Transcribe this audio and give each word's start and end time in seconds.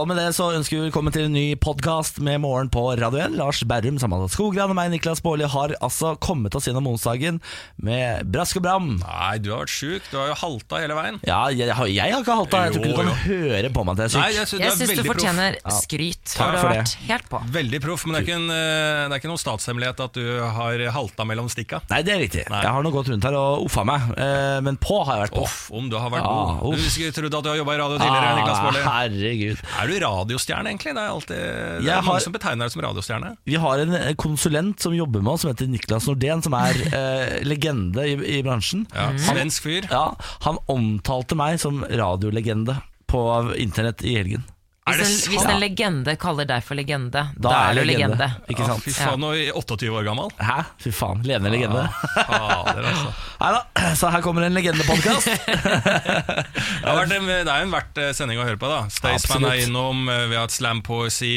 og 0.00 0.06
med 0.10 0.16
det 0.18 0.24
så 0.34 0.48
ønsker 0.56 0.78
vi 0.78 0.82
velkommen 0.88 1.12
til 1.14 1.26
en 1.28 1.34
ny 1.36 1.44
podkast 1.60 2.18
med 2.24 2.40
Morgen 2.42 2.70
på 2.74 2.82
Radio 2.98 3.20
1. 3.26 3.36
Lars 3.38 3.60
Berrum, 3.68 3.98
Samantha 4.02 4.26
Skogran 4.32 4.72
og 4.72 4.76
meg, 4.78 4.88
Niklas 4.94 5.20
Baarli, 5.22 5.46
har 5.52 5.74
altså 5.84 6.14
kommet 6.24 6.56
oss 6.58 6.66
gjennom 6.66 6.88
onsdagen 6.90 7.38
med 7.78 8.26
brask 8.32 8.56
og 8.58 8.62
bram. 8.66 8.86
Nei, 9.04 9.34
du 9.44 9.48
har 9.52 9.60
vært 9.62 9.74
sjuk. 9.76 10.02
Du 10.10 10.16
har 10.18 10.26
jo 10.32 10.36
halta 10.42 10.74
hele 10.82 10.94
veien. 10.98 11.16
Ja, 11.28 11.38
jeg, 11.54 11.70
har- 11.78 11.92
jeg 11.92 12.10
har 12.16 12.22
ikke 12.26 12.38
halta. 12.40 12.56
Jeg 12.66 12.74
tror 12.78 12.82
ikke 12.82 12.96
du 12.96 13.00
kan 13.04 13.14
høre 13.28 13.68
på 13.78 13.86
meg 13.86 13.92
at 13.94 14.00
jeg 14.02 14.08
er 14.08 14.12
syk. 14.16 14.22
Nei, 14.24 14.32
jeg 14.40 14.46
synes 14.50 14.62
Jeg 14.64 14.72
du 14.72 14.76
syns 14.82 14.90
du 14.90 14.94
fortjener 15.12 15.52
prof. 15.62 15.78
skryt, 15.84 16.24
Takk 16.34 16.40
for 16.40 16.50
du 16.50 16.58
har 16.58 16.66
det. 16.74 16.82
vært 16.82 16.94
helt 17.12 17.26
på. 17.30 17.38
Veldig 17.60 17.80
proff, 17.86 18.02
men 18.10 18.18
det 18.18 18.24
er, 18.24 18.26
ikke 18.26 18.40
en, 18.42 18.50
eh, 18.50 19.06
det 19.06 19.14
er 19.14 19.18
ikke 19.22 19.30
noen 19.30 19.44
statshemmelighet 19.46 20.02
at 20.08 20.12
du 20.18 20.26
har 20.58 20.74
halta 20.98 21.22
mellom 21.30 21.46
stikka. 21.52 21.78
Nei, 21.94 22.02
det 22.02 22.10
er 22.16 22.20
riktig. 22.26 22.42
Nei. 22.50 22.64
Jeg 22.66 22.74
har 22.74 22.82
nå 22.82 22.90
gått 22.98 23.14
rundt 23.14 23.22
her 23.30 23.38
og 23.38 23.67
uffa 23.68 23.84
meg, 23.86 24.08
eh, 24.18 24.58
men 24.66 24.76
på 24.82 24.98
har 25.06 25.18
jeg 25.20 25.24
vært 25.28 25.36
på. 25.38 25.44
Uff, 25.46 25.58
om 25.78 25.88
du 25.92 25.96
har 26.00 26.10
vært 26.10 26.24
Ja, 26.26 26.58
god. 26.62 26.76
Du 26.80 26.88
skulle 26.90 27.12
trodd 27.14 27.34
at 27.38 27.44
du 27.46 27.50
har 27.52 27.56
jobba 27.60 27.74
i 27.76 27.80
radio 27.82 27.98
tidligere. 28.00 28.34
Niklas 28.40 28.60
Baarli. 28.64 28.82
Ah, 28.82 28.96
herregud. 29.04 29.62
Er 29.82 29.86
du 29.92 29.94
radiostjerne, 30.04 30.72
egentlig? 30.72 30.94
Det 30.98 31.02
er 31.04 31.12
alltid 31.14 31.36
det 31.38 31.88
er 31.92 32.02
mange 32.02 32.04
har- 32.08 32.20
som 32.26 32.32
betegner 32.32 32.64
deg 32.66 32.72
som 32.74 32.82
radiostjerne. 32.88 33.32
Vi 33.46 33.54
har 33.62 33.78
en 33.84 33.94
eh, 33.94 34.12
konsulent 34.14 34.80
som 34.80 34.92
jobber 34.96 35.22
med 35.22 35.32
oss, 35.32 35.42
som 35.46 35.52
heter 35.52 35.68
Niklas 35.70 36.08
Nordén, 36.08 36.42
som 36.42 36.54
er 36.58 36.74
eh, 37.00 37.38
legende 37.44 38.04
i, 38.08 38.16
i 38.38 38.42
bransjen. 38.42 38.86
Ja, 38.94 39.10
Svensk 39.28 39.62
fyr. 39.68 39.88
Ja, 39.90 40.14
han 40.48 40.58
omtalte 40.68 41.36
meg 41.38 41.60
som 41.62 41.84
radiolegende 41.84 42.80
på 43.08 43.22
internett 43.56 44.02
i 44.04 44.16
helgen. 44.18 44.42
Er 44.88 44.98
det 44.98 45.06
Hvis 45.06 45.26
en, 45.26 45.32
hvis 45.32 45.44
en 45.52 45.60
legende 45.62 46.14
kaller 46.20 46.46
deg 46.48 46.62
for 46.64 46.74
legende, 46.78 47.10
da, 47.12 47.24
Da 47.36 47.50
er 47.50 47.70
er 47.70 47.74
du 47.74 47.88
legende. 47.88 48.16
legende. 48.18 48.28
Ikke 48.52 48.62
Ja, 48.64 48.66
sant? 48.72 48.82
fy 48.84 48.90
faen, 48.96 49.24
og 49.28 49.62
28 49.62 49.90
år 49.98 50.04
gammel. 50.08 50.30
Hæ? 50.40 50.58
Fy 50.82 50.90
faen. 50.94 51.22
Levende 51.28 51.50
legende. 51.54 51.84
Fader, 52.14 52.84
altså. 52.92 53.12
Nei 53.40 53.50
da, 53.54 53.94
så 54.00 54.10
her 54.14 54.22
kommer 54.24 54.42
en 54.48 54.54
legendepodkast. 54.58 55.28
Det, 56.78 56.86
har 56.86 56.96
vært 57.02 57.12
en, 57.18 57.26
det 57.28 57.50
er 57.52 57.62
jo 57.62 57.66
en 57.68 57.72
verdt 57.74 57.98
eh, 58.02 58.12
sending 58.16 58.38
å 58.40 58.46
høre 58.46 58.58
på. 58.60 58.68
da 58.70 58.80
Staysman 58.92 59.44
er 59.50 59.64
innom, 59.66 60.04
eh, 60.12 60.24
vi 60.30 60.36
har 60.38 60.46
hatt 60.46 60.54
slampoesi. 60.54 61.32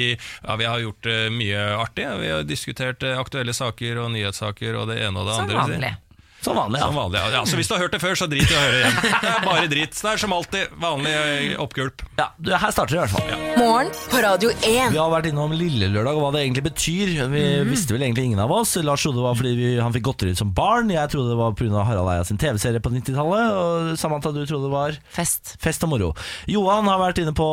Ja, 0.46 0.56
vi 0.60 0.68
har 0.70 0.80
gjort 0.84 1.10
eh, 1.12 1.28
mye 1.34 1.66
artig. 1.82 2.08
Vi 2.22 2.30
har 2.32 2.46
diskutert 2.48 3.04
aktuelle 3.18 3.54
saker 3.58 4.00
og 4.04 4.12
nyhetssaker 4.16 4.78
og 4.80 4.88
det 4.92 5.02
ene 5.06 5.20
og 5.22 5.28
det 5.30 5.36
Som 5.36 5.50
andre. 5.50 5.62
vanlig. 5.66 5.94
Som 6.42 6.58
vanlig, 6.58 6.80
Som 6.82 6.96
vanlig, 6.98 7.20
ja. 7.22 7.30
ja. 7.38 7.42
Så 7.46 7.58
hvis 7.60 7.70
du 7.70 7.76
har 7.76 7.84
hørt 7.84 7.94
det 7.94 8.02
før, 8.02 8.16
så 8.18 8.26
drit 8.30 8.50
i 8.50 8.56
å 8.58 8.62
høre 8.62 8.80
igjen. 8.80 8.96
Det 9.22 9.30
er 9.30 9.44
bare 9.46 9.68
dritt. 9.70 9.94
Det 10.02 10.10
er 10.10 10.22
som 10.24 10.34
alltid 10.34 10.72
vanlig 10.82 11.12
eh, 11.14 11.52
oppgulp. 11.62 12.02
ja 12.18 12.32
du, 12.42 12.50
her 12.58 12.74
starter 12.74 12.96
det 12.96 12.98
i 12.98 13.02
hvert 13.04 13.14
fall. 13.14 13.44
Morgen 13.62 13.92
på 14.10 14.22
Radio 14.26 14.50
1. 14.56 14.96
Vi 14.96 14.98
har 14.98 15.12
vært 15.14 15.28
innom 15.30 15.54
Lillelørdag 15.54 16.18
og 16.18 16.24
hva 16.26 16.32
det 16.34 16.42
egentlig 16.48 16.64
betyr. 16.72 17.12
Vi 17.30 17.44
visste 17.70 17.94
vel 17.94 18.08
egentlig 18.08 18.26
ingen 18.32 18.42
av 18.42 18.54
oss. 18.56 18.74
Lars 18.82 19.06
trodde 19.06 19.22
det 19.22 19.26
var 19.28 19.38
fordi 19.38 19.52
vi, 19.60 19.70
han 19.78 19.94
fikk 19.94 20.08
godteri 20.08 20.34
som 20.40 20.50
barn. 20.58 20.90
Jeg 20.94 21.12
trodde 21.14 21.36
det 21.36 21.38
var 21.40 21.54
pga. 21.60 21.86
Harald 21.86 22.10
Eia 22.16 22.26
sin 22.26 22.42
TV-serie 22.42 22.82
på 22.82 22.90
90-tallet. 22.94 23.54
Og 23.62 23.94
Samantha, 24.02 24.34
du 24.34 24.42
trodde 24.42 24.66
det 24.66 24.74
var 24.74 24.98
Fest. 25.14 25.54
Fest 25.62 25.86
og 25.86 25.94
moro. 25.94 26.10
Johan 26.50 26.90
har 26.90 27.00
vært 27.04 27.22
inne 27.22 27.36
på 27.38 27.48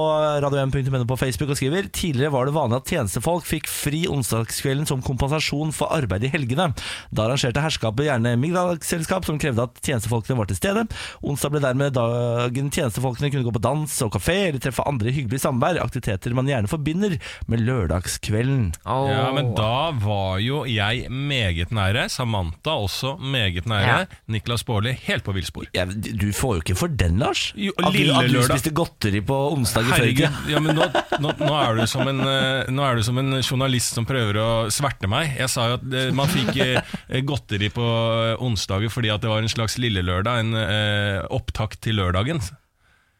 radio1.no 0.44 1.05
på 1.09 1.20
Facebook 1.20 1.53
og 1.53 1.61
skriver 1.61 1.92
Tidligere 1.92 2.33
var 2.33 2.48
det 2.48 2.56
vanlig 2.56 2.81
at 2.81 2.94
tjenestefolk 2.94 3.44
fikk 3.48 3.69
fri 3.69 4.06
onsdagskvelden 4.09 4.89
som 4.89 5.05
kompensasjon 5.05 5.75
for 5.77 5.92
arbeid 5.92 6.25
i 6.25 6.33
helgene. 6.33 6.70
Da 7.12 7.28
arrangerte 7.28 7.62
herskapet 7.64 8.09
gjerne 8.09 8.36
middagsselskap 8.79 9.27
som 9.27 9.39
krevde 9.39 9.65
at 9.67 9.81
tjenestefolkene 9.83 10.39
var 10.39 10.48
til 10.48 10.59
stede. 10.59 10.84
Onsdag 11.23 11.53
ble 11.53 11.62
dermed 11.62 11.95
dagen 11.97 12.71
tjenestefolkene 12.71 13.31
kunne 13.33 13.47
gå 13.47 13.55
på 13.55 13.62
dans 13.62 13.95
og 14.05 14.12
kafé 14.15 14.48
eller 14.48 14.62
treffe 14.62 14.84
andre 14.87 15.12
hyggelige 15.15 15.43
samvær, 15.43 15.81
aktiviteter 15.83 16.34
man 16.37 16.48
gjerne 16.48 16.71
forbinder 16.71 17.17
med 17.49 17.65
lørdagskvelden. 17.67 18.73
Oh. 18.84 19.09
Ja, 19.11 19.31
Men 19.34 19.55
da 19.59 19.91
var 19.99 20.39
jo 20.43 20.65
jeg 20.69 21.11
meget 21.11 21.73
nære. 21.75 22.09
Samantha 22.09 22.77
også 22.79 23.17
meget 23.19 23.67
nære. 23.67 23.89
Ja. 23.89 24.21
Niklas 24.29 24.65
Baarli 24.65 24.95
helt 25.06 25.25
på 25.25 25.34
villspor. 25.37 25.69
Ja, 25.75 25.87
du 25.89 26.31
får 26.33 26.59
jo 26.59 26.65
ikke 26.65 26.79
for 26.79 26.93
den, 26.93 27.19
Lars. 27.23 27.53
Jo, 27.56 27.72
at, 27.78 27.91
du, 27.93 27.99
lille 27.99 28.17
at 28.17 28.28
du 28.28 28.38
lørdag. 28.38 28.59
spiste 28.59 28.75
godteri 28.77 29.22
på 29.25 29.38
onsdag 29.55 29.87
i 29.87 29.91
før. 29.91 30.05
Herregud, 30.05 30.38
ja, 30.53 30.62
men 30.62 30.78
nå, 30.78 30.88
nå, 31.22 31.34
nå, 31.41 31.53
er 31.59 31.81
du 31.81 31.84
som 31.91 32.06
en, 32.09 32.22
eh, 32.22 32.71
nå 32.72 32.84
er 32.84 32.99
du 32.99 33.06
som 33.06 33.19
en 33.21 33.41
journalist 33.41 33.99
som 33.99 34.06
prøver 34.09 34.38
å 34.43 34.49
sverte 34.72 35.11
meg. 35.11 35.34
Jeg 35.38 35.50
sa 35.53 35.69
jo 35.72 35.78
at 35.81 35.99
eh, 36.00 36.11
man 36.17 36.31
fikk 36.31 36.61
eh, 36.65 37.22
godteri 37.28 37.71
på 37.75 37.87
eh, 37.87 38.34
onsdager 38.69 38.93
fordi 38.93 39.09
at 39.09 39.23
det 39.23 39.31
var 39.31 39.41
en 39.43 39.49
slags 39.49 39.79
lille 39.79 40.03
lørdag, 40.03 40.41
en 40.41 40.55
eh, 40.55 41.25
opptakt 41.31 41.81
til 41.81 41.97
lørdagen. 41.97 42.41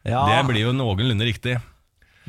Ja. 0.05 0.25
Det 0.29 0.45
blir 0.47 0.69
jo 0.69 0.73
noenlunde 0.73 1.25
riktig. 1.25 1.57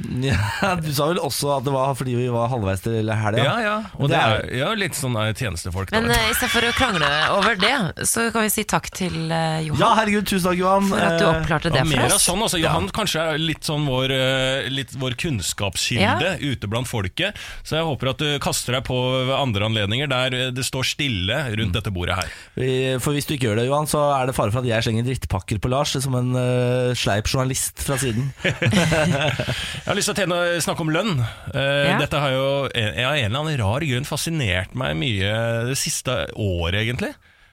Ja, 0.30 0.74
du 0.80 0.88
sa 0.96 1.06
vel 1.10 1.18
også 1.22 1.50
at 1.58 1.64
det 1.66 1.72
var 1.74 1.92
fordi 1.98 2.14
vi 2.16 2.26
var 2.32 2.48
halvveis 2.52 2.80
til 2.84 3.08
helga? 3.10 3.42
Ja, 3.44 3.54
ja. 3.64 3.74
Og 3.98 4.08
Det 4.08 4.16
det 4.16 4.20
er- 4.20 4.44
er 4.50 4.56
ja, 4.58 4.68
litt 4.78 4.96
sånn 4.96 5.16
eh, 5.20 5.32
tjenestefolk. 5.36 5.90
Da, 5.92 6.00
Men 6.00 6.10
uh, 6.14 6.30
istedenfor 6.32 6.66
å 6.68 6.72
krangle 6.76 7.10
over 7.36 7.56
det, 7.60 8.06
så 8.08 8.26
kan 8.32 8.42
vi 8.46 8.50
si 8.54 8.64
takk 8.68 8.88
til 8.96 9.16
uh, 9.30 9.60
Johan 9.64 9.80
Ja, 9.82 9.90
herregud, 10.00 10.26
tusen 10.30 10.46
takk, 10.50 10.58
Johan. 10.60 10.88
for 10.90 10.98
at 11.04 11.18
du 11.20 11.26
Eh, 11.26 11.34
oppklarte 11.34 11.70
det 11.72 11.80
ja, 11.82 11.84
for 11.84 11.92
mer 11.96 12.04
av 12.08 12.16
oss. 12.16 12.26
sånn, 12.26 12.42
altså 12.46 12.60
Johan 12.62 12.88
kanskje 12.96 13.26
er 13.34 13.38
litt 13.42 13.64
sånn 13.68 13.84
vår, 13.88 14.14
eh, 14.16 14.68
litt 14.72 14.94
vår 14.98 15.16
kunnskapskilde 15.20 16.32
ute 16.40 16.66
blant 16.70 16.88
folket. 16.90 17.36
Så 17.62 17.76
jeg 17.78 17.84
håper 17.86 18.10
at 18.14 18.18
du 18.24 18.38
kaster 18.42 18.76
deg 18.78 18.84
på 18.88 18.96
ved 19.28 19.34
andre 19.36 19.68
anledninger 19.68 20.08
der 20.10 20.34
eh, 20.38 20.50
det 20.54 20.64
står 20.66 20.88
stille 20.90 21.38
rundt 21.60 21.76
dette 21.76 21.92
bordet 21.94 22.16
her. 22.20 22.98
For 23.04 23.12
hvis 23.16 23.28
du 23.28 23.34
ikke 23.36 23.50
gjør 23.50 23.60
det, 23.62 23.66
Johan, 23.68 23.86
så 23.90 24.00
er 24.16 24.26
det 24.30 24.34
fare 24.36 24.50
for 24.54 24.60
at 24.64 24.68
jeg 24.70 24.86
slenger 24.88 25.06
drittpakker 25.06 25.60
på 25.62 25.70
Lars 25.72 25.92
som 26.00 26.14
en 26.18 26.32
uh, 26.36 26.94
sleip 26.98 27.26
journalist 27.30 27.82
fra 27.84 27.96
siden. 28.00 28.30
Jeg 29.90 29.96
har 29.96 29.98
lyst 29.98 30.12
til 30.14 30.30
å 30.30 30.60
snakke 30.62 30.84
om 30.84 30.90
lønn. 30.94 31.16
Eh, 31.50 31.88
Ja. 31.90 31.96
Dette 31.98 32.18
har 32.22 32.30
jo 32.30 32.44
av 32.70 32.70
en 32.70 33.24
eller 33.26 33.40
annen 33.40 33.56
rar 33.58 33.82
grunn 33.82 34.06
fascinert 34.06 34.70
meg 34.72 34.94
mye 34.94 35.32
det 35.66 35.74
siste 35.74 36.28
året, 36.38 36.78
egentlig. 36.84 37.10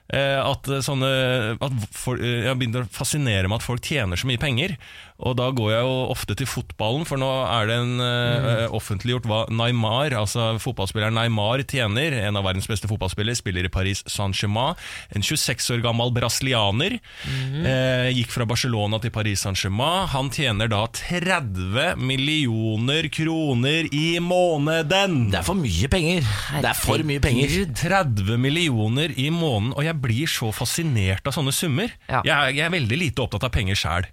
Eh, 0.08 0.38
at 0.38 0.62
sånne 0.86 1.58
at 1.60 1.72
for, 1.90 2.14
eh, 2.14 2.46
Jeg 2.46 2.56
begynt 2.56 2.78
å 2.78 2.86
fascinere 2.88 3.48
meg 3.48 3.58
at 3.58 3.66
folk 3.66 3.82
tjener 3.82 4.14
så 4.14 4.30
mye 4.30 4.38
penger. 4.38 4.76
Og 5.18 5.34
da 5.34 5.48
går 5.50 5.72
jeg 5.72 5.82
jo 5.82 5.94
ofte 6.12 6.34
til 6.38 6.46
fotballen, 6.46 7.02
for 7.08 7.18
nå 7.18 7.26
er 7.50 7.66
det 7.66 7.76
en 7.82 7.94
uh, 7.98 8.68
offentliggjort 8.76 9.24
hva 9.26 9.38
Neymar, 9.50 10.14
altså 10.14 10.52
fotballspilleren 10.62 11.16
Neymar, 11.18 11.64
tjener. 11.66 12.14
En 12.28 12.38
av 12.38 12.44
verdens 12.46 12.68
beste 12.70 12.86
fotballspillere, 12.86 13.34
spiller 13.34 13.66
i 13.66 13.72
Paris 13.74 14.04
Saint-Germain. 14.06 14.78
En 15.10 15.24
26 15.26 15.72
år 15.74 15.82
gammel 15.82 16.12
brasilianer. 16.14 17.00
Eh, 17.26 18.12
gikk 18.14 18.30
fra 18.30 18.46
Barcelona 18.46 19.00
til 19.02 19.10
Paris 19.10 19.42
Saint-Germain. 19.42 20.06
Han 20.14 20.30
tjener 20.30 20.70
da 20.70 20.84
30 20.94 21.98
millioner 21.98 23.08
kroner 23.10 23.90
i 23.90 24.06
måneden! 24.22 25.18
Det 25.32 25.40
er 25.42 25.46
for 25.48 25.58
mye 25.58 25.90
penger. 25.90 26.22
Det 26.62 26.70
er 26.70 26.78
for 26.78 27.02
mye 27.10 27.22
penger. 27.26 27.58
30 27.82 28.38
millioner 28.38 29.18
i 29.18 29.26
måneden, 29.34 29.74
og 29.74 29.82
jeg 29.86 29.98
blir 30.04 30.30
så 30.30 30.52
fascinert 30.54 31.26
av 31.26 31.34
sånne 31.34 31.54
summer. 31.58 31.90
Ja. 32.06 32.22
Jeg, 32.22 32.36
er- 32.38 32.54
jeg 32.60 32.66
er 32.70 32.74
veldig 32.78 33.02
lite 33.02 33.26
opptatt 33.26 33.50
av 33.50 33.54
penger 33.58 33.78
sjæl. 33.82 34.06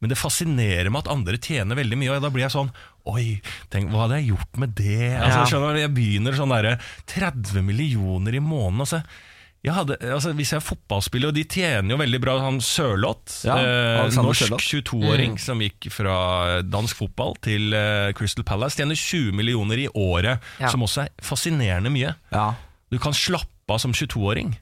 Men 0.00 0.10
det 0.12 0.18
fascinerer 0.20 0.90
meg 0.92 1.06
at 1.06 1.12
andre 1.14 1.38
tjener 1.40 1.78
veldig 1.78 1.96
mye, 1.96 2.10
og 2.16 2.22
da 2.26 2.28
blir 2.34 2.44
jeg 2.44 2.52
sånn 2.52 2.70
Oi, 3.06 3.40
tenk, 3.70 3.88
hva 3.92 4.02
hadde 4.04 4.16
jeg 4.20 4.32
gjort 4.34 4.58
med 4.58 4.74
det? 4.74 5.14
Altså, 5.14 5.38
Ja. 5.38 5.44
skjønner 5.46 5.78
Jeg 5.78 5.94
begynner 5.94 6.34
sånn 6.34 6.50
derre 6.52 6.78
30 7.06 7.62
millioner 7.62 8.34
i 8.34 8.40
måneden. 8.42 8.80
Altså. 8.82 9.02
Jeg 9.64 9.74
hadde, 9.74 9.96
altså, 10.12 10.32
hvis 10.34 10.50
jeg 10.52 10.58
er 10.60 10.66
fotballspiller, 10.66 11.28
og 11.28 11.34
de 11.34 11.44
tjener 11.44 11.90
jo 11.90 11.96
veldig 11.98 12.20
bra, 12.22 12.34
han 12.44 12.58
Sørloth, 12.62 13.44
Ja, 13.46 13.56
eh, 13.56 14.10
norsk 14.14 14.52
22-åring 14.62 15.38
som 15.42 15.58
gikk 15.62 15.88
fra 15.90 16.62
dansk 16.62 16.94
fotball 17.00 17.34
til 17.42 17.72
eh, 17.74 18.12
Crystal 18.12 18.44
Palace, 18.46 18.76
tjener 18.76 18.94
20 18.94 19.32
millioner 19.32 19.78
i 19.78 19.88
året, 19.94 20.38
Ja. 20.60 20.68
som 20.68 20.82
også 20.82 21.06
er 21.06 21.08
fascinerende 21.22 21.90
mye. 21.90 22.14
Ja. 22.30 22.54
Du 22.92 22.98
kan 22.98 23.12
slappe 23.12 23.48
av 23.70 23.78
som 23.82 23.92
22-åring. 23.92 24.56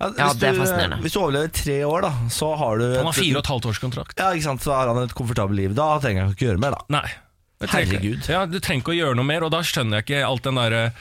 Ja, 0.00 0.10
Ja, 0.18 0.26
hvis 0.28 0.38
det 0.40 0.48
er 0.48 0.88
du- 0.92 1.02
Hvis 1.02 1.12
du 1.12 1.20
overlever 1.20 1.52
tre 1.52 1.76
år, 1.86 2.02
da, 2.02 2.10
så 2.28 2.50
har 2.58 2.78
du 2.78 2.84
Han 2.96 3.04
har 3.06 3.12
fire 3.16 3.36
og 3.36 3.44
et 3.44 3.46
halvt 3.52 3.66
års 3.66 3.78
kontrakt. 3.80 4.18
Ja, 4.18 4.32
ikke 4.32 4.42
sant, 4.44 4.60
så 4.62 4.74
har 4.76 4.88
han 4.92 5.02
et 5.02 5.14
komfortabelt 5.14 5.56
liv. 5.56 5.74
Da 5.74 5.98
trenger 5.98 6.26
jeg 6.26 6.36
ikke 6.36 6.46
gjøre 6.50 6.58
mer, 6.60 6.70
da. 6.76 6.82
Nei. 7.00 7.06
Trenger 7.66 7.96
Herregud. 7.96 8.28
Ja, 8.28 8.44
du 8.44 8.58
trenger 8.60 8.82
ikke 8.84 8.92
å 8.92 8.98
gjøre 9.00 9.16
noe 9.16 9.24
mer, 9.24 9.42
og 9.42 9.50
da 9.50 9.62
skjønner 9.64 10.02
jeg 10.02 10.04
ikke 10.04 10.26
alt 10.28 10.42
den 10.44 10.54
der 10.60 10.92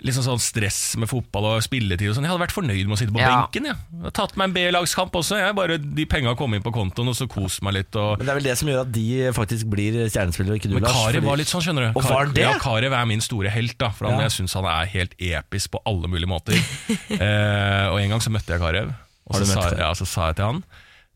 Liksom 0.00 0.22
sånn 0.24 0.38
stress 0.40 0.96
med 0.96 1.10
fotball 1.10 1.44
og 1.56 1.62
spilletid 1.66 2.08
og 2.08 2.14
sånn. 2.16 2.24
Jeg 2.24 2.30
hadde 2.30 2.44
vært 2.44 2.54
fornøyd 2.54 2.86
med 2.88 2.94
å 2.94 2.98
sitte 3.00 3.12
på 3.12 3.18
Ja. 3.20 3.42
benken. 3.42 3.66
Jeg. 3.66 3.76
jeg 3.92 4.02
har 4.06 4.10
tatt 4.16 4.36
meg 4.38 4.44
en 4.48 4.54
B-lagskamp 4.54 5.12
også. 5.12 5.36
Jeg 5.36 5.54
bare, 5.58 5.76
de 5.78 6.04
penga 6.06 6.34
kom 6.38 6.54
inn 6.54 6.62
på 6.62 6.72
kontoen, 6.72 7.08
og 7.10 7.16
så 7.18 7.26
kos 7.28 7.60
meg 7.60 7.74
litt. 7.74 7.96
Og 7.96 8.16
Men 8.18 8.26
det 8.26 8.32
er 8.32 8.38
vel 8.38 8.48
det 8.48 8.56
som 8.56 8.68
gjør 8.70 8.80
at 8.86 8.92
de 8.92 9.06
faktisk 9.36 9.68
blir 9.68 9.98
stjernespillere, 10.08 10.56
ikke 10.56 10.70
du, 10.70 10.74
Men 10.78 10.84
Lars. 10.84 10.92
Karev 10.94 11.14
fordi- 11.20 11.26
var 11.26 11.36
litt 11.36 11.48
sånn, 11.52 11.62
skjønner 11.66 11.92
du. 11.92 11.98
Og 11.98 12.04
var 12.08 12.26
det? 12.26 12.38
Ja, 12.46 12.52
Karev 12.58 12.92
er 12.92 13.04
min 13.06 13.20
store 13.20 13.50
helt, 13.50 13.76
da. 13.78 13.90
For 13.90 14.06
han, 14.08 14.18
Ja. 14.20 14.28
jeg 14.28 14.30
syns 14.46 14.54
han 14.54 14.64
er 14.64 14.86
helt 14.86 15.14
episk 15.18 15.70
på 15.72 15.82
alle 15.84 16.06
mulige 16.08 16.28
måter. 16.30 16.54
eh, 17.20 17.86
og 17.90 17.98
en 18.00 18.08
gang 18.10 18.20
så 18.20 18.30
møtte 18.30 18.46
jeg 18.54 18.60
Karev, 18.60 18.94
og 19.26 19.34
så 19.36 19.46
sa, 19.46 19.76
ja, 19.76 19.92
så 19.92 20.06
sa 20.06 20.26
jeg 20.28 20.36
til 20.36 20.44
han 20.46 20.64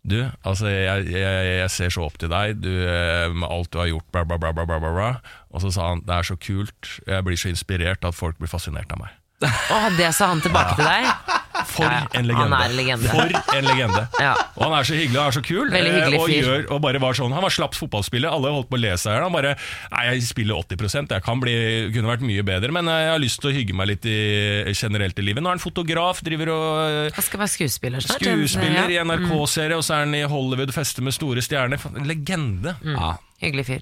Du, 0.04 0.18
altså 0.44 0.68
jeg, 0.68 1.06
jeg, 1.14 1.44
jeg 1.62 1.70
ser 1.72 1.92
så 1.94 2.02
opp 2.04 2.18
til 2.20 2.28
deg 2.28 2.58
du, 2.60 2.68
eh, 2.68 3.30
med 3.32 3.48
alt 3.48 3.70
du 3.72 3.78
har 3.80 3.88
gjort, 3.88 4.04
bla, 4.12 4.24
bla, 4.28 4.36
bla, 4.36 4.52
bla, 4.52 4.66
bla, 4.68 4.90
bla. 4.92 5.10
Og 5.48 5.64
så 5.64 5.72
sa 5.72 5.94
han 5.94 6.04
det 6.04 6.18
er 6.18 6.28
så 6.28 6.36
kult, 6.36 6.90
jeg 7.08 7.24
blir 7.24 7.40
så 7.40 7.48
inspirert 7.48 8.04
at 8.04 8.16
folk 8.16 8.36
blir 8.40 8.52
fascinert 8.52 8.92
av 8.92 9.00
meg. 9.00 9.16
Å, 9.48 9.80
det 9.96 10.12
sa 10.16 10.28
han 10.34 10.44
tilbake 10.44 10.76
til 10.76 10.88
deg? 10.88 11.08
For 11.70 11.86
en 11.86 12.26
legende. 12.26 12.36
Han 12.40 12.54
er 12.58 12.64
en 12.70 12.76
legende. 12.78 13.10
For 13.12 13.56
en 13.58 13.68
legende. 13.68 14.02
Ja. 14.22 14.32
Og 14.56 14.64
han 14.66 14.74
er 14.78 14.88
så 14.88 14.96
hyggelig 14.98 15.20
og 15.20 15.26
er 15.26 15.36
så 15.36 15.42
kul. 15.46 15.70
Veldig 15.72 15.90
eh, 15.92 15.98
hyggelig 16.00 16.20
og, 16.20 16.30
gjør, 16.34 16.64
og 16.74 16.80
bare 16.84 17.00
var 17.02 17.16
sånn 17.18 17.34
Han 17.36 17.44
var 17.46 17.54
slapp 17.54 17.76
fotballspiller. 17.78 18.30
Alle 18.34 18.52
holdt 18.54 18.70
på 18.72 18.78
å 18.78 18.82
le 18.82 18.94
seg 19.00 19.16
i. 19.18 19.22
Han 19.24 19.34
bare 19.34 19.54
Nei, 19.94 20.04
jeg 20.10 20.24
spiller 20.28 20.58
80% 20.64 21.14
Jeg 21.14 21.24
kan 21.26 21.42
bli, 21.42 21.54
kunne 21.94 22.10
vært 22.10 22.24
mye 22.26 22.44
bedre, 22.46 22.72
men 22.74 22.88
jeg 22.90 23.10
har 23.12 23.22
lyst 23.22 23.40
til 23.42 23.50
å 23.52 23.54
hygge 23.54 23.76
meg 23.78 23.90
litt 23.92 24.08
i, 24.10 24.16
generelt 24.74 25.18
i 25.18 25.26
livet. 25.26 25.44
Nå 25.44 25.50
er 25.52 25.56
han 25.58 25.62
fotograf, 25.62 26.22
driver 26.26 26.50
og 26.54 26.70
eh, 26.88 27.12
Han 27.18 27.28
skal 27.28 27.44
være 27.44 27.54
skuespiller 27.54 28.04
snart. 28.04 28.24
skuespiller 28.24 28.90
i 28.94 28.98
NRK-serie, 29.04 29.76
og 29.78 29.84
så 29.86 29.98
er 30.00 30.06
han 30.08 30.18
i 30.18 30.24
Hollywood, 30.28 30.74
fester 30.74 31.06
med 31.06 31.14
store 31.16 31.44
stjerner. 31.44 31.80
Legende. 32.08 32.74
Ja. 32.94 33.14
Hyggelig 33.44 33.64
fyr. 33.66 33.80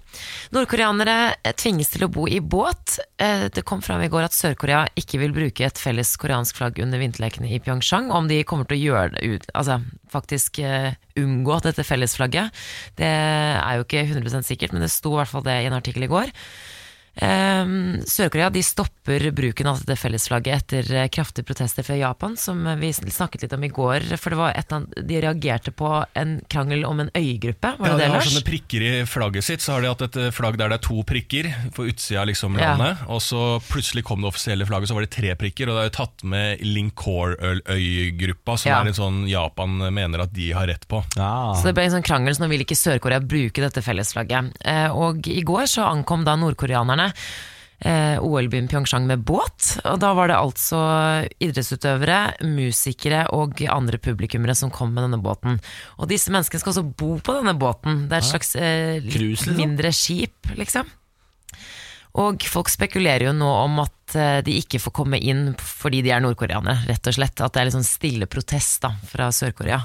Nordkoreanere 0.56 1.16
eh, 1.44 1.52
tvinges 1.58 1.90
til 1.92 2.06
å 2.06 2.10
bo 2.12 2.24
i 2.28 2.40
båt. 2.40 2.96
Eh, 3.20 3.46
Det 3.52 3.62
kom 3.68 3.82
fram 3.84 4.02
i 4.02 4.08
går 4.10 4.26
at 4.26 4.34
Sør-Korea 4.36 4.84
ikke 4.98 5.20
vil 5.22 5.34
bruke 5.36 5.66
et 5.68 5.78
felles 5.78 6.14
koreansk 6.20 6.58
flagg 6.58 6.80
under 6.82 6.98
vinterlekene 7.02 7.46
i 7.48 7.54
Pyeongchang. 7.64 8.10
Om 8.14 8.28
de 8.30 8.42
kommer 8.48 8.68
til 8.68 8.78
å 8.78 8.82
gjøre 8.82 9.14
det 9.16 9.24
ut, 9.24 9.48
altså 9.58 9.80
faktisk 10.12 10.60
uh, 10.64 10.92
unngå 11.18 11.58
dette 11.64 11.86
fellesflagget, 11.86 12.52
det 13.00 13.08
er 13.08 13.78
jo 13.78 13.86
ikke 13.86 14.04
100% 14.08 14.48
sikkert, 14.48 14.76
men 14.76 14.84
det 14.84 14.92
sto 14.92 15.14
i 15.14 15.20
hvert 15.20 15.32
fall 15.32 15.46
det 15.46 15.58
i 15.62 15.70
en 15.70 15.78
artikkel 15.78 16.06
i 16.06 16.12
går. 16.12 16.32
Eh, 17.14 17.66
Sør-Korea 18.08 18.48
de 18.50 18.62
stopper 18.64 19.26
bruken 19.36 19.66
av 19.68 19.82
dette 19.82 19.98
fellesflagget 20.00 20.54
etter 20.62 20.88
eh, 20.96 21.08
kraftige 21.12 21.44
protester 21.44 21.84
fra 21.84 21.96
Japan, 21.98 22.36
som 22.40 22.62
vi 22.80 22.92
snakket 22.94 23.42
litt 23.44 23.52
om 23.56 23.64
i 23.64 23.68
går. 23.68 24.06
For 24.16 24.32
det 24.32 24.38
var 24.40 24.54
et 24.56 24.72
annet, 24.72 24.94
De 25.08 25.20
reagerte 25.20 25.72
på 25.76 25.90
en 26.16 26.38
krangel 26.48 26.86
om 26.88 27.00
en 27.04 27.10
øygruppe. 27.14 27.74
Var 27.78 27.88
Ja, 27.92 27.96
det 27.98 28.06
de 28.06 28.12
har 28.14 28.24
sånne 28.26 28.44
prikker 28.46 28.86
i 28.86 28.92
flagget 29.06 29.44
sitt. 29.44 29.60
Så 29.60 29.74
har 29.76 29.82
de 29.84 29.90
hatt 29.92 30.06
et 30.08 30.16
eh, 30.16 30.30
flagg 30.32 30.56
der 30.56 30.72
det 30.72 30.80
er 30.80 30.86
to 30.88 31.02
prikker 31.04 31.50
på 31.76 31.84
utsida 31.90 32.22
av 32.22 32.30
liksom 32.32 32.56
Ja. 32.58 32.72
landet. 32.76 33.04
Og 33.08 33.20
så 33.20 33.42
plutselig 33.68 34.04
kom 34.08 34.22
det 34.24 34.30
offisielle 34.32 34.64
flagget, 34.66 34.88
så 34.88 34.94
var 34.96 35.04
det 35.06 35.10
tre 35.12 35.34
prikker. 35.36 35.68
Og 35.68 35.76
det 35.76 35.82
er 35.84 35.90
jo 35.90 35.96
tatt 36.00 36.24
med 36.24 36.60
Linkor-øygruppa, 36.64 38.56
som 38.58 38.70
Ja. 38.72 38.80
er 38.80 38.86
en 38.88 38.94
sånn 38.94 39.28
Japan 39.28 39.76
mener 39.92 40.20
at 40.22 40.32
de 40.32 40.50
har 40.52 40.66
rett 40.66 40.86
på. 40.88 41.02
Ja. 41.16 41.52
Så 41.54 41.64
det 41.64 41.74
ble 41.74 41.84
en 41.84 41.90
sånn 42.00 42.04
krangel, 42.06 42.34
så 42.34 42.40
nå 42.44 42.48
vil 42.48 42.64
ikke 42.64 42.76
Sør-Korea 42.78 43.20
bruke 43.20 43.60
dette 43.60 43.82
fellesflagget. 43.82 44.52
Eh, 44.64 44.88
og 44.90 45.26
i 45.28 45.42
går 45.42 45.64
så 45.68 45.84
ankom 45.86 46.24
da 46.24 46.36
nordkoreanerne 46.36 47.01
eh, 47.08 48.16
OL-byen 48.22 48.68
Pyeongchang 48.70 49.06
med 49.08 49.24
båt. 49.26 49.76
Og 49.88 50.00
da 50.02 50.12
var 50.16 50.30
det 50.30 50.38
altså 50.38 50.80
idrettsutøvere, 51.42 52.20
musikere 52.46 53.26
og 53.36 53.62
andre 53.66 54.00
publikummere 54.02 54.56
som 54.58 54.72
kom 54.74 54.94
med 54.94 55.06
denne 55.08 55.22
båten. 55.22 55.60
Og 55.98 56.10
disse 56.10 56.32
menneskene 56.34 56.62
skal 56.62 56.74
også 56.74 56.88
bo 56.88 57.14
på 57.18 57.36
denne 57.38 57.56
båten. 57.58 58.06
Det 58.08 58.18
er 58.18 58.24
et 58.24 58.32
slags 58.32 58.56
eh, 58.56 58.98
Cruise, 59.06 59.46
liksom? 59.46 59.60
mindre 59.60 59.94
skip, 59.96 60.52
liksom. 60.58 60.90
Og 62.20 62.44
folk 62.44 62.68
spekulerer 62.68 63.30
jo 63.30 63.32
nå 63.32 63.48
om 63.62 63.78
at 63.86 64.16
eh, 64.20 64.38
de 64.44 64.58
ikke 64.60 64.82
får 64.82 64.94
komme 65.00 65.20
inn 65.20 65.54
fordi 65.56 66.02
de 66.04 66.12
er 66.12 66.20
nordkoreanere, 66.20 66.84
rett 66.90 67.08
og 67.08 67.16
slett. 67.16 67.40
At 67.40 67.54
det 67.54 67.62
er 67.62 67.70
litt 67.70 67.78
sånn 67.78 67.88
stille 67.88 68.28
protest 68.30 68.84
da, 68.84 68.92
fra 69.08 69.30
Sør-Korea. 69.32 69.80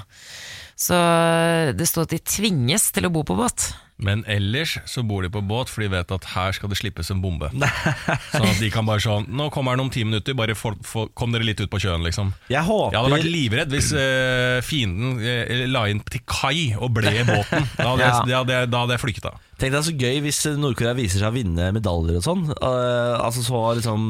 Så 0.78 0.96
eh, 0.96 1.74
det 1.76 1.88
står 1.88 2.06
at 2.06 2.16
de 2.16 2.24
tvinges 2.36 2.90
til 2.94 3.08
å 3.08 3.12
bo 3.14 3.24
på 3.26 3.38
båt. 3.38 3.70
Men 3.98 4.22
ellers 4.30 4.76
så 4.86 5.02
bor 5.02 5.24
de 5.26 5.30
på 5.34 5.40
båt, 5.42 5.70
for 5.72 5.82
de 5.82 5.88
vet 5.90 6.12
at 6.14 6.28
her 6.34 6.52
skal 6.54 6.70
det 6.70 6.78
slippes 6.78 7.10
en 7.10 7.22
bombe. 7.22 7.48
sånn 8.32 8.46
at 8.46 8.60
de 8.62 8.68
kan 8.70 8.86
bare 8.86 9.02
sånn 9.02 9.26
Nå 9.34 9.48
kommer 9.54 9.74
den 9.74 9.86
om 9.88 9.90
ti 9.92 10.04
minutter, 10.06 10.36
bare 10.38 10.54
for, 10.58 10.78
for, 10.86 11.10
kom 11.18 11.34
dere 11.34 11.46
litt 11.48 11.58
ut 11.62 11.70
på 11.72 11.80
sjøen, 11.82 12.04
liksom. 12.06 12.30
Jeg 12.52 12.62
håper 12.68 12.94
Jeg 12.94 13.02
hadde 13.02 13.16
vært 13.16 13.28
livredd 13.32 13.74
hvis 13.74 13.90
uh, 13.96 14.60
fienden 14.64 15.18
uh, 15.18 15.66
la 15.72 15.84
inn 15.90 16.02
til 16.06 16.22
kai 16.30 16.72
og 16.78 16.92
ble 16.98 17.10
i 17.10 17.26
båten. 17.26 17.66
Da 17.78 17.90
hadde, 17.92 18.02
Ja. 18.06 18.14
jeg, 18.14 18.30
da 18.30 18.40
hadde, 18.42 18.56
jeg, 18.60 18.70
da 18.72 18.80
hadde 18.84 18.96
jeg 18.96 19.02
flykta. 19.02 19.34
Tenk 19.58 19.72
deg 19.74 19.82
så 19.88 19.92
gøy 19.98 20.20
hvis 20.22 20.38
Nord-Korea 20.54 20.94
viser 20.94 21.18
seg 21.18 21.32
å 21.32 21.34
vinne 21.34 21.64
medaljer 21.74 22.20
og 22.20 22.22
sånn. 22.22 22.44
Uh, 22.62 23.18
altså 23.18 23.42
så 23.42 23.58
liksom 23.74 24.04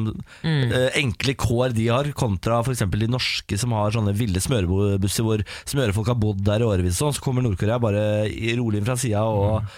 eh, 0.44 0.91
enkle 1.00 1.32
kår 1.41 1.73
de 1.76 1.87
har, 1.88 2.11
kontra 2.19 2.58
f.eks. 2.61 2.84
de 2.93 3.08
norske 3.08 3.56
som 3.61 3.73
har 3.73 3.94
sånne 3.96 4.12
ville 4.19 4.43
smørebusser 4.44 5.25
hvor 5.25 5.44
smørefolk 5.69 6.11
har 6.12 6.19
bodd 6.20 6.43
der 6.44 6.61
i 6.61 6.69
årevis. 6.69 6.99
og 6.99 7.08
Sånn, 7.08 7.17
så 7.17 7.25
kommer 7.25 7.46
Nord-Korea 7.46 7.81
bare 7.81 8.02
rolig 8.61 8.82
inn 8.82 8.88
fra 8.91 8.99
sida 9.00 9.25
og, 9.25 9.62
og 9.62 9.78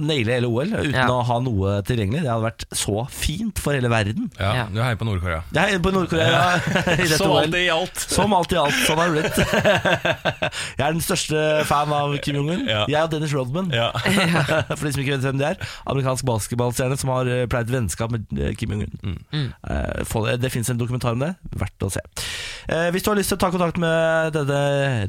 nailer 0.00 0.38
hele 0.38 0.48
OL 0.50 0.72
uten 0.72 0.94
Ja. 0.94 1.06
å 1.10 1.22
ha 1.28 1.38
noe 1.44 1.76
tilgjengelig. 1.86 2.22
Det 2.24 2.30
hadde 2.32 2.46
vært 2.48 2.64
så 2.74 3.04
fint 3.10 3.58
for 3.62 3.76
hele 3.76 3.88
verden. 3.92 4.30
Ja, 4.38 4.52
Ja. 4.54 4.64
Du 4.72 4.80
heier 4.82 4.96
på 5.00 5.06
Nord-Korea. 5.08 5.42
Jeg 5.54 5.74
er 5.74 5.82
på 5.84 5.92
Nord-Korea 5.94 6.42
i 6.94 7.06
dette 7.08 7.18
Som 7.18 7.32
alt 7.36 7.54
i 7.58 7.68
alt 7.72 8.04
Som 8.14 8.32
alt 8.36 8.52
i 8.52 8.56
alt. 8.60 8.78
Sånn 8.86 8.98
har 9.02 9.10
det 9.10 9.22
blitt. 9.22 9.38
Jeg 10.78 10.84
er 10.86 10.92
den 10.94 11.02
største 11.04 11.40
fan 11.68 11.92
av 11.94 12.14
Kim 12.24 12.36
Jong-un. 12.40 12.64
Ja. 12.68 12.84
Jeg 12.90 13.02
og 13.06 13.10
Dennis 13.14 13.34
Rodman. 13.34 13.70
Ja. 13.74 13.90
For 14.76 14.84
de 14.86 14.92
som 14.94 15.02
ikke 15.02 15.16
vet 15.16 15.26
hvem 15.26 15.40
det 15.40 15.48
er. 15.54 15.68
Amerikansk 15.90 16.26
basketballstjerne 16.28 16.98
som 17.00 17.12
har 17.14 17.30
eh, 17.30 17.44
pleiet 17.50 17.72
vennskap 17.72 18.12
med 18.14 18.26
eh, 18.38 18.54
Kim 18.58 18.74
Jong-un. 18.74 19.18
Mm. 19.32 19.48
Eh, 19.70 20.18
det 20.34 20.40
det 20.44 20.52
fins 20.52 20.68
en 20.70 20.78
dokumentar 20.80 21.16
om 21.16 21.22
det. 21.24 21.32
Verdt 21.56 21.86
å 21.86 21.90
se. 21.92 22.02
Eh, 22.68 22.90
hvis 22.94 23.04
du 23.04 23.10
har 23.10 23.16
lyst 23.18 23.32
til 23.32 23.38
å 23.38 23.42
ta 23.44 23.50
kontakt 23.54 23.78
med 23.80 24.34
dette, 24.36 24.58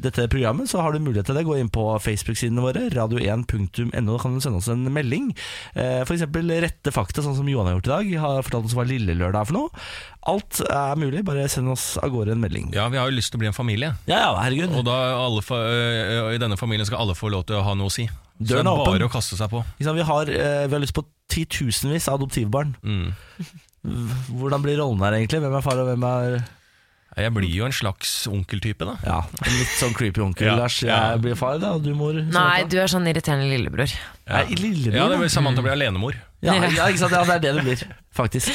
dette 0.04 0.26
programmet, 0.32 0.68
så 0.70 0.80
har 0.84 0.92
du 0.96 1.00
mulighet 1.04 1.28
til 1.28 1.36
det. 1.38 1.44
Gå 1.46 1.58
inn 1.60 1.70
på 1.72 1.84
Facebook-sidene 2.02 2.64
våre, 2.64 2.86
radio1.no. 2.94 3.90
Da 4.06 4.18
kan 4.22 4.34
du 4.36 4.40
sende 4.44 4.60
oss 4.62 4.65
en 4.72 4.84
melding. 4.92 5.30
Eh, 5.74 6.02
for 6.04 6.14
eksempel 6.16 6.50
rette 6.62 6.92
fakta, 6.94 7.22
sånn 7.24 7.36
som 7.38 7.48
Johan 7.48 7.66
har 7.70 7.76
gjort 7.78 7.86
i 7.90 7.94
dag. 7.94 8.12
Har 8.24 8.42
fortalt 8.46 8.64
oss 8.70 8.74
hva 8.78 8.86
Lille 8.88 9.14
Lørdag 9.18 9.40
er 9.42 9.50
for 9.50 9.58
noe. 9.58 9.86
Alt 10.26 10.60
er 10.66 10.96
mulig. 11.00 11.24
Bare 11.24 11.48
send 11.48 11.68
oss 11.70 11.96
av 12.02 12.10
gårde 12.10 12.32
en 12.34 12.40
melding. 12.42 12.72
ja, 12.74 12.88
vi 12.88 12.98
har 12.98 13.10
jo 13.10 13.16
lyst 13.16 13.30
til 13.32 13.38
å 13.38 13.44
bli 13.44 13.50
en 13.52 13.56
familie. 13.56 13.92
Ja, 14.10 14.18
ja, 14.26 14.30
herregud. 14.42 14.74
Og 14.76 14.84
da 14.88 14.96
alle, 15.20 15.42
fa- 15.46 15.62
øh, 15.62 16.34
i 16.34 16.38
denne 16.42 16.56
familien 16.58 16.86
skal 16.88 16.98
alle 17.04 17.14
få 17.14 17.30
lov 17.30 17.44
til 17.46 17.56
å 17.60 17.62
ha 17.62 17.74
noe 17.74 17.86
å 17.86 17.92
si. 17.92 18.08
Døren 18.36 18.48
Så 18.48 18.52
det 18.52 18.58
er 18.60 18.64
bare 18.64 18.96
åpen. 18.96 19.06
å 19.08 19.12
kaste 19.12 19.36
seg 19.38 19.48
på. 19.50 19.62
Sant, 19.80 19.96
Vi, 19.96 20.02
har, 20.02 20.28
eh, 20.28 20.66
vi 20.66 20.72
har 20.76 20.80
lyst 20.82 20.92
på 20.98 21.04
titusenvis 21.32 22.08
av 22.08 22.18
adoptivbarn. 22.20 22.74
Mm. 22.84 23.14
Hvordan 24.36 24.62
blir 24.64 24.78
rollen 24.80 24.98
her 25.04 25.14
egentlig? 25.18 25.40
Hvem 25.44 25.56
er 25.56 25.64
far 25.64 25.78
og 25.78 25.86
hvem 25.88 26.04
er 26.10 26.36
Jeg 27.16 27.32
blir 27.32 27.48
jo 27.48 27.64
en 27.64 27.72
slags 27.72 28.10
onkeltype, 28.28 28.84
da. 28.84 28.94
Ja, 29.06 29.18
en 29.40 29.54
litt 29.56 29.70
sånn 29.78 29.94
creepy 29.96 30.20
onkel. 30.20 30.50
Ja, 30.50 30.56
Lars, 30.58 30.76
jeg 30.84 31.20
blir 31.24 31.36
far, 31.40 31.56
da, 31.62 31.70
og 31.78 31.84
du 31.86 31.94
mor. 31.96 32.12
Nei, 32.12 32.64
du 32.68 32.76
er 32.82 32.90
sånn 32.92 33.08
irriterende 33.08 33.48
lillebror. 33.48 33.94
Nei, 34.28 34.42
lillebror. 34.52 34.98
Ja, 35.00 35.06
det 35.08 35.20
blir 35.22 35.32
Samantha 35.32 35.64
blir 35.64 35.72
alenemor. 35.72 36.18
ja, 36.44 36.58
ja, 36.60 36.90
ikke 36.90 37.00
sant? 37.06 37.16
Ja, 37.16 37.24
det 37.24 37.38
er 37.38 37.44
det 37.46 37.54
du 37.56 37.62
blir, 37.70 37.86
faktisk. 38.16 38.52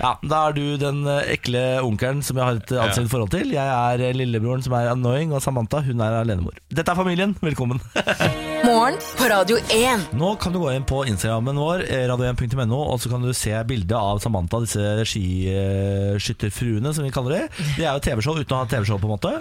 Ja, 0.00 0.14
Da 0.22 0.40
er 0.48 0.56
du 0.56 0.64
den 0.80 1.02
eh, 1.06 1.32
ekle 1.36 1.62
onkelen 1.84 2.22
som 2.26 2.38
jeg 2.40 2.44
har 2.48 2.58
et 2.60 2.72
anstrengt 2.84 3.12
forhold 3.12 3.30
til. 3.34 3.52
Jeg 3.54 3.64
er 3.64 4.02
eh, 4.08 4.14
lillebroren 4.16 4.64
som 4.64 4.74
er 4.78 4.90
annoying, 4.92 5.32
og 5.34 5.42
Samantha 5.44 5.80
hun 5.86 6.02
er 6.04 6.18
alenemor. 6.22 6.56
Dette 6.74 6.90
er 6.92 6.98
familien, 6.98 7.36
velkommen. 7.42 7.80
Morgen 8.64 8.96
på 9.18 9.26
Radio 9.28 9.58
1. 9.74 10.06
Nå 10.16 10.30
kan 10.40 10.54
du 10.54 10.58
gå 10.62 10.70
inn 10.72 10.86
på 10.88 11.02
Instagrammen 11.10 11.58
vår, 11.60 11.84
eh, 11.84 12.06
radio1.no, 12.10 12.78
og 12.94 13.00
så 13.02 13.10
kan 13.12 13.24
du 13.24 13.32
se 13.36 13.52
bildet 13.68 13.92
av 13.98 14.22
Samantha, 14.24 14.62
disse 14.64 15.04
skiskytterfruene, 15.10 16.94
som 16.96 17.04
vi 17.04 17.12
kaller 17.14 17.36
det. 17.36 17.42
De 17.76 17.84
er 17.84 17.92
jo 17.92 18.02
TV-show 18.04 18.38
uten 18.40 18.56
å 18.56 18.62
ha 18.62 18.68
TV-show, 18.70 18.98
på 19.02 19.08
en 19.08 19.14
måte. 19.14 19.34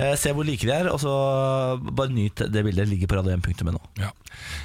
Eh, 0.00 0.14
se 0.20 0.32
hvor 0.36 0.46
like 0.48 0.66
de 0.66 0.74
er, 0.74 0.88
og 0.92 1.00
så 1.02 1.12
bare 1.80 2.12
nyt 2.14 2.44
det 2.50 2.64
bildet. 2.66 2.88
Ligger 2.90 3.10
på 3.10 3.20
radio1.no. 3.20 3.80
Ja. 4.00 4.10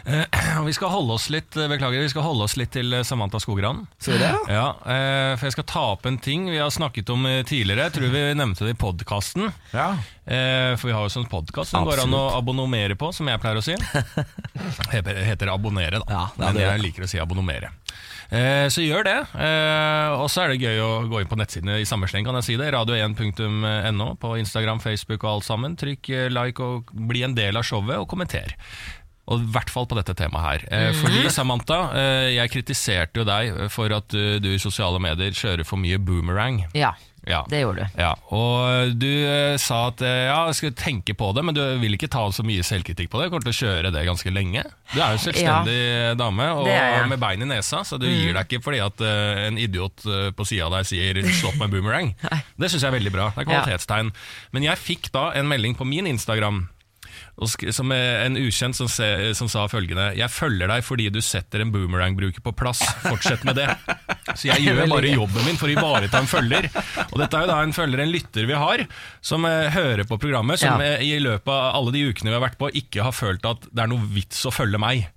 Eh, 0.08 0.24
vi 0.68 0.74
skal 0.78 0.94
holde 0.94 1.18
oss 1.18 1.28
litt 1.34 1.52
Beklager, 1.56 2.00
vi 2.06 2.12
skal 2.12 2.24
holde 2.26 2.46
oss 2.48 2.56
litt 2.60 2.72
til 2.76 2.94
Samantha 3.08 3.40
Skogran. 3.44 3.84
Ser 4.02 4.16
du 4.16 4.24
det? 4.24 4.32
Ja, 4.54 4.55
eh, 4.63 5.34
for 5.36 5.48
jeg 5.48 5.56
skal 5.56 5.68
ta 5.69 5.84
opp 5.94 6.06
en 6.10 6.18
ting 6.22 6.48
vi 6.50 6.60
har 6.62 6.72
snakket 6.74 7.10
om 7.13 7.25
eh, 7.30 7.42
tidligere. 7.48 7.88
Jeg 7.88 7.96
tror 7.98 8.13
vi 8.13 8.24
nevnte 8.38 8.68
det 8.68 8.75
i 8.75 8.80
podkasten. 8.80 9.50
Ja. 9.74 9.88
Eh, 10.25 10.74
for 10.80 10.89
vi 10.89 10.96
har 10.96 11.06
jo 11.06 11.13
sånn 11.13 11.30
podkast 11.30 11.74
som 11.74 11.86
går 11.88 12.03
an 12.06 12.15
å 12.18 12.24
abonnomere 12.38 12.98
på, 13.00 13.12
som 13.15 13.30
jeg 13.30 13.41
pleier 13.44 13.62
å 13.62 13.65
si. 13.65 13.77
Heter, 14.96 15.22
heter 15.27 15.51
abonnere, 15.51 16.00
da. 16.01 16.08
Ja, 16.10 16.25
ja, 16.32 16.41
Men 16.48 16.58
det 16.58 16.65
jeg 16.65 16.84
liker 16.88 17.06
å 17.06 17.10
si 17.10 17.20
abonnomere. 17.22 17.72
Eh, 18.34 18.65
så 18.74 18.82
gjør 18.82 19.06
det. 19.06 19.18
Eh, 19.38 20.15
og 20.18 20.27
så 20.34 20.46
er 20.46 20.53
det 20.53 20.65
gøy 20.65 20.82
å 20.82 20.91
gå 21.12 21.22
inn 21.22 21.30
på 21.30 21.38
nettsidene 21.39 21.80
i 21.82 21.88
samme 21.88 22.10
sleng, 22.10 22.25
kan 22.27 22.39
jeg 22.39 22.48
si 22.50 22.60
det. 22.60 22.72
Radio1.no 22.74 24.10
på 24.22 24.36
Instagram, 24.41 24.82
Facebook 24.84 25.24
og 25.24 25.38
alt 25.38 25.48
sammen. 25.48 25.77
Trykk 25.80 26.12
like 26.34 26.63
og 26.63 26.94
bli 27.10 27.25
en 27.27 27.38
del 27.38 27.60
av 27.60 27.68
showet, 27.68 27.98
og 28.00 28.10
kommenter. 28.12 28.56
Og 29.27 29.41
i 29.41 29.48
hvert 29.55 29.72
fall 29.74 29.88
på 29.89 29.96
dette 29.98 30.13
temaet 30.13 30.46
her. 30.46 30.67
Eh, 30.70 30.91
fordi 30.94 31.24
Samantha, 31.34 31.79
eh, 31.98 32.27
jeg 32.36 32.51
kritiserte 32.53 33.17
jo 33.24 33.25
deg 33.25 33.55
for 33.74 33.89
at 33.96 34.08
du, 34.13 34.51
i 34.53 34.60
sosiale 34.62 35.00
medier 35.01 35.34
kjører 35.34 35.65
for 35.65 35.82
mye 35.82 35.98
boomerang. 35.98 36.60
Ja, 36.77 36.91
Ja. 37.25 37.39
det 37.50 37.63
gjorde 37.63 37.88
du. 37.88 37.98
Ja, 38.03 38.12
og 38.29 38.91
du 39.01 39.08
eh, 39.10 39.58
sa 39.58 39.88
at 39.88 40.01
eh, 40.05 40.27
ja, 40.29 40.44
jeg 40.46 40.55
skulle 40.60 40.75
tenke 40.77 41.15
på 41.17 41.32
det, 41.34 41.41
men 41.44 41.55
du 41.58 41.62
vil 41.82 41.98
ikke 41.98 42.05
ta 42.13 42.22
så 42.29 42.46
mye 42.46 42.62
selvkritikk 42.62 43.10
på 43.10 43.17
det. 43.17 43.25
Du 43.25 43.34
kommer 43.34 43.48
til 43.50 43.55
å 43.55 43.62
kjøre 43.65 43.91
det 43.96 44.03
ganske 44.05 44.29
lenge. 44.29 44.62
Du 44.94 45.00
er 45.01 45.15
jo 45.15 45.17
en 45.17 45.24
selvstendig 45.24 45.79
dame 46.22 46.51
og 46.62 46.70
med 47.10 47.17
bein 47.25 47.41
i 47.41 47.50
nesa, 47.50 47.82
så 47.82 47.98
du 47.98 48.05
gir 48.05 48.38
deg 48.38 48.46
ikke 48.46 48.62
fordi 48.67 48.84
at 48.86 49.01
eh, 49.01 49.48
en 49.48 49.58
idiot 49.58 50.05
eh, 50.05 50.29
på 50.38 50.46
sida 50.46 50.67
av 50.70 50.77
deg 50.77 50.86
sier 50.86 51.17
'stopp 51.25 51.58
med 51.58 51.74
boomerang'. 51.74 52.13
Det 52.62 52.70
syns 52.70 52.84
jeg 52.86 52.94
er 52.94 52.98
veldig 53.00 53.12
bra. 53.17 53.32
Det 53.34 53.41
er 53.41 53.50
Ja. 53.50 53.63
kvalitetstegn. 53.65 54.13
Men 54.53 54.63
jeg 54.70 54.77
fikk 54.77 55.10
da 55.12 55.32
en 55.34 55.50
melding 55.50 55.74
på 55.74 55.84
min 55.89 56.05
Instagram. 56.05 56.67
Som 57.75 57.92
en 57.92 58.38
ukjent 58.39 58.77
som, 58.77 58.88
se, 58.88 59.34
som 59.36 59.50
sa 59.51 59.65
følgende 59.68 60.13
Jeg 60.15 60.32
følger 60.32 60.70
deg 60.72 60.86
fordi 60.88 61.10
du 61.12 61.20
setter 61.20 61.60
en 61.65 61.72
boomerang-bruker 61.74 62.39
på 62.46 62.54
plass. 62.56 62.80
Fortsett 63.04 63.44
med 63.44 63.58
det. 63.60 63.68
Så 64.36 64.48
jeg 64.54 64.63
gjør 64.70 64.86
bare 64.88 65.12
jobben 65.12 65.44
min 65.50 65.60
for 65.60 65.68
å 65.68 65.74
ivareta 65.75 66.22
en 66.24 66.30
følger. 66.32 66.70
Og 67.12 67.18
dette 67.20 67.36
er 67.36 67.44
jo 67.44 67.51
da 67.51 67.58
en 67.65 67.75
følger, 67.75 68.06
en 68.06 68.13
lytter 68.13 68.48
vi 68.48 68.56
har, 68.56 68.86
som 69.20 69.44
eh, 69.50 69.68
hører 69.75 70.08
på 70.08 70.18
programmet, 70.22 70.62
som 70.63 70.80
Ja. 70.80 70.96
eh, 70.96 71.04
i 71.04 71.20
løpet 71.20 71.51
av 71.51 71.75
alle 71.82 71.92
de 71.98 72.06
ukene 72.08 72.32
vi 72.32 72.38
har 72.39 72.46
vært 72.48 72.58
på, 72.62 72.72
ikke 72.72 73.04
har 73.04 73.15
følt 73.15 73.46
at 73.51 73.68
det 73.72 73.84
er 73.84 73.92
noe 73.92 74.08
vits 74.15 74.46
å 74.48 74.54
følge 74.56 74.80
meg. 74.82 75.10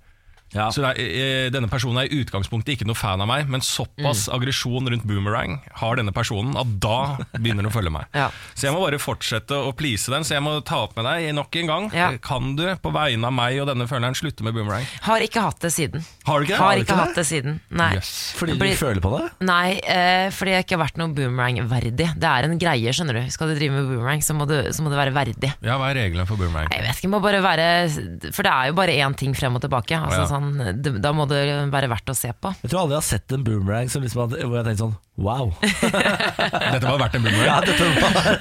Ja. 0.53 0.69
Så 0.73 0.81
det 0.81 0.97
er, 0.97 1.45
eh, 1.45 1.49
denne 1.53 1.67
personen 1.69 1.99
er 2.03 2.09
i 2.09 2.23
utgangspunktet 2.23 2.73
ikke 2.77 2.87
noe 2.89 2.95
fan 2.97 3.21
av 3.21 3.27
meg, 3.27 3.47
men 3.49 3.61
såpass 3.61 4.27
Mm. 4.29 4.33
aggresjon 4.39 4.89
rundt 4.89 5.03
boomerang 5.05 5.59
har 5.75 5.95
denne 5.95 6.11
personen 6.11 6.55
at 6.57 6.79
da 6.79 7.17
begynner 7.37 7.61
den 7.63 7.69
å 7.69 7.73
følge 7.73 7.91
meg. 7.91 8.05
Ja. 8.15 8.29
Så 8.55 8.67
jeg 8.67 8.73
må 8.73 8.81
bare 8.81 8.97
fortsette 8.99 9.51
å 9.53 9.75
please 9.75 10.09
den, 10.09 10.23
så 10.23 10.35
jeg 10.37 10.41
må 10.43 10.63
ta 10.65 10.83
opp 10.85 10.95
med 10.97 11.05
deg 11.05 11.33
nok 11.35 11.55
en 11.55 11.67
gang. 11.67 11.91
Ja. 11.93 12.11
Kan 12.17 12.55
du 12.55 12.63
på 12.81 12.91
vegne 12.91 13.25
av 13.25 13.33
meg 13.33 13.59
og 13.61 13.67
denne 13.67 13.87
følgeren 13.87 14.15
slutte 14.17 14.41
med 14.43 14.53
boomerang? 14.55 14.85
Har 15.01 15.19
ikke 15.21 15.41
hatt 15.41 15.59
det 15.59 15.71
siden. 15.71 16.03
Har 16.25 16.39
du 16.39 16.45
ikke 16.45 16.55
det? 16.55 16.57
Har 16.57 16.75
du 16.75 16.81
ikke 16.81 16.89
ikke 16.89 16.99
hatt 17.05 17.15
det 17.15 17.25
siden. 17.29 17.59
Nei. 17.69 17.93
Yes. 17.95 18.33
Fordi 18.37 18.53
du 18.57 18.59
Blir- 18.59 18.75
føler 18.79 18.99
på 19.01 19.13
det? 19.19 19.31
Nei, 19.45 19.79
eh, 19.85 20.29
fordi 20.31 20.51
jeg 20.55 20.65
ikke 20.65 20.77
har 20.79 20.85
vært 20.87 20.97
noe 20.97 21.13
boomerang-verdig. 21.13 21.95
Det 22.19 22.23
er 22.29 22.43
en 22.49 22.57
greie, 22.59 22.89
skjønner 22.93 23.13
du. 23.23 23.29
Skal 23.29 23.47
du 23.49 23.55
drive 23.55 23.71
med 23.71 23.87
boomerang, 23.87 24.19
så 24.21 24.35
må, 24.35 24.47
du, 24.47 24.55
så 24.73 24.81
må 24.81 24.89
det 24.89 24.97
være 24.99 25.13
verdig. 25.13 25.53
Ja, 25.61 25.77
hva 25.77 25.91
er 25.91 25.95
reglene 26.09 26.25
for 26.27 26.35
boomerang? 26.37 26.67
Jeg 26.71 26.81
vet 26.83 26.95
ikke, 26.95 27.07
det 27.07 27.13
må 27.13 27.21
bare 27.21 27.41
være 27.43 28.33
For 28.33 28.43
det 28.43 28.51
er 28.51 28.67
jo 28.67 28.73
bare 28.73 28.95
én 28.97 29.15
ting 29.15 29.33
frem 29.33 29.55
og 29.55 29.61
tilbake. 29.61 29.95
Altså, 29.99 30.19
Ja. 30.19 30.38
Sånn, 30.39 30.81
det, 30.81 30.95
da 31.03 31.11
må 31.15 31.27
det 31.29 31.43
være 31.69 31.91
verdt 31.91 32.09
å 32.09 32.15
se 32.17 32.31
på. 32.33 32.51
Jeg 32.63 32.71
tror 32.71 32.85
aldri 32.85 32.95
jeg 32.95 33.01
har 33.03 33.07
sett 33.09 33.35
en 33.35 33.45
boomerang 33.45 33.91
som 33.91 34.03
liksom 34.05 34.23
hadde, 34.25 34.41
hvor 34.47 34.59
jeg 34.61 34.67
tenkte 34.71 34.85
sånn 34.87 34.97
Wow. 35.19 35.49
Dette 35.59 36.85
var 36.85 36.99
verdt 37.01 37.17
en 37.17 37.25
boomerang. 37.25 37.43
Ja, 37.43 37.57
dette 37.59 37.83
var 37.83 37.97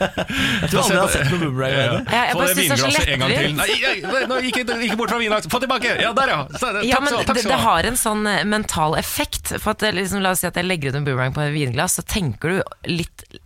Jeg 0.63 0.69
tror 0.71 0.83
aldri 0.85 0.95
jeg 0.95 1.01
har 1.03 1.11
sett 1.11 1.33
noen 1.33 1.43
boomerang. 1.43 1.73
Ja, 1.75 1.81
ja. 1.83 1.97
Ja. 1.99 2.21
Jeg 2.29 2.37
bare 2.39 2.47
det 2.47 2.55
synes 2.55 2.69
det 2.69 2.77
er 2.77 2.83
så 2.85 2.93
lettvint. 2.95 3.59
Nei, 3.59 4.21
nå 4.31 4.39
gikk 4.47 4.61
jeg 4.63 4.99
bort 5.01 5.11
fra 5.11 5.19
vinglasset. 5.19 5.51
Få 5.51 5.61
tilbake! 5.65 5.97
Ja, 5.99 6.13
der 6.15 6.33
ja! 6.35 6.39
Så, 6.55 6.71
takk, 6.71 6.87
Ja, 6.87 7.03
men 7.03 7.11
så, 7.17 7.25
takk 7.27 7.41
det, 7.41 7.45
så. 7.49 7.51
det 7.51 7.61
har 7.65 7.91
en 7.91 7.99
sånn 7.99 8.23
eh, 8.31 8.45
mental 8.47 8.95
effekt. 9.01 9.57
For 9.59 9.75
at 9.75 9.83
liksom, 9.99 10.23
La 10.23 10.37
oss 10.37 10.45
si 10.45 10.51
at 10.51 10.59
jeg 10.61 10.71
legger 10.71 10.95
ut 10.95 11.01
en 11.01 11.09
boomerang 11.11 11.35
på 11.35 11.43
et 11.49 11.53
vinglass, 11.57 11.99
så 11.99 12.07
tenker 12.07 12.55
du 12.55 12.63
litt 12.95 13.27
eh, 13.33 13.43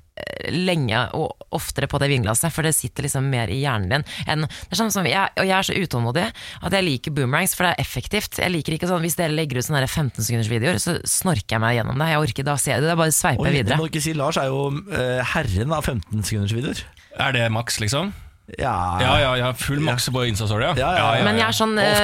lenge 0.52 1.02
og 1.18 1.36
oftere 1.54 1.88
på 1.90 2.00
det 2.02 2.08
vinglasset, 2.12 2.52
for 2.54 2.66
det 2.66 2.74
sitter 2.76 3.06
liksom 3.06 3.28
mer 3.32 3.50
i 3.52 3.60
hjernen 3.62 3.90
din. 3.92 4.06
Enn, 4.30 4.46
det 4.46 4.72
er 4.72 4.80
sånn 4.80 4.94
som 4.94 5.06
jeg, 5.08 5.34
og 5.36 5.48
jeg 5.48 5.56
er 5.58 5.68
så 5.68 5.76
utålmodig 5.76 6.28
at 6.30 6.78
jeg 6.78 6.86
liker 6.88 7.16
boomerangs, 7.16 7.56
for 7.58 7.68
det 7.68 7.74
er 7.74 7.84
effektivt. 7.84 8.40
Jeg 8.42 8.54
liker 8.54 8.78
ikke 8.78 8.90
sånn, 8.90 9.02
Hvis 9.02 9.18
dere 9.18 9.34
legger 9.34 9.58
ut 9.58 9.66
sånne 9.66 9.84
15 9.86 10.22
sekunders 10.22 10.50
videoer, 10.52 10.80
så 10.82 10.96
snorker 11.08 11.58
jeg 11.58 11.64
meg 11.64 11.78
gjennom 11.80 11.98
det. 11.98 12.10
Jeg 12.12 12.24
orker 12.28 12.46
da 12.46 12.56
ser 12.60 12.76
jeg 12.76 12.84
det, 12.84 12.90
det 12.90 12.96
er 12.96 13.02
bare 13.02 13.14
sveiper 13.14 13.32
sveipe 13.32 13.52
jeg 13.52 13.64
videre. 13.64 13.78
må 13.80 13.88
ikke 13.90 14.02
si, 14.04 14.12
Lars 14.18 14.38
er 14.40 14.50
jo 14.50 14.66
uh, 14.72 15.22
herren 15.34 15.72
av 15.74 15.86
15 15.88 16.26
sekunders 16.26 16.54
videoer. 16.56 16.84
Er 17.22 17.34
det 17.36 17.48
maks, 17.52 17.80
liksom? 17.82 18.12
Ja, 18.58 18.98
Ja, 19.00 19.12
ja, 19.22 19.32
ja. 19.38 19.50
Full 19.56 19.80
maks 19.84 20.08
på 20.12 20.24
Insta-story, 20.28 20.66
ja. 20.66 20.74
Ja, 20.76 20.90
ja, 20.98 21.10
ja. 21.20 21.26
Men 21.26 21.38
jeg 21.40 21.46
er 21.46 21.56
sånn, 21.56 21.76
eh. 21.78 22.02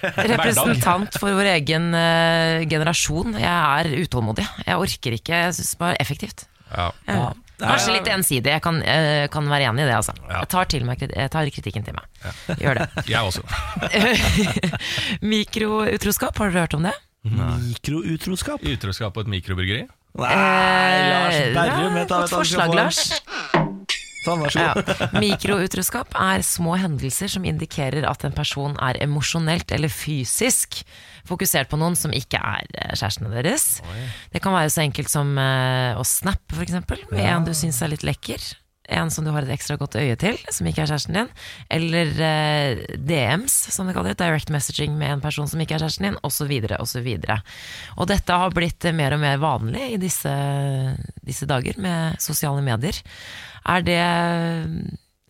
Representant 0.32 1.18
for 1.20 1.36
vår 1.36 1.52
egen 1.56 1.90
uh, 1.94 2.64
generasjon. 2.70 3.36
Jeg 3.38 3.50
er 3.50 3.92
utålmodig. 4.00 4.46
Jeg 4.66 4.80
orker 4.86 5.18
ikke. 5.20 5.44
Jeg 5.46 5.58
syns 5.60 5.76
bare 5.80 5.98
effektivt. 6.02 6.49
Ja. 6.76 6.90
Ja. 7.08 7.32
Kanskje 7.60 7.92
litt 7.92 8.06
ensidig, 8.08 8.48
jeg 8.54 8.62
kan, 8.64 8.78
eh, 8.82 9.26
kan 9.28 9.44
være 9.50 9.66
enig 9.68 9.82
i 9.84 9.88
det. 9.90 9.94
Altså. 9.98 10.14
Ja. 10.28 10.38
Jeg, 10.40 10.48
tar 10.48 10.64
til 10.72 10.84
meg, 10.88 11.02
jeg 11.04 11.30
tar 11.30 11.50
kritikken 11.52 11.84
til 11.84 11.92
meg. 11.98 12.56
Gjør 12.56 12.78
det. 12.80 12.86
Jeg 13.12 13.20
også. 13.20 13.42
Mikroutroskap, 15.20 16.38
har 16.40 16.50
dere 16.50 16.64
hørt 16.64 16.74
om 16.78 16.86
det? 16.88 16.94
Mikroutroskap? 17.24 18.64
Utroskap 18.64 19.12
på 19.16 19.24
et 19.26 19.28
mikrobryggeri. 19.36 19.82
Nei, 20.20 20.30
Lars 21.10 21.34
Eh, 21.36 21.52
Berrum, 21.54 21.76
du, 21.76 21.84
Godt 21.84 21.94
vet 21.94 22.08
du, 22.08 22.14
han 22.14 22.26
skal 22.26 22.38
forslag, 22.40 22.66
få 22.66 22.72
en. 22.72 22.80
Lars. 22.80 23.00
Sånn, 24.24 24.40
vær 24.42 24.50
så 24.52 24.60
Ja. 24.64 24.72
god. 24.74 25.20
Mikroutroskap 25.20 26.16
er 26.18 26.42
små 26.44 26.76
hendelser 26.80 27.28
som 27.28 27.44
indikerer 27.44 28.08
at 28.08 28.24
en 28.24 28.32
person 28.36 28.76
er 28.80 28.98
emosjonelt 29.04 29.70
eller 29.72 29.88
fysisk 29.88 30.82
fokusert 31.30 31.70
på 31.70 31.78
noen 31.80 31.96
som 31.98 32.14
ikke 32.14 32.40
er 32.40 32.66
eh, 32.74 32.94
kjærestene 32.96 33.32
deres. 33.34 33.68
Det 34.34 34.42
kan 34.42 34.56
være 34.56 34.72
så 34.72 34.84
enkelt 34.84 35.12
som 35.12 35.32
eh, 35.40 35.98
å 35.98 36.06
snappe, 36.06 36.56
f.eks., 36.58 36.80
med 37.12 37.22
en 37.24 37.46
du 37.46 37.54
syns 37.56 37.80
er 37.82 37.94
litt 37.94 38.06
lekker. 38.06 38.50
En 38.90 39.10
som 39.10 39.22
du 39.24 39.30
har 39.30 39.46
et 39.46 39.52
ekstra 39.54 39.76
godt 39.78 39.94
øye 40.00 40.16
til, 40.18 40.38
som 40.50 40.66
ikke 40.66 40.82
er 40.82 40.90
kjæresten 40.90 41.14
din. 41.14 41.28
Eller 41.70 42.10
eh, 42.26 42.80
DMs, 42.98 43.54
som 43.70 43.86
det 43.86 43.94
kaller 43.94 44.14
det. 44.14 44.18
Direct 44.22 44.50
messaging 44.50 44.96
med 44.98 45.14
en 45.14 45.22
person 45.22 45.46
som 45.50 45.62
ikke 45.62 45.76
er 45.78 45.84
kjæresten 45.84 46.08
din, 46.08 46.18
osv. 46.26 46.50
osv. 46.80 47.10
Og 47.96 48.10
dette 48.10 48.40
har 48.42 48.56
blitt 48.56 48.88
eh, 48.88 48.96
mer 48.96 49.14
og 49.14 49.22
mer 49.22 49.38
vanlig 49.42 49.92
i 49.94 50.00
disse, 50.02 50.32
disse 51.22 51.46
dager 51.50 51.78
med 51.82 52.18
sosiale 52.22 52.64
medier. 52.66 52.98
Er 53.70 53.86
det, 53.86 54.02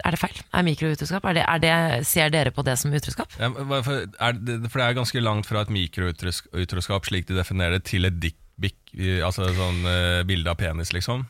er 0.05 0.17
det 0.17 0.21
feil? 0.21 0.39
Er 0.57 0.67
mikroutroskap? 0.67 1.27
Er 1.31 1.39
det, 1.39 1.45
er 1.47 1.63
det, 1.63 1.73
ser 2.09 2.33
dere 2.33 2.53
på 2.55 2.65
det 2.67 2.77
som 2.81 2.95
utroskap? 2.95 3.35
Ja, 3.41 3.51
for, 3.51 4.07
det, 4.07 4.61
for 4.69 4.81
det 4.81 4.87
er 4.87 4.99
ganske 4.99 5.23
langt 5.25 5.49
fra 5.49 5.65
et 5.65 5.73
mikroutroskap, 5.75 7.09
slik 7.09 7.29
de 7.31 7.39
definerer 7.39 7.79
det, 7.79 7.85
til 7.91 8.09
et 8.09 8.21
dickpic, 8.23 8.79
altså 9.25 9.51
sånn 9.57 9.85
uh, 9.87 10.23
bilde 10.29 10.53
av 10.53 10.61
penis, 10.61 10.95
liksom. 10.97 11.27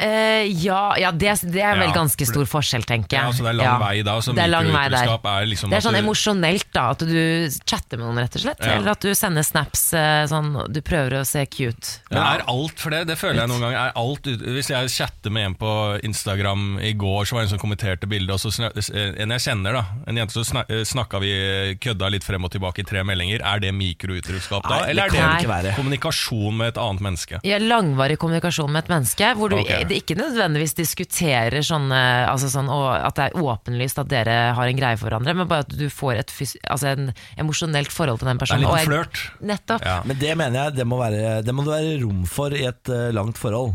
Eh, 0.00 0.46
ja, 0.64 0.94
ja 0.98 1.10
det, 1.12 1.34
det 1.52 1.62
er 1.62 1.76
vel 1.78 1.88
Ja, 1.90 1.94
ganske 1.94 2.24
for 2.26 2.32
stor 2.32 2.46
forskjell, 2.48 2.84
tenker 2.88 3.18
jeg. 3.18 3.24
Ja, 3.26 3.32
så 3.36 3.44
det 3.44 3.50
er 3.52 3.58
lang 3.60 3.66
Ja. 3.66 3.78
vei 3.78 4.02
da. 4.06 4.14
Så 4.20 4.34
Det 4.34 4.44
er 4.44 4.48
lang 4.52 4.70
vei 4.72 4.88
der. 4.88 5.06
er 5.20 5.46
liksom 5.46 5.70
Det 5.70 5.76
er 5.78 5.84
sånn 5.86 5.98
du- 5.98 6.02
emosjonelt, 6.02 6.66
da. 6.72 6.90
At 6.90 6.98
du 6.98 7.48
chatter 7.66 7.98
med 7.98 8.06
noen, 8.06 8.18
rett 8.24 8.36
og 8.36 8.42
slett. 8.42 8.60
Ja. 8.64 8.72
Eller 8.78 8.90
at 8.92 9.00
du 9.00 9.10
sender 9.14 9.42
snaps 9.44 9.92
eh, 9.94 10.24
sånn 10.26 10.72
Du 10.72 10.80
prøver 10.82 11.20
å 11.20 11.24
se 11.26 11.44
cute. 11.46 11.98
Men 12.10 12.22
er 12.22 12.44
alt 12.48 12.78
for 12.78 12.90
det? 12.90 13.06
Det 13.06 13.18
føler 13.18 13.42
jeg 13.44 13.48
noen 13.48 13.60
ganger. 13.60 13.78
Er 13.88 13.92
alt 13.96 14.26
ut, 14.26 14.40
hvis 14.40 14.68
jeg 14.70 14.88
chatter 14.90 15.30
med 15.30 15.44
en 15.46 15.54
på 15.54 16.00
Instagram 16.04 16.78
i 16.80 16.92
går, 16.94 17.24
så 17.26 17.32
var 17.36 17.42
det 17.44 17.52
en 17.52 17.58
som 17.58 17.62
kommenterte 17.62 18.08
bildet, 18.08 18.30
og 18.30 18.40
så 18.40 18.50
snak, 18.52 18.72
en 18.94 19.30
jeg 19.36 19.40
kjenner, 19.46 19.72
da, 19.72 19.84
en 20.06 20.16
jente, 20.16 20.32
så 20.32 20.44
snak, 20.46 20.66
snakka 20.86 21.20
vi 21.20 21.76
kødda 21.80 22.10
litt 22.10 22.24
frem 22.24 22.44
og 22.44 22.50
tilbake 22.52 22.80
i 22.80 22.86
tre 22.88 23.02
meldinger. 23.06 23.40
Er 23.44 23.60
det 23.60 23.72
mikroutroskap 23.74 24.62
da? 24.62 24.68
Nei, 24.68 24.80
det 24.80 24.90
Eller 24.90 25.04
er 25.04 25.08
kan 25.08 25.16
det 25.20 25.30
det 25.30 25.44
ikke 25.44 25.54
være. 25.54 25.74
kommunikasjon 25.76 26.56
med 26.56 26.68
et 26.68 26.78
annet 26.80 27.00
menneske? 27.06 27.40
Ja, 27.44 27.58
langvarig 27.58 28.18
kommunikasjon 28.18 28.70
med 28.70 28.84
et 28.84 28.90
menneske, 28.90 29.34
hvor 29.36 29.50
du 29.50 29.56
Ok. 29.60 29.66
Det 29.90 29.98
ikke 30.02 30.16
nødvendigvis 30.18 30.76
diskuterer 30.78 31.60
sånne 31.66 31.98
altså 32.30 32.48
sånn, 32.52 32.70
At 32.70 33.18
det 33.18 33.26
er 33.28 33.42
åpenlyst 33.42 33.98
at 34.02 34.08
dere 34.12 34.38
har 34.56 34.70
en 34.70 34.78
greie 34.78 34.96
for 35.00 35.10
hverandre, 35.10 35.34
men 35.36 35.48
bare 35.50 35.66
at 35.66 35.74
du 35.76 35.86
får 35.92 36.22
et 36.22 36.34
altså 36.70 36.94
en 36.94 37.12
emosjonelt 37.40 37.92
forhold 37.92 38.22
til 38.22 38.30
den 38.30 38.40
Det 38.40 38.46
er 38.46 38.46
personen. 38.46 38.64
en 38.64 38.78
liten 38.78 38.90
flørt. 38.92 39.22
Nettopp. 39.52 39.84
Ja. 39.84 39.98
Men 40.06 40.18
det 40.22 40.34
mener 40.38 40.62
jeg 40.64 40.78
det 40.80 40.86
må, 40.88 41.00
være, 41.02 41.42
det 41.44 41.54
må 41.54 41.66
det 41.66 41.74
være 41.76 42.00
rom 42.04 42.24
for 42.30 42.54
i 42.56 42.64
et 42.70 42.88
eh, 42.94 43.10
langt 43.16 43.38
forhold. 43.40 43.74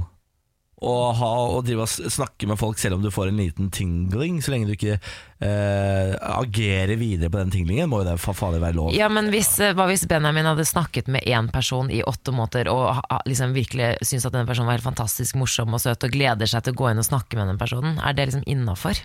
Å 0.85 0.93
ha, 1.17 1.29
å 1.57 1.61
drive 1.65 1.85
og 1.87 2.11
snakke 2.13 2.45
med 2.49 2.59
folk 2.61 2.77
selv 2.77 2.99
om 2.99 3.01
du 3.01 3.09
får 3.13 3.31
en 3.31 3.39
liten 3.41 3.71
tingling, 3.73 4.35
så 4.45 4.51
lenge 4.53 4.67
du 4.69 4.73
ikke 4.75 4.97
eh, 4.99 6.11
agerer 6.35 6.93
videre 6.99 7.31
på 7.33 7.39
den 7.41 7.53
tinglingen, 7.55 7.89
må 7.89 8.03
jo 8.03 8.07
det 8.11 8.19
farlig 8.21 8.61
være 8.61 8.77
lov. 8.77 8.91
Ja, 8.93 9.07
men 9.09 9.31
hvis, 9.33 9.49
eh, 9.65 9.73
hva 9.77 9.87
hvis 9.89 10.05
Benjamin 10.11 10.45
hadde 10.51 10.67
snakket 10.69 11.09
med 11.09 11.25
én 11.25 11.49
person 11.53 11.89
i 11.89 12.03
åtte 12.05 12.33
måneder 12.35 12.69
og 12.69 13.01
liksom 13.25 13.55
virkelig 13.57 13.95
syntes 14.05 14.29
at 14.29 14.35
denne 14.37 14.45
personen 14.49 14.69
var 14.69 14.77
helt 14.77 14.85
fantastisk 14.85 15.39
morsom 15.41 15.73
og 15.73 15.81
søt 15.81 16.05
og 16.05 16.13
gleder 16.13 16.49
seg 16.53 16.67
til 16.67 16.75
å 16.77 16.81
gå 16.83 16.91
inn 16.93 17.01
og 17.01 17.09
snakke 17.09 17.39
med 17.39 17.49
den 17.53 17.61
personen, 17.61 17.97
er 18.05 18.13
det 18.13 18.29
liksom 18.29 18.45
innafor? 18.45 19.01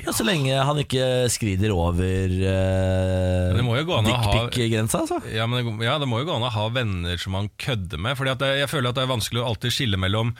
Ja, 0.00 0.12
så 0.16 0.24
lenge 0.24 0.56
han 0.64 0.78
ikke 0.80 1.04
skrider 1.32 1.72
over 1.76 2.32
ha- 4.08 4.32
dickpic-grensa, 4.48 5.02
altså. 5.04 5.18
Ja, 5.32 5.46
men 5.46 5.60
det, 5.60 5.84
ja, 5.84 5.98
det 6.00 6.08
må 6.08 6.20
jo 6.22 6.28
gå 6.30 6.36
an 6.38 6.46
å 6.48 6.52
ha 6.54 6.66
venner 6.72 7.20
som 7.20 7.36
man 7.36 7.50
kødder 7.60 8.00
med. 8.00 8.16
Fordi 8.16 8.32
at 8.32 8.40
det, 8.42 8.50
Jeg 8.62 8.70
føler 8.72 8.90
at 8.90 8.98
det 8.98 9.04
er 9.04 9.12
vanskelig 9.12 9.42
å 9.42 9.48
alltid 9.52 9.74
skille 9.76 10.00
mellom 10.00 10.32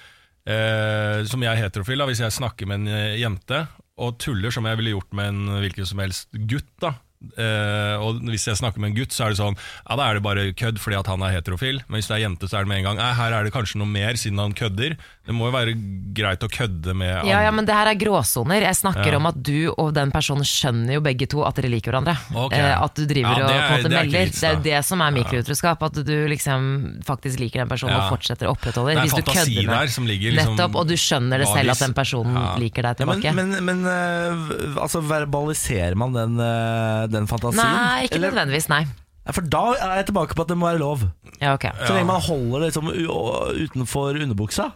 eh, 0.51 1.21
Som 1.31 1.45
jeg 1.45 1.53
er 1.53 1.65
heterofil, 1.65 2.01
da, 2.01 2.09
hvis 2.11 2.23
jeg 2.25 2.37
snakker 2.37 2.69
med 2.71 2.83
en 2.83 2.95
eh, 2.97 3.21
jente 3.21 3.65
og 4.01 4.17
tuller 4.23 4.53
som 4.55 4.65
jeg 4.65 4.79
ville 4.81 4.95
gjort 4.95 5.17
med 5.17 5.29
en 5.29 5.61
hvilken 5.61 5.89
som 5.89 6.01
helst 6.01 6.31
gutt. 6.49 6.71
da 6.81 6.95
Eh, 7.37 7.97
og 8.01 8.23
hvis 8.25 8.47
jeg 8.49 8.57
snakker 8.57 8.81
med 8.81 8.91
en 8.91 8.97
gutt, 8.97 9.13
så 9.13 9.27
er 9.27 9.35
det 9.35 9.37
sånn 9.43 9.53
Ja, 9.85 9.97
da 10.01 10.07
er 10.09 10.17
det 10.17 10.23
bare 10.25 10.45
kødd 10.57 10.79
fordi 10.81 10.97
at 10.97 11.07
han 11.07 11.21
er 11.21 11.35
heterofil. 11.37 11.83
Men 11.87 12.01
hvis 12.01 12.09
det 12.09 12.17
er 12.17 12.23
jente, 12.25 12.49
så 12.49 12.57
er 12.57 12.65
det 12.65 12.71
med 12.73 12.79
en 12.81 12.87
gang 12.89 12.97
Nei, 12.97 13.11
her 13.19 13.35
er 13.37 13.45
det 13.45 13.53
kanskje 13.53 13.77
noe 13.77 13.91
mer, 13.93 14.17
siden 14.17 14.41
han 14.41 14.55
kødder. 14.57 14.97
Det 15.29 15.35
må 15.37 15.51
jo 15.51 15.53
være 15.53 15.75
greit 16.17 16.41
å 16.43 16.49
kødde 16.51 16.95
med 16.97 17.29
Ja, 17.29 17.43
ja, 17.45 17.51
men 17.53 17.69
det 17.69 17.77
her 17.77 17.91
er 17.93 17.99
gråsoner. 18.01 18.65
Jeg 18.65 18.79
snakker 18.81 19.13
Ja. 19.13 19.19
om 19.21 19.27
at 19.29 19.37
du 19.43 19.69
og 19.77 19.93
den 19.95 20.11
personen 20.11 20.49
skjønner 20.49 20.95
jo 20.97 21.03
begge 21.05 21.29
to 21.29 21.45
at 21.45 21.55
dere 21.61 21.69
liker 21.71 21.93
hverandre. 21.93 22.17
Okay. 22.33 22.59
Uh, 22.65 22.85
at 22.89 22.95
du 22.97 23.05
driver 23.05 23.37
Ja, 23.37 23.45
og 23.45 23.51
er- 23.51 23.61
på 23.61 23.75
en 23.77 23.85
måte 23.85 23.85
er 23.85 24.05
melder. 24.09 24.25
vits, 24.25 24.41
det 24.41 24.49
er 24.49 24.55
jo 24.57 24.63
det 24.65 24.85
som 24.89 25.01
er 25.05 25.11
mikroutroskap. 25.21 25.83
At 25.83 25.93
du 26.09 26.17
liksom 26.33 27.05
faktisk 27.05 27.39
liker 27.39 27.61
den 27.61 27.69
personen 27.69 27.95
Ja. 27.95 28.09
og 28.09 28.17
fortsetter 28.17 28.49
å 28.49 28.57
opprettholde. 28.57 28.95
Det 28.95 28.97
er 28.97 29.07
Hvis 29.07 29.21
du 29.21 29.29
kødder 29.29 29.67
med 29.67 29.77
der 29.77 29.87
som 29.89 30.07
ligger 30.07 30.33
liksom 30.33 30.57
Nettopp, 30.57 30.75
og 30.75 30.89
du 30.89 30.95
skjønner 30.97 31.39
det 31.39 31.49
selv 31.53 31.71
at 31.71 31.79
den 31.85 31.93
personen 31.95 32.35
Ja. 32.35 32.57
liker 32.57 32.83
deg 32.83 32.97
Ja, 32.99 33.05
men 33.07 33.21
tilbake. 33.21 33.35
men, 33.37 33.65
men 33.65 33.85
uh, 33.85 34.81
altså, 34.83 35.05
verbaliserer 35.05 35.95
man 35.95 36.13
den, 36.17 36.41
eh, 36.41 37.07
den 37.13 37.27
fantasien? 37.31 37.61
nei, 37.65 38.05
ikke 38.07 38.15
Eller- 38.19 38.31
nødvendigvis, 38.33 38.69
nei. 38.73 38.85
Ja, 39.27 39.33
For 39.37 39.43
da 39.43 39.65
er 39.77 39.97
jeg 40.01 40.07
tilbake 40.11 40.35
på 40.35 40.43
at 40.43 40.49
det 40.49 40.57
må 40.59 40.67
være 40.71 40.79
lov. 40.81 41.03
Ja, 41.41 41.53
ok. 41.55 41.67
Så 41.87 41.93
lenge 41.95 42.07
man 42.09 42.21
holder 42.25 42.59
det 42.65 42.73
liksom 42.73 42.89
u- 42.89 43.67
utenfor 43.67 44.17
underbuksa. 44.23 44.73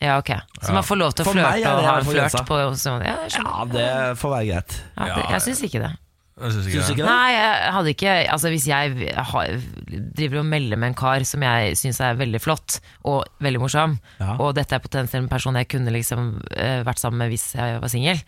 Ja, 0.00 0.18
ok. 0.18 0.30
Så 0.62 0.72
man 0.72 0.84
får 0.86 0.96
lov 1.00 1.12
til 1.18 1.24
å 1.24 1.26
For 1.26 1.34
meg 1.34 1.44
flørte 1.44 1.66
er 1.66 1.72
og 1.74 1.80
det 1.82 1.88
ha 1.88 1.94
i 1.96 1.98
en 1.98 2.06
flørt 2.06 2.30
grensa. 2.30 2.44
på 2.46 2.58
så- 2.78 3.04
Ja, 3.04 3.16
jeg 3.26 3.30
skjønner. 3.34 3.54
Ja, 3.58 3.64
det 3.64 4.18
får 4.18 4.30
være 4.30 4.46
greit. 4.52 4.82
Ja, 4.96 5.14
det, 5.16 5.24
jeg 5.30 5.40
syns 5.42 5.62
ikke 5.66 5.80
det. 5.82 5.96
Jeg 6.38 6.52
synes 6.52 6.66
ikke 6.68 6.76
Syns 6.78 6.86
du 6.86 6.94
det. 6.94 6.98
ikke 6.98 7.06
det? 7.08 7.10
Nei, 7.10 7.30
jeg 7.32 7.72
hadde 7.74 7.88
ikke 7.88 8.30
Altså 8.30 8.48
Hvis 8.54 8.66
jeg 8.68 9.14
har, 9.16 9.46
driver 10.14 10.38
og 10.38 10.44
melder 10.46 10.76
med 10.78 10.86
en 10.92 10.94
kar 10.94 11.24
som 11.24 11.42
jeg 11.42 11.72
syns 11.74 11.98
er 12.00 12.14
veldig 12.14 12.40
flott 12.40 12.78
og 13.04 13.24
veldig 13.42 13.58
morsom, 13.58 13.98
Ja. 14.20 14.36
og 14.38 14.54
dette 14.54 14.72
er 14.72 14.78
potensielt 14.78 15.24
en 15.24 15.28
person 15.28 15.54
jeg 15.56 15.66
kunne 15.68 15.90
liksom 15.90 16.40
eh, 16.56 16.84
vært 16.84 17.00
sammen 17.00 17.18
med 17.18 17.30
hvis 17.32 17.54
jeg 17.56 17.80
var 17.80 17.88
singel, 17.88 18.22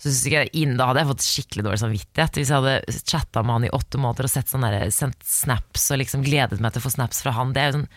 så 0.00 0.08
synes 0.08 0.24
jeg, 0.32 0.50
inn- 0.56 0.78
da 0.80 0.86
hadde 0.90 1.02
jeg 1.04 1.10
fått 1.12 1.26
skikkelig 1.28 1.66
dårlig 1.66 1.80
samvittighet. 1.84 2.40
Hvis 2.40 2.48
jeg 2.48 2.56
hadde 2.56 3.00
chatta 3.04 3.42
med 3.44 3.52
han 3.58 3.68
i 3.68 3.72
åtte 3.76 4.00
måneder 4.00 4.24
og 4.30 4.32
sett 4.32 4.48
sånne 4.48 4.70
der, 4.72 4.90
sendt 4.96 5.20
snaps 5.28 5.90
og 5.92 6.00
liksom 6.00 6.24
gledet 6.24 6.60
meg 6.64 6.72
til 6.72 6.80
å 6.80 6.86
få 6.88 6.94
snaps 6.96 7.20
fra 7.24 7.34
han. 7.36 7.52
Det 7.52 7.60
er 7.60 7.68
jo 7.74 7.80
sånn 7.82 7.90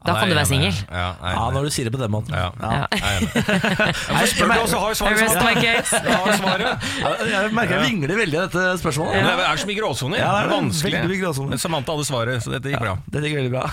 Da 0.00 0.14
kan 0.16 0.30
du 0.30 0.34
være 0.38 0.48
singel. 0.48 0.72
Ja, 0.88 1.08
Ja, 1.20 1.42
når 1.52 1.66
du 1.66 1.70
sier 1.74 1.84
det 1.84 1.92
på 1.92 1.98
den 2.00 2.08
måten. 2.14 2.32
Ja. 2.32 2.46
Ja. 2.56 2.86
Jeg 2.88 3.02
er 3.02 3.16
enig. 3.18 3.42
Hvorfor 4.06 4.30
spør 4.30 4.48
du, 4.48 4.54
og 4.62 4.70
så 4.70 4.78
har 4.80 4.94
jeg 4.94 4.96
svaret. 4.96 5.60
Jeg 5.66 6.38
svaret. 6.40 6.86
Jeg 7.34 7.52
merker 7.58 7.74
jeg 7.76 7.84
vingler 7.84 8.16
veldig 8.22 8.38
i 8.38 8.40
dette 8.46 8.64
spørsmålet. 8.80 9.18
Ja. 9.20 9.34
Det 9.36 9.44
er 9.50 9.60
så 9.60 9.68
mye 9.68 9.78
gråsoner. 9.82 10.22
Ja, 10.22 10.30
det 10.38 10.46
er 10.46 10.54
vanskelig. 10.54 11.02
veldig 11.04 11.20
mye. 11.20 11.48
Men 11.52 11.60
Samantha 11.66 11.92
hadde 11.98 12.08
svaret, 12.08 12.40
så 12.46 12.54
dette 12.54 12.72
gikk 12.72 12.80
bra. 12.86 12.96
Dette 13.12 13.28
gikk 13.28 13.36
veldig 13.42 13.52
bra. 13.52 13.68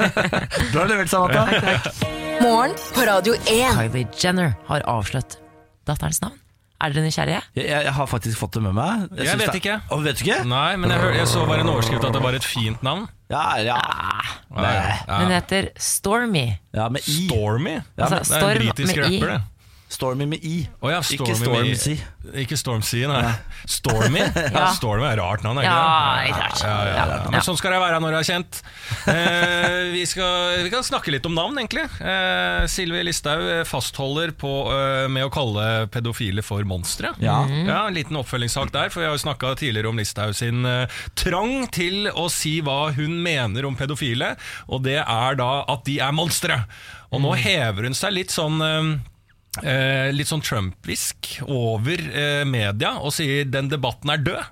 du 0.74 0.78
har 0.82 0.92
levert, 0.92 1.14
Samantha. 1.14 1.48
Morgen 2.44 2.76
på 2.92 3.08
Radio 3.08 3.38
1. 3.40 3.80
Kylie 3.80 4.06
Jenner 4.20 4.56
har 4.68 4.84
avslørt 4.98 5.38
datterens 5.88 6.20
navn. 6.20 6.36
Er 6.82 6.90
dere 6.92 7.04
nysgjerrige? 7.06 7.40
Jeg, 7.54 7.68
jeg 7.86 7.92
har 7.96 8.06
faktisk 8.10 8.36
fått 8.40 8.56
det 8.58 8.62
med 8.64 8.74
meg. 8.76 9.04
Jeg 9.16 9.26
jeg 9.28 9.38
vet 9.38 9.52
det- 9.52 9.60
ikke. 9.62 9.76
Å, 9.94 9.98
vet 10.02 10.18
du 10.18 10.24
ikke? 10.24 10.38
Nei, 10.50 10.76
men 10.76 10.90
jeg, 10.90 11.00
hør, 11.00 11.12
jeg 11.14 11.26
så 11.30 11.44
bare 11.46 11.60
en 11.62 11.70
overskrift 11.70 12.04
at 12.04 12.12
det 12.12 12.22
var 12.22 12.34
et 12.34 12.44
fint 12.44 12.82
navn. 12.82 13.06
Ja, 13.30 13.44
ja. 13.62 13.78
Nei. 14.54 14.72
ja. 15.08 15.18
Hun 15.22 15.30
heter 15.32 15.70
Stormy. 15.80 16.58
ja 16.74 16.88
med 16.92 17.00
I. 17.08 17.26
Stormy? 17.28 17.76
Altså, 17.96 18.18
det 18.26 18.42
er 18.42 18.50
en 18.50 18.58
britisk 18.66 18.96
rapper, 19.00 19.32
det. 19.32 19.40
Stormy 19.94 20.26
med 20.28 20.42
I. 20.44 20.64
Oh 20.82 20.90
ja, 20.90 20.98
Stormy 21.06 21.30
ikke 21.30 21.38
Stormzy. 21.38 21.94
Ikke 22.42 22.56
Stormzy, 22.58 23.02
nei. 23.08 23.20
Stormy? 23.70 24.22
ja. 24.26 24.66
Stormy 24.74 25.06
er 25.08 25.20
rart 25.22 25.44
navn, 25.46 25.60
ikke 25.62 25.70
Ja, 25.70 25.84
det? 26.24 26.32
Ja, 26.34 26.48
ja, 26.64 26.78
ja. 26.90 27.04
Ja. 27.14 27.30
Men 27.34 27.44
sånn 27.46 27.58
skal 27.60 27.76
det 27.76 27.80
være 27.84 28.00
når 28.02 28.16
det 28.16 28.20
er 28.22 28.28
kjent. 28.32 28.60
Eh, 29.12 29.78
vi, 29.94 30.02
skal, 30.08 30.62
vi 30.64 30.72
kan 30.72 30.84
snakke 30.86 31.12
litt 31.14 31.26
om 31.28 31.34
navn, 31.36 31.58
egentlig. 31.62 31.84
Eh, 32.02 32.64
Sylvi 32.70 33.04
Listhaug 33.06 33.44
eh, 33.58 33.62
fastholder 33.68 34.34
på 34.40 34.52
eh, 34.74 35.06
med 35.12 35.28
å 35.28 35.32
kalle 35.34 35.66
pedofile 35.94 36.42
for 36.46 36.66
monstre. 36.68 37.14
Ja. 37.22 37.38
Ja, 37.64 37.84
En 37.88 37.94
liten 37.96 38.18
oppfølgingssak 38.20 38.72
der, 38.74 38.90
for 38.92 39.04
vi 39.04 39.08
har 39.10 39.16
jo 39.16 39.22
snakka 39.24 39.54
tidligere 39.60 39.92
om 39.92 40.00
Listhaug 40.00 40.34
sin 40.38 40.64
eh, 40.68 41.00
trang 41.20 41.68
til 41.74 42.08
å 42.10 42.26
si 42.32 42.58
hva 42.64 42.88
hun 42.96 43.20
mener 43.24 43.68
om 43.68 43.76
pedofile, 43.78 44.34
og 44.68 44.84
det 44.88 45.00
er 45.04 45.38
da 45.40 45.52
at 45.70 45.84
de 45.86 46.00
er 46.02 46.14
monstre. 46.16 46.62
Og 47.14 47.22
nå 47.22 47.34
hever 47.38 47.86
hun 47.86 47.94
seg 47.94 48.16
litt 48.16 48.32
sånn 48.34 48.58
eh, 49.62 50.08
eh, 50.08 50.10
litt 50.14 50.30
sånn 50.30 50.42
Trump-visk 50.44 51.38
over 51.46 52.00
eh, 52.10 52.42
media 52.48 52.96
og 53.00 53.14
sier 53.14 53.46
den 53.48 53.70
debatten 53.72 54.12
er 54.14 54.24
død. 54.24 54.42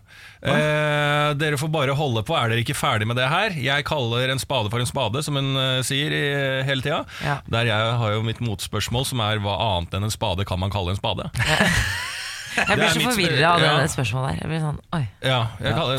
Eh, 0.43 1.29
dere 1.39 1.59
får 1.59 1.71
bare 1.71 1.95
holde 1.95 2.25
på, 2.27 2.35
er 2.35 2.51
dere 2.51 2.65
ikke 2.65 2.75
ferdig 2.75 3.07
med 3.07 3.19
det 3.21 3.29
her? 3.31 3.55
Jeg 3.55 3.87
kaller 3.87 4.33
en 4.33 4.43
spade 4.43 4.73
for 4.73 4.83
en 4.83 4.91
spade, 4.91 5.23
som 5.23 5.39
hun 5.39 5.53
eh, 5.55 5.83
sier 5.87 6.15
i, 6.17 6.23
hele 6.67 6.83
tida. 6.85 7.03
Ja. 7.23 7.39
Der 7.51 7.71
jeg 7.71 7.93
har 8.03 8.17
jo 8.17 8.25
mitt 8.27 8.43
motspørsmål, 8.43 9.07
som 9.09 9.23
er 9.25 9.43
hva 9.43 9.59
annet 9.77 9.95
enn 9.99 10.09
en 10.09 10.15
spade 10.15 10.47
kan 10.49 10.61
man 10.63 10.75
kalle 10.75 10.95
en 10.95 11.01
spade? 11.03 11.31
Jeg 12.57 12.79
blir 12.79 12.93
så 12.93 13.05
forvirra 13.07 13.55
av 13.55 13.63
det 13.63 13.69
ja. 13.71 13.87
spørsmålet 13.93 14.29
der. 14.33 14.41
Jeg 14.43 14.51
blir 14.53 14.63
sånn, 14.67 14.81
oi 14.97 15.03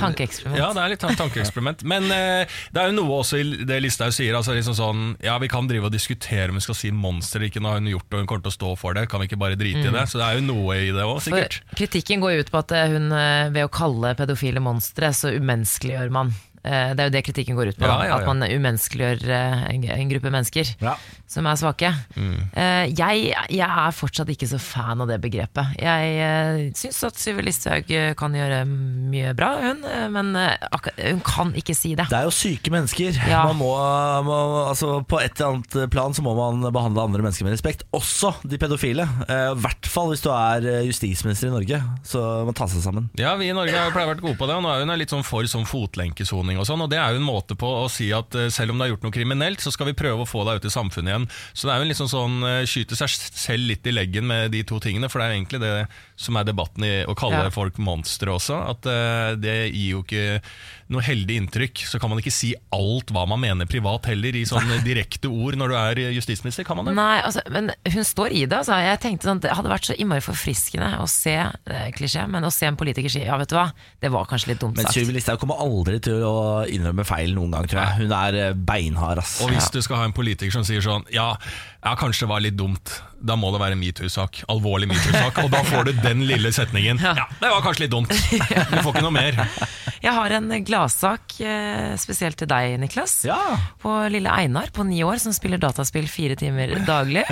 tankeeksperiment. 0.03 0.59
Ja, 0.59 0.69
det 0.75 0.83
er 0.83 0.93
litt 0.93 1.05
tankeeksperiment. 1.19 1.83
Men 1.87 2.07
eh, 2.13 2.53
det 2.73 2.81
er 2.81 2.91
jo 2.91 2.97
noe 2.99 3.19
også 3.21 3.39
i 3.41 3.65
det 3.67 3.79
Listhaug 3.83 4.13
sier. 4.15 4.35
Altså 4.37 4.55
liksom 4.57 4.77
sånn, 4.77 5.03
ja, 5.23 5.37
Vi 5.41 5.49
kan 5.51 5.67
drive 5.69 5.89
og 5.89 5.95
diskutere 5.95 6.49
om 6.53 6.59
vi 6.59 6.65
skal 6.65 6.77
si 6.77 6.91
monster 6.93 7.39
eller 7.41 7.51
ikke. 7.51 7.63
Nå 7.63 7.73
har 7.73 7.81
hun 7.81 7.91
gjort 7.93 8.07
det, 8.09 8.15
og 8.15 8.23
hun 8.23 8.31
kommer 8.31 8.47
til 8.47 8.53
å 8.53 8.57
stå 8.59 8.71
for 8.79 8.97
det. 8.97 9.07
Kan 9.11 9.23
vi 9.23 9.29
ikke 9.31 9.41
bare 9.41 9.59
drite 9.59 9.87
i 9.87 9.93
det? 9.93 10.07
Så 10.11 10.21
det 10.21 10.29
er 10.29 10.39
jo 10.39 10.47
noe 10.47 10.79
i 10.79 10.89
det 10.93 11.03
òg, 11.03 11.19
For 11.19 11.29
sikkert. 11.31 11.59
kritikken 11.79 12.23
går 12.23 12.37
jo 12.37 12.45
ut 12.47 12.53
på 12.53 12.63
at 12.63 12.73
eh, 12.77 12.87
hun 12.95 13.11
eh, 13.11 13.51
ved 13.53 13.67
å 13.67 13.73
kalle 13.73 14.15
pedofile 14.19 14.63
monstre, 14.63 15.13
så 15.15 15.33
umenneskeliggjør 15.37 16.13
man. 16.13 16.33
Eh, 16.63 16.93
Det 16.95 17.03
er 17.03 17.09
jo 17.09 17.15
det 17.17 17.23
kritikken 17.27 17.59
går 17.59 17.73
ut 17.73 17.79
på. 17.79 17.87
Ja, 17.87 17.97
ja, 18.03 18.11
ja. 18.13 18.19
At 18.21 18.29
man 18.29 18.43
umenneskeliggjør 18.43 19.25
en 19.33 19.83
en 19.93 20.09
gruppe 20.13 20.31
mennesker 20.31 20.75
Ja. 20.81 20.95
Som 21.33 21.47
er 21.49 21.59
svake. 21.59 21.89
Mm. 22.15 22.37
Uh, 22.53 22.85
Jeg, 22.93 23.33
jeg 23.53 23.65
er 23.65 23.95
fortsatt 23.95 24.29
ikke 24.33 24.47
så 24.49 24.59
fan 24.61 25.01
av 25.01 25.09
det 25.09 25.19
begrepet. 25.23 25.75
Jeg 25.81 26.13
uh, 26.21 26.61
syns 26.77 27.01
at 27.07 27.19
Syve 27.19 27.43
Listhaug 27.45 27.89
eh, 27.93 28.11
kan 28.17 28.33
gjøre 28.35 28.63
mye 28.67 29.33
bra, 29.37 29.49
hun, 29.61 29.83
men 30.13 30.33
uh, 30.37 30.89
hun 30.99 31.21
kan 31.25 31.53
ikke 31.57 31.75
si 31.77 31.93
det. 31.97 32.07
Det 32.11 32.19
er 32.19 32.27
jo 32.27 32.33
syke 32.35 32.73
mennesker. 32.73 33.17
Ja. 33.29 33.43
Man 33.49 33.59
må, 33.61 33.71
må, 34.27 34.37
altså 34.67 34.99
på 35.07 35.19
et 35.23 35.37
eller 35.37 35.57
annet 35.57 35.77
plan 35.93 36.15
så 36.15 36.23
må 36.25 36.35
man 36.37 36.63
behandle 36.73 37.07
andre 37.07 37.23
mennesker 37.25 37.47
med 37.47 37.55
respekt. 37.55 37.85
Også 37.95 38.33
de 38.43 38.59
pedofile. 38.61 39.07
I 39.27 39.57
hvert 39.59 39.89
fall 39.89 40.11
hvis 40.11 40.23
du 40.23 40.29
er 40.33 40.67
justisminister 40.87 41.49
i 41.49 41.53
Norge. 41.53 41.79
Så 42.07 42.21
må 42.21 42.51
man 42.51 42.57
ta 42.57 42.67
seg 42.71 42.83
sammen. 42.85 43.09
Ja, 43.19 43.33
vi 43.39 43.49
i 43.49 43.55
Norge 43.55 43.75
har 43.75 43.89
jo 43.89 43.95
pleier 43.95 44.09
å 44.09 44.13
være 44.13 44.23
gode 44.23 44.39
på 44.39 44.49
det, 44.49 44.57
og 44.57 44.65
nå 44.65 44.71
er 44.73 44.83
hun 44.83 44.95
litt 44.99 45.13
sånn 45.13 45.25
for 45.25 45.45
sånn 45.49 45.67
fotlenkesoning 45.69 46.59
og 46.61 46.67
sånn, 46.69 46.83
og 46.85 46.91
det 46.91 46.99
er 47.01 47.13
jo 47.13 47.21
en 47.21 47.27
måte 47.27 47.57
på 47.59 47.69
å 47.83 47.87
si 47.91 48.09
at 48.15 48.35
selv 48.53 48.73
om 48.73 48.79
du 48.79 48.85
har 48.85 48.93
gjort 48.93 49.07
noe 49.07 49.15
kriminelt, 49.15 49.63
så 49.63 49.73
skal 49.73 49.89
vi 49.89 49.97
prøve 49.97 50.25
å 50.25 50.29
få 50.29 50.45
deg 50.47 50.61
ut 50.61 50.69
i 50.69 50.73
samfunnet 50.73 51.13
igjen. 51.13 51.22
Så 51.53 51.67
det 51.67 51.75
er 51.75 51.81
jo 51.83 51.89
litt 51.89 51.99
sånn 51.99 52.11
sånn 52.11 52.37
eh, 52.47 52.63
skyte 52.69 52.97
seg 52.99 53.11
selv 53.13 53.69
litt 53.71 53.87
i 53.87 53.95
leggen 53.95 54.27
med 54.29 54.53
de 54.53 54.63
to 54.67 54.79
tingene, 54.83 55.09
for 55.11 55.21
det 55.21 55.29
er 55.29 55.37
egentlig 55.37 55.63
det 55.63 55.73
som 56.15 56.37
er 56.37 56.47
debatten 56.47 56.85
i 56.85 56.93
å 57.09 57.15
kalle 57.17 57.45
Ja. 57.47 57.49
folk 57.53 57.79
monstre 57.81 58.31
også, 58.31 58.59
at 58.69 58.85
uh, 58.85 59.33
det 59.39 59.73
gir 59.73 59.97
jo 59.97 60.03
ikke 60.03 60.41
noe 60.93 61.03
heldig 61.03 61.37
inntrykk. 61.41 61.83
Så 61.89 61.99
kan 62.01 62.11
man 62.11 62.19
ikke 62.21 62.33
si 62.33 62.51
alt 62.75 63.11
hva 63.13 63.23
man 63.29 63.41
mener 63.41 63.67
privat 63.69 64.07
heller, 64.11 64.35
i 64.35 64.43
sånne 64.47 64.81
direkte 64.85 65.31
ord 65.31 65.57
når 65.59 65.73
du 65.73 65.77
er 65.79 66.01
justisminister, 66.13 66.67
kan 66.67 66.77
man 66.77 66.89
det? 66.89 66.95
Nei, 66.97 67.21
altså, 67.25 67.43
men 67.53 67.71
hun 67.95 68.07
står 68.07 68.35
i 68.35 68.43
det. 68.45 68.59
Altså. 68.61 68.77
Jeg 68.83 69.01
tenkte 69.03 69.29
sånn, 69.29 69.41
Det 69.43 69.53
hadde 69.55 69.71
vært 69.71 69.89
så 69.89 69.97
innmari 69.97 70.23
forfriskende 70.23 70.91
å 71.01 71.07
se 71.09 71.35
eh, 71.39 71.87
klisjé, 71.95 72.25
men 72.29 72.45
å 72.45 72.51
se 72.53 72.69
en 72.69 72.77
politiker 72.79 73.11
si 73.11 73.23
ja, 73.25 73.37
vet 73.41 73.51
du 73.51 73.57
hva, 73.57 73.69
det 74.03 74.11
var 74.13 74.27
kanskje 74.29 74.53
litt 74.53 74.61
dumt 74.61 74.77
Men 74.77 74.87
sagt. 74.87 74.97
Sylvi 74.99 75.15
Listhaug 75.17 75.41
kommer 75.41 75.61
aldri 75.63 75.99
til 76.03 76.23
å 76.27 76.35
innrømme 76.69 77.05
feil 77.07 77.33
noen 77.35 77.55
gang, 77.57 77.69
tror 77.71 77.83
jeg. 77.83 78.03
Hun 78.03 78.15
er 78.19 78.39
eh, 78.41 78.53
beinhard, 78.53 79.23
ass. 79.23 79.39
Og 79.43 79.53
hvis 79.53 79.71
du 79.73 79.81
skal 79.83 80.03
ha 80.03 80.09
en 80.09 80.15
politiker 80.15 80.53
som 80.53 80.67
sier 80.67 80.83
sånn 80.83 81.07
Ja, 81.13 81.33
ja 81.83 81.95
kanskje 81.99 82.25
det 82.27 82.31
var 82.31 82.43
litt 82.43 82.57
dumt 82.59 82.93
Da 83.23 83.35
må 83.39 83.49
det 83.53 83.59
være 83.61 83.77
en 83.77 83.81
metoo-sak 83.81 84.43
Alvorlig 84.51 84.89
metoo-sak 84.91 85.41
Og 85.43 85.49
da 85.53 85.63
får 85.67 85.89
du 85.89 86.02
den 86.03 86.23
lille 86.27 86.51
setningen. 86.55 86.99
Ja, 87.03 87.27
det 87.39 87.49
var 87.51 87.63
kanskje 87.65 87.85
litt 87.87 87.93
dumt. 87.95 88.13
Du 88.73 88.77
får 88.83 88.93
ikke 88.93 89.05
noe 89.05 89.13
mer 89.15 89.39
Jeg 90.03 90.11
har 90.17 90.33
en 90.35 90.51
gladsak 90.67 91.37
eh, 91.39 91.93
spesielt 92.01 92.35
til 92.41 92.49
deg, 92.51 92.73
Niklas. 92.81 93.21
Ja. 93.23 93.37
På 93.79 93.93
lille 94.11 94.27
Einar 94.27 94.67
på 94.75 94.83
ni 94.83 94.99
år 95.05 95.21
som 95.23 95.31
spiller 95.35 95.61
dataspill 95.61 96.09
fire 96.11 96.35
timer 96.39 96.75
daglig. 96.87 97.23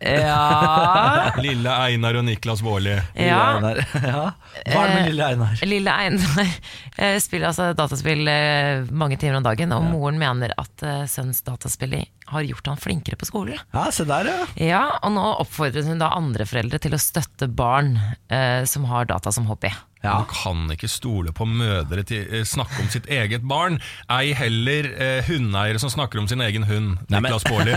Ja, 0.00 1.30
Lille 1.42 1.70
Einar 1.70 2.16
og 2.16 2.24
Niklas 2.24 2.62
Baarli 2.64 2.94
ja. 3.14 3.60
Ja. 4.00 4.22
Hva 4.64 4.80
er 4.80 4.88
det 4.88 4.94
med 4.94 5.08
lille 5.10 5.26
Einar? 5.26 5.60
Lille 5.68 5.94
Einar 6.06 6.40
eh, 6.96 7.18
spiller 7.22 7.50
altså 7.50 7.70
dataspill 7.76 8.30
eh, 8.32 8.88
mange 8.90 9.18
timer 9.20 9.38
om 9.38 9.46
dagen, 9.46 9.74
og 9.76 9.86
moren 9.92 10.18
mener 10.20 10.54
at 10.60 10.86
sønns 11.12 11.44
dataspill 11.46 12.00
har 12.30 12.46
gjort 12.46 12.72
han 12.72 12.80
flinkere 12.80 13.18
på 13.20 13.28
skolen. 13.28 13.60
Ja, 13.74 13.86
se 13.94 14.06
der, 14.08 14.30
ja. 14.30 14.48
Ja, 14.70 14.82
og 15.02 15.14
nå 15.14 15.26
oppfordrer 15.44 15.86
hun 15.86 16.02
da 16.02 16.12
andre 16.16 16.46
foreldre 16.48 16.80
til 16.82 16.96
å 16.96 17.02
støtte 17.02 17.50
barn 17.50 17.96
eh, 18.30 18.62
som 18.70 18.86
har 18.90 19.08
data 19.10 19.32
som 19.34 19.48
hobby. 19.50 19.72
Ja. 20.02 20.14
Man 20.16 20.26
kan 20.32 20.70
ikke 20.72 20.88
stole 20.88 21.32
på 21.36 21.44
mødre 21.44 22.02
til 22.08 22.24
eh, 22.32 22.44
snakke 22.48 22.80
om 22.80 22.88
sitt 22.88 23.06
eget 23.12 23.42
barn 23.44 23.78
Ei 24.08 24.32
heller 24.32 24.86
eh, 24.96 25.22
hundeeiere 25.26 25.78
som 25.82 25.90
snakker 25.92 26.18
om 26.22 26.28
sin 26.30 26.40
egen 26.40 26.64
hund 26.64 26.96
Nei, 27.12 27.20
Niklas 27.20 27.44
Baarli 27.44 27.74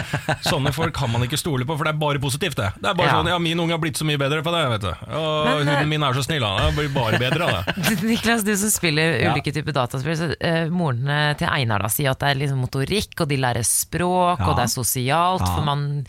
Sånne 0.47 0.71
folk 0.75 0.93
kan 0.95 1.11
man 1.11 1.23
ikke 1.27 1.37
stole 1.41 1.65
på 1.67 1.75
For 1.77 1.83
det 1.83 1.93
er 1.95 1.99
bare 1.99 2.21
positivt 2.23 2.55
det 2.61 2.69
Det 2.79 2.89
er 2.89 2.95
bare 2.95 3.09
Ja. 3.11 3.17
sånn, 3.19 3.27
ja 3.33 3.39
min 3.43 3.59
unge 3.59 3.75
har 3.75 3.81
blitt 3.83 3.99
så 3.99 4.07
mye 4.07 4.17
bedre 4.21 4.39
på 4.45 4.53
det 4.55 4.63
vet 4.75 4.85
du 4.85 4.91
Og 4.93 5.49
Men, 5.49 5.67
eh, 5.67 5.73
hunden 5.73 5.89
min 5.91 6.03
er 6.07 6.13
så 6.15 6.23
snill 6.23 6.43
Han 6.47 6.75
blir 6.77 6.89
bare 6.95 7.19
bedre 7.19 7.49
av 7.49 7.73
det 7.73 7.97
Niklas, 8.13 8.43
du 8.47 8.53
som 8.57 8.71
spiller 8.71 9.19
Ja. 9.19 9.33
ulike 9.35 9.51
typer 9.53 9.75
dataspill, 9.75 10.15
så 10.17 10.31
eh, 10.39 10.69
moren 10.71 11.07
eh, 11.09 11.33
til 11.39 11.47
Einar 11.51 11.83
da 11.83 11.91
sier 11.91 12.11
at 12.15 12.19
det 12.23 12.29
er 12.31 12.39
liksom 12.45 12.63
motorikk, 12.63 13.19
og 13.19 13.27
de 13.29 13.37
lærer 13.43 13.67
språk, 13.67 14.39
Ja. 14.39 14.47
og 14.49 14.55
det 14.57 14.63
er 14.69 14.71
sosialt, 14.73 15.43
Ja. 15.43 15.55
for 15.57 15.61
man 15.67 16.05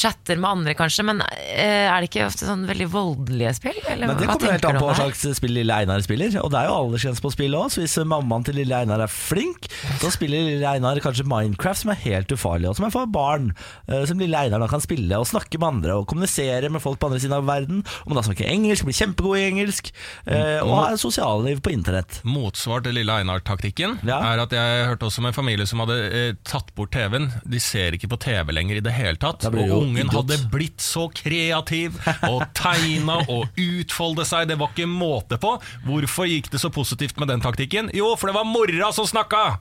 chatter 0.00 0.38
med 0.40 0.48
andre 0.50 0.74
kanskje, 0.78 1.04
men 1.04 1.20
eh, 1.26 1.86
er 1.90 2.00
det 2.00 2.08
ikke 2.10 2.24
ofte 2.30 2.46
sånn 2.48 2.62
veldig 2.68 2.86
voldelige 2.92 3.52
spill? 3.58 3.76
Eller 3.90 4.08
Men 4.10 4.16
det 4.20 4.28
kommer 4.30 4.54
helt 4.54 4.64
an 4.70 4.78
på 4.80 4.88
hva 4.88 4.96
slags 4.98 5.24
spill 5.36 5.52
lille 5.58 5.76
Einar 5.76 6.00
spiller. 6.06 6.32
Og 6.40 6.50
det 6.54 6.60
er 6.62 6.70
jo 6.70 6.76
aldersgrense 6.78 7.24
på 7.24 7.32
spill 7.34 7.56
òg, 7.58 7.68
så 7.74 7.82
hvis 7.84 7.96
mammaen 8.08 8.46
til 8.48 8.56
lille 8.60 8.78
Einar 8.80 9.04
er 9.04 9.12
flink, 9.12 9.68
så 10.00 10.10
spiller 10.14 10.46
lille 10.48 10.70
Einar 10.70 11.00
kanskje 11.04 11.26
Minecraft, 11.28 11.82
som 11.84 11.92
er 11.94 12.00
helt 12.06 12.32
ufarlig, 12.34 12.70
og 12.70 12.78
som 12.80 12.88
er 12.88 12.94
for 12.94 13.10
barn. 13.12 13.50
eh, 13.88 14.04
Som 14.08 14.18
lille 14.22 14.38
Einar 14.40 14.62
da 14.64 14.68
kan 14.72 14.80
spille 14.84 15.18
og 15.20 15.28
snakke 15.28 15.60
med 15.60 15.68
andre 15.74 15.98
og 16.00 16.06
kommunisere 16.10 16.70
med 16.72 16.80
folk 16.82 16.98
på 17.02 17.10
andre 17.10 17.20
siden 17.22 17.36
av 17.36 17.44
verden. 17.48 17.84
Om 18.06 18.14
man 18.14 18.20
da 18.22 18.26
snakker 18.30 18.48
engelsk, 18.48 18.84
blir 18.88 18.96
kjempegod 18.96 19.38
i 19.38 19.46
engelsk, 19.50 19.92
eh, 20.26 20.58
og 20.64 20.74
har 20.78 20.96
sosialliv 21.00 21.60
på 21.64 21.72
internett. 21.74 22.20
Motsvar 22.24 22.82
til 22.86 22.96
lille 22.96 23.12
Einar-taktikken 23.20 23.98
Ja. 24.06 24.20
er 24.32 24.40
at 24.46 24.50
jeg 24.56 24.86
hørte 24.88 25.06
også 25.10 25.18
om 25.20 25.26
en 25.30 25.36
familie 25.36 25.66
som 25.68 25.80
hadde 25.84 25.98
eh, 26.12 26.32
tatt 26.44 26.72
bort 26.74 26.90
TV-en. 26.94 27.30
De 27.44 27.60
ser 27.60 27.92
ikke 27.96 28.08
på 28.08 28.18
TV 28.22 28.52
lenger 28.56 28.76
i 28.80 28.84
det 28.84 28.92
hele 28.96 29.16
tatt. 29.20 29.40
Det 29.44 29.52
ungen 29.90 30.06
idiot. 30.06 30.16
hadde 30.22 30.50
blitt 30.52 30.80
så 30.84 31.08
kreativ 31.14 31.98
og 32.30 32.46
tegna 32.56 33.20
og 33.26 33.60
utfolde 33.60 34.26
seg. 34.28 34.48
Det 34.50 34.58
var 34.60 34.72
ikke 34.72 34.88
måte 34.90 35.40
på. 35.42 35.56
Hvorfor 35.86 36.30
gikk 36.30 36.50
det 36.54 36.62
så 36.62 36.72
positivt 36.72 37.20
med 37.20 37.30
den 37.34 37.44
taktikken? 37.44 37.90
Jo, 37.96 38.14
for 38.16 38.30
det 38.30 38.38
var 38.38 38.48
mora 38.48 38.94
som 38.96 39.08
snakka! 39.10 39.58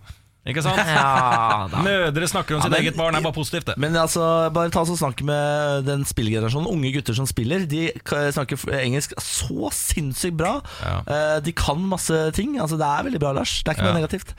Ikke 0.48 0.62
sant? 0.64 0.80
Ja, 0.80 1.68
da. 1.70 1.82
Mødre 1.84 2.28
snakker 2.32 2.56
om 2.56 2.62
sitt 2.64 2.72
men- 2.72 2.80
eget 2.82 2.96
barn, 2.98 3.14
er 3.14 3.22
bare 3.22 3.36
positivt, 3.36 3.66
det. 3.68 3.74
Men 3.78 3.94
altså, 4.00 4.50
bare 4.56 4.72
ta 4.72 4.82
oss 4.82 4.90
og 4.90 4.98
snakk 4.98 5.20
med 5.28 5.84
den 5.86 6.06
spillgenerasjonen. 6.08 6.66
Unge 6.72 6.94
gutter 6.96 7.14
som 7.14 7.28
spiller. 7.28 7.66
De 7.70 7.92
k- 8.08 8.32
snakker 8.34 8.56
f- 8.58 8.72
engelsk 8.80 9.14
så 9.20 9.68
sinnssykt 9.76 10.38
bra. 10.40 10.62
Eh, 11.06 11.40
De 11.44 11.52
kan 11.52 11.78
masse 11.92 12.32
ting. 12.34 12.56
Altså, 12.58 12.78
det 12.80 12.88
er 12.88 13.04
veldig 13.10 13.20
bra, 13.20 13.34
Lars. 13.36 13.62
Det 13.62 13.68
er 13.68 13.76
ikke 13.78 13.86
Ja. 13.86 13.92
noe 13.92 14.00
negativt. 14.00 14.34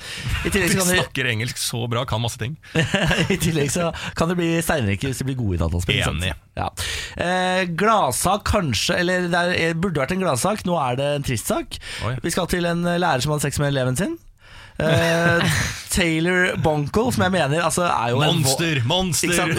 I 0.47 0.51
tillegg, 0.51 0.69
De 0.73 0.75
så 0.75 0.79
kan 0.81 0.89
de, 0.89 1.03
snakker 1.03 1.31
engelsk 1.35 1.57
så 1.61 1.83
bra, 1.89 2.05
kan 2.07 2.21
masse 2.25 2.39
ting. 2.39 2.57
I 2.75 3.37
tillegg 3.37 3.71
så 3.71 3.93
kan 4.17 4.29
det 4.33 4.37
bli 4.41 4.51
steinrike 4.65 5.05
hvis 5.07 5.19
de 5.21 5.25
blir 5.29 5.37
gode 5.37 5.61
i 5.61 5.63
dataspill. 5.63 6.01
ikke 6.01 6.11
sant? 6.11 6.25
Enig. 6.25 6.35
Ja. 6.57 6.71
Eh, 7.23 7.67
gladsak 7.77 8.43
kanskje, 8.49 8.97
eller 9.05 9.29
det 9.29 9.45
er, 9.61 9.75
burde 9.79 10.01
vært 10.01 10.17
en 10.17 10.25
gladsak. 10.25 10.65
Nå 10.67 10.81
er 10.81 10.97
det 10.97 11.13
en 11.21 11.23
trist 11.29 11.47
sak. 11.47 11.79
Oi. 12.09 12.17
Vi 12.25 12.31
skal 12.35 12.47
til 12.51 12.65
en 12.67 12.83
lærer 12.83 13.21
som 13.23 13.33
hadde 13.37 13.43
sex 13.47 13.61
med 13.61 13.69
eleven 13.77 13.97
sin. 14.01 14.19
Eh, 14.81 15.59
Taylor 15.91 16.55
Bonkle, 16.63 17.11
som 17.13 17.25
jeg 17.27 17.35
mener 17.35 17.65
altså, 17.67 17.87
er 17.91 18.13
jo 18.15 18.21
en 18.23 18.39
Monster! 18.41 18.81
Monster! 18.87 19.51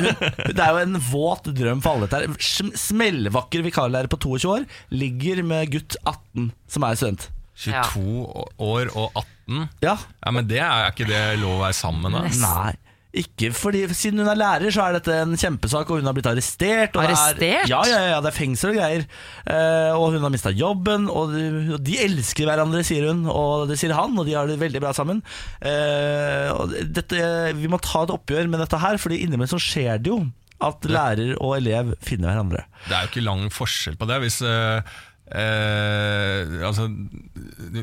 Det 0.48 0.64
er 0.64 0.72
jo 0.72 0.82
en 0.86 0.98
våt 1.12 1.50
drøm 1.58 1.82
for 1.84 1.98
alle 1.98 2.08
dette 2.12 2.78
Smellvakker 2.80 3.66
vikarlærer 3.68 4.10
på 4.12 4.20
22 4.24 4.54
år 4.56 4.66
ligger 4.96 5.44
med 5.48 5.74
gutt 5.74 5.98
18 6.08 6.52
som 6.72 6.88
er 6.88 7.00
student. 7.00 7.28
22 7.62 8.24
år 8.64 8.94
og 8.96 9.12
18. 9.20 9.68
Ja, 9.84 9.98
Ja, 10.24 10.32
Men 10.32 10.48
det 10.48 10.62
er 10.64 10.88
ikke 10.94 11.10
det 11.10 11.22
lov 11.42 11.60
å 11.60 11.64
være 11.66 11.78
sammen 11.78 12.16
da? 12.16 12.24
Nei. 12.42 12.72
Ikke 13.12 13.50
fordi, 13.52 13.82
Siden 13.92 14.22
hun 14.24 14.30
er 14.32 14.40
lærer, 14.40 14.72
så 14.72 14.86
er 14.86 14.96
dette 14.96 15.16
en 15.26 15.36
kjempesak, 15.36 15.90
og 15.92 16.00
hun 16.00 16.08
har 16.08 16.16
blitt 16.16 16.30
arrestert. 16.32 16.96
Og 16.96 17.04
det 17.04 17.12
Arrestert? 17.12 17.66
Er, 17.66 17.68
ja, 17.68 17.82
ja, 17.90 18.02
ja, 18.14 18.20
det 18.24 18.32
er 18.32 18.38
fengsel 18.38 18.72
og 18.72 18.78
greier. 18.80 19.04
Eh, 19.52 19.92
og 19.98 20.16
hun 20.16 20.24
har 20.24 20.32
mista 20.32 20.54
jobben, 20.56 21.10
og 21.12 21.36
de, 21.36 21.46
og 21.76 21.84
de 21.84 21.98
elsker 22.06 22.48
hverandre, 22.48 22.86
sier 22.88 23.10
hun. 23.10 23.26
Og 23.28 23.68
det 23.72 23.80
sier 23.82 23.96
han, 23.98 24.16
og 24.16 24.30
de 24.30 24.38
har 24.38 24.48
det 24.48 24.60
veldig 24.62 24.84
bra 24.84 24.94
sammen. 24.96 25.20
Eh, 25.60 26.48
og 26.56 26.72
dette, 26.96 27.20
vi 27.60 27.72
må 27.72 27.82
ta 27.84 28.06
et 28.06 28.16
oppgjør 28.16 28.48
med 28.52 28.64
dette 28.64 28.80
her, 28.80 29.02
Fordi 29.02 29.20
innimellom 29.26 29.58
så 29.58 29.62
skjer 29.62 30.00
det 30.00 30.14
jo 30.14 30.22
at 30.62 30.86
lærer 30.86 31.34
og 31.42 31.56
elev 31.58 31.96
finner 32.06 32.30
hverandre. 32.32 32.68
Det 32.86 32.94
er 32.94 33.08
jo 33.08 33.12
ikke 33.12 33.26
lang 33.26 33.48
forskjell 33.54 33.98
på 33.98 34.08
det. 34.08 34.20
Hvis 34.24 34.40
eh, 34.46 35.00
eh, 35.36 36.66
altså, 36.68 36.88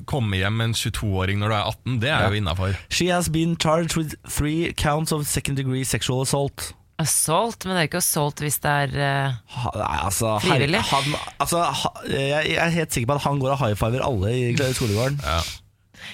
Komme 0.08 0.40
hjem 0.40 0.58
med 0.60 0.70
en 0.70 0.74
22-åring 0.78 1.40
når 1.40 1.52
du 1.52 1.56
er 1.56 1.70
18, 1.70 2.00
det 2.02 2.10
er 2.12 2.26
jo 2.28 2.40
innafor. 2.40 2.74
She 2.90 3.08
has 3.12 3.30
been 3.32 3.56
charged 3.60 3.96
with 3.96 4.16
three 4.28 4.72
counts 4.72 5.12
of 5.12 5.26
second 5.26 5.56
degree 5.60 5.84
sexual 5.84 6.22
assault. 6.22 6.72
Assault, 6.98 7.62
men 7.64 7.76
det 7.76 7.84
er 7.84 7.88
ikke 7.92 8.00
assault 8.02 8.40
hvis 8.42 8.58
det 8.64 8.70
er 8.98 9.36
Ha, 9.54 9.70
nei, 9.78 9.98
altså, 10.02 10.34
Frivillig? 10.42 10.80
Han, 10.90 11.14
altså, 11.38 11.62
ha, 11.62 11.92
jeg, 12.10 12.50
jeg 12.50 12.58
er 12.64 12.74
helt 12.74 12.94
sikker 12.96 13.12
på 13.12 13.18
at 13.20 13.26
han 13.28 13.38
går 13.42 13.54
og 13.54 13.60
high 13.62 13.78
fiver 13.78 14.02
alle 14.02 14.34
i 14.34 14.52
skolegården. 14.56 15.20
Ja. 15.22 15.40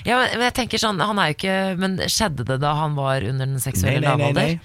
Ja, 0.05 0.19
men, 0.19 0.35
men 0.37 0.47
jeg 0.49 0.57
tenker 0.57 0.81
sånn, 0.81 1.01
han 1.01 1.19
er 1.21 1.31
jo 1.31 1.35
ikke 1.37 1.57
Men 1.81 1.99
skjedde 2.11 2.47
det 2.49 2.57
da 2.63 2.73
han 2.79 2.95
var 2.97 3.25
under 3.29 3.49
den 3.49 3.61
seksuelle 3.63 4.03
lavalder? 4.05 4.59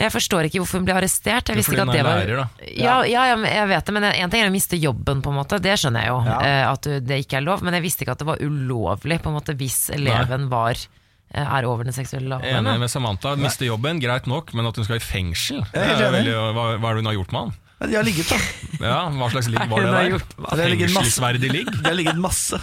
Jeg 0.00 0.12
forstår 0.14 0.46
ikke 0.48 0.62
hvorfor 0.62 0.80
hun 0.80 0.86
ble 0.88 0.94
arrestert. 0.96 1.50
Jeg 1.52 1.58
visste 1.60 1.74
ikke 1.76 1.84
at 1.84 1.92
det 1.92 2.04
var 2.06 2.20
lærer, 2.22 2.38
da. 2.40 2.68
Ja, 2.80 2.94
ja, 3.04 3.24
ja, 3.30 3.36
jeg 3.60 3.68
vet 3.68 3.84
det, 3.90 3.94
men 3.98 4.06
en 4.08 4.30
ting 4.32 4.42
er 4.42 4.48
å 4.48 4.54
miste 4.54 4.78
jobben, 4.80 5.20
på 5.22 5.28
en 5.34 5.36
måte. 5.42 5.58
Det 5.60 5.76
skjønner 5.76 6.06
jeg 6.06 6.12
jo. 6.14 6.18
Ja. 6.24 6.38
eh, 6.40 6.64
At 6.70 6.88
det 7.10 7.18
ikke 7.26 7.36
er 7.38 7.44
lov. 7.44 7.62
Men 7.66 7.76
jeg 7.76 7.84
visste 7.84 8.06
ikke 8.06 8.16
at 8.16 8.24
det 8.24 8.30
var 8.32 8.40
ulovlig, 8.40 9.20
på 9.20 9.28
en 9.30 9.36
måte, 9.36 9.54
hvis 9.60 9.90
eleven 9.94 10.48
var 10.48 10.72
eh, 10.74 11.44
er 11.44 11.68
over 11.68 11.84
den 11.84 11.92
seksuelle 11.96 12.40
Enig 12.42 12.78
med 12.80 12.88
Samantha. 12.90 13.36
Miste 13.36 13.68
jobben, 13.68 14.00
greit 14.00 14.26
nok, 14.26 14.54
men 14.56 14.66
at 14.72 14.76
hun 14.80 14.88
skal 14.88 14.96
i 14.96 15.04
fengsel 15.04 15.60
veldig, 15.74 16.32
hva, 16.56 16.70
hva 16.80 16.90
er 16.90 16.94
det 16.96 17.04
hun 17.04 17.12
har 17.12 17.20
gjort 17.20 17.32
med 17.36 17.40
han? 17.44 17.58
De 17.80 17.94
har 17.96 18.04
ligget, 18.04 18.28
da. 18.28 18.36
Ja, 18.84 18.96
Hva 19.08 19.30
slags 19.32 19.46
ligg 19.48 19.62
var 19.70 19.80
det 19.80 19.92
der? 19.94 20.18
Det 20.20 20.48
har 20.50 20.68
ligget 20.68 20.90
masse- 20.92 21.00
Fengselsverdig 21.00 21.48
ligg? 21.54 21.70
Det 21.78 21.86
har 21.86 21.94
ligget 21.96 22.18
masse. 22.20 22.58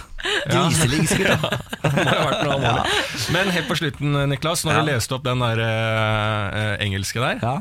Griseligg, 0.48 1.08
sikkert. 1.08 1.44
Det 1.88 2.04
ha 2.04 2.24
vært 2.26 2.40
noe 2.44 2.54
alvorlig. 2.58 2.96
Men 3.32 3.50
helt 3.54 3.68
på 3.70 3.76
slutten, 3.78 4.16
Niklas, 4.28 4.64
når 4.66 4.74
Ja. 4.74 4.80
du 4.82 4.88
leste 4.90 5.14
opp 5.14 5.22
den 5.24 5.38
der 5.40 5.60
eh, 5.62 6.72
engelske 6.84 7.20
der 7.22 7.38
Ja. 7.42 7.52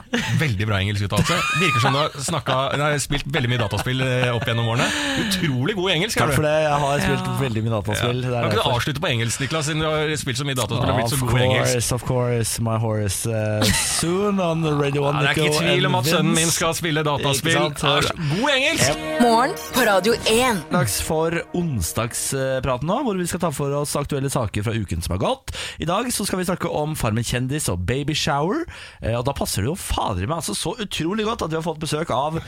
Veldig 0.41 0.65
bra 0.67 0.79
engelsk 0.81 1.05
uttalelse. 1.07 1.37
Virker 1.61 1.83
som 1.83 1.93
du 1.95 1.99
har, 2.01 2.09
snakket, 2.25 2.77
nei, 2.81 2.89
spilt 3.03 3.27
veldig 3.31 3.51
mye 3.51 3.61
dataspill 3.61 4.01
eh, 4.03 4.27
opp 4.33 4.45
gjennom 4.49 4.67
årene. 4.73 4.87
Utrolig 5.27 5.75
god 5.77 5.91
i 5.91 5.93
engelsk. 5.99 6.17
Takk 6.19 6.33
for 6.35 6.47
det. 6.47 6.55
Jeg 6.65 6.79
har 6.83 7.03
spilt 7.05 7.27
Ja. 7.29 7.35
veldig 7.43 7.63
mye 7.67 7.73
dataspill. 7.77 8.21
Det 8.25 8.31
er 8.31 8.33
Kan 8.33 8.49
ikke 8.49 8.57
du 8.57 8.61
derfor. 8.63 8.77
avslutte 8.81 9.03
på 9.05 9.11
engelsk, 9.13 9.39
Niklas, 9.45 9.65
siden 9.69 9.79
du 9.85 9.87
har 9.87 10.15
spilt 10.17 10.37
så 10.41 10.45
mye 10.49 10.57
dataspill 10.59 10.89
og 10.91 10.97
blitt 10.99 11.09
så 11.13 11.17
Of 11.21 11.21
god 11.29 11.39
i 11.39 11.43
engelsk? 11.47 11.73
course, 11.73 11.91
of 11.93 12.03
course, 12.09 12.61
my 12.61 12.77
horse. 12.77 13.19
Uh, 13.29 13.63
soon 14.01 14.39
on 14.41 14.61
the 14.65 14.73
radio 14.73 15.03
Ja, 15.03 15.09
one 15.13 15.21
det 15.21 15.29
er 15.29 15.43
ikke 15.45 15.59
tvil 15.61 15.85
om 15.91 15.95
at 16.01 16.05
sønnen 16.09 16.33
min 16.35 16.51
skal 16.51 16.73
spille 16.77 17.03
dataspill. 17.05 17.57
Ikke 17.57 17.79
sant? 17.79 17.83
Er 17.83 18.01
så 18.01 18.15
god 18.17 18.49
i 18.49 18.57
engelsk! 18.57 19.05
Morgen 19.21 19.55
på 19.73 19.85
Radio 19.87 20.13
1. 20.25 20.63
Dags 20.73 21.01
for 21.05 21.31
onsdagspraten 22.47 22.87
nå, 22.89 22.97
hvor 23.05 23.17
vi 23.19 23.27
skal 23.27 23.41
ta 23.43 23.49
for 23.53 23.73
oss 23.77 23.95
aktuelle 23.99 24.29
saker 24.31 24.63
fra 24.65 24.73
uken 24.75 25.01
som 25.03 25.15
har 25.15 25.21
gått. 25.23 25.53
I 25.79 25.85
dag 25.89 26.07
så 26.13 26.25
skal 26.27 26.39
vi 26.41 26.47
snakke 26.47 26.69
om 26.71 26.95
Farmen 26.97 27.25
kjendis 27.27 27.69
og 27.73 27.83
baby 27.87 28.15
shower. 28.17 28.65
Eh, 29.01 29.15
Og 29.17 29.25
da 29.27 29.33
passer 29.33 29.61
det 29.65 29.71
jo 29.71 29.75
fader 29.75 30.27
meg 30.27 30.39
altså 30.41 30.55
så 30.55 30.75
utrolig 30.79 31.25
godt 31.27 31.41
at 31.45 31.51
vi 31.53 31.59
har 31.59 31.65
fått 31.65 31.81
besøk 31.83 32.09
av 32.13 32.39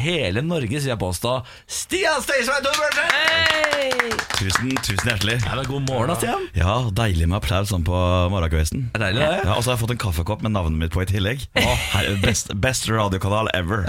hele 0.00 0.42
Norge, 0.46 0.80
sier 0.80 0.94
jeg 0.94 1.00
påstå. 1.00 1.36
Stian 1.70 2.22
Steinsveien 2.24 2.64
Torbjørnsen! 2.66 4.16
Tusen, 4.40 4.70
tusen 4.80 5.08
hjertelig. 5.10 5.36
Ja, 5.44 5.54
men 5.58 5.66
god 5.68 5.84
morgen, 5.88 6.08
da, 6.08 6.16
Stian. 6.16 6.46
Ja, 6.56 6.76
Deilig 6.96 7.28
med 7.28 7.38
applaus 7.40 7.68
sånn 7.72 7.84
på 7.84 7.96
morgenkvisten. 8.32 8.86
Det 8.94 9.00
er 9.00 9.04
deilig, 9.10 9.20
det. 9.20 9.42
Ja, 9.44 9.56
og 9.56 9.64
så 9.64 9.70
har 9.70 9.76
jeg 9.76 9.82
fått 9.82 9.94
en 9.94 10.00
kaffekopp 10.00 10.44
med 10.46 10.54
navnet 10.56 10.80
mitt 10.80 10.94
på 10.94 11.04
i 11.04 11.08
tillegg. 11.10 11.44
Her, 11.60 12.08
best, 12.24 12.54
best 12.64 12.88
radiokanal 12.88 13.50
ever. 13.56 13.84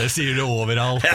Det 0.00 0.08
sier 0.12 0.38
du 0.38 0.44
overalt. 0.46 1.04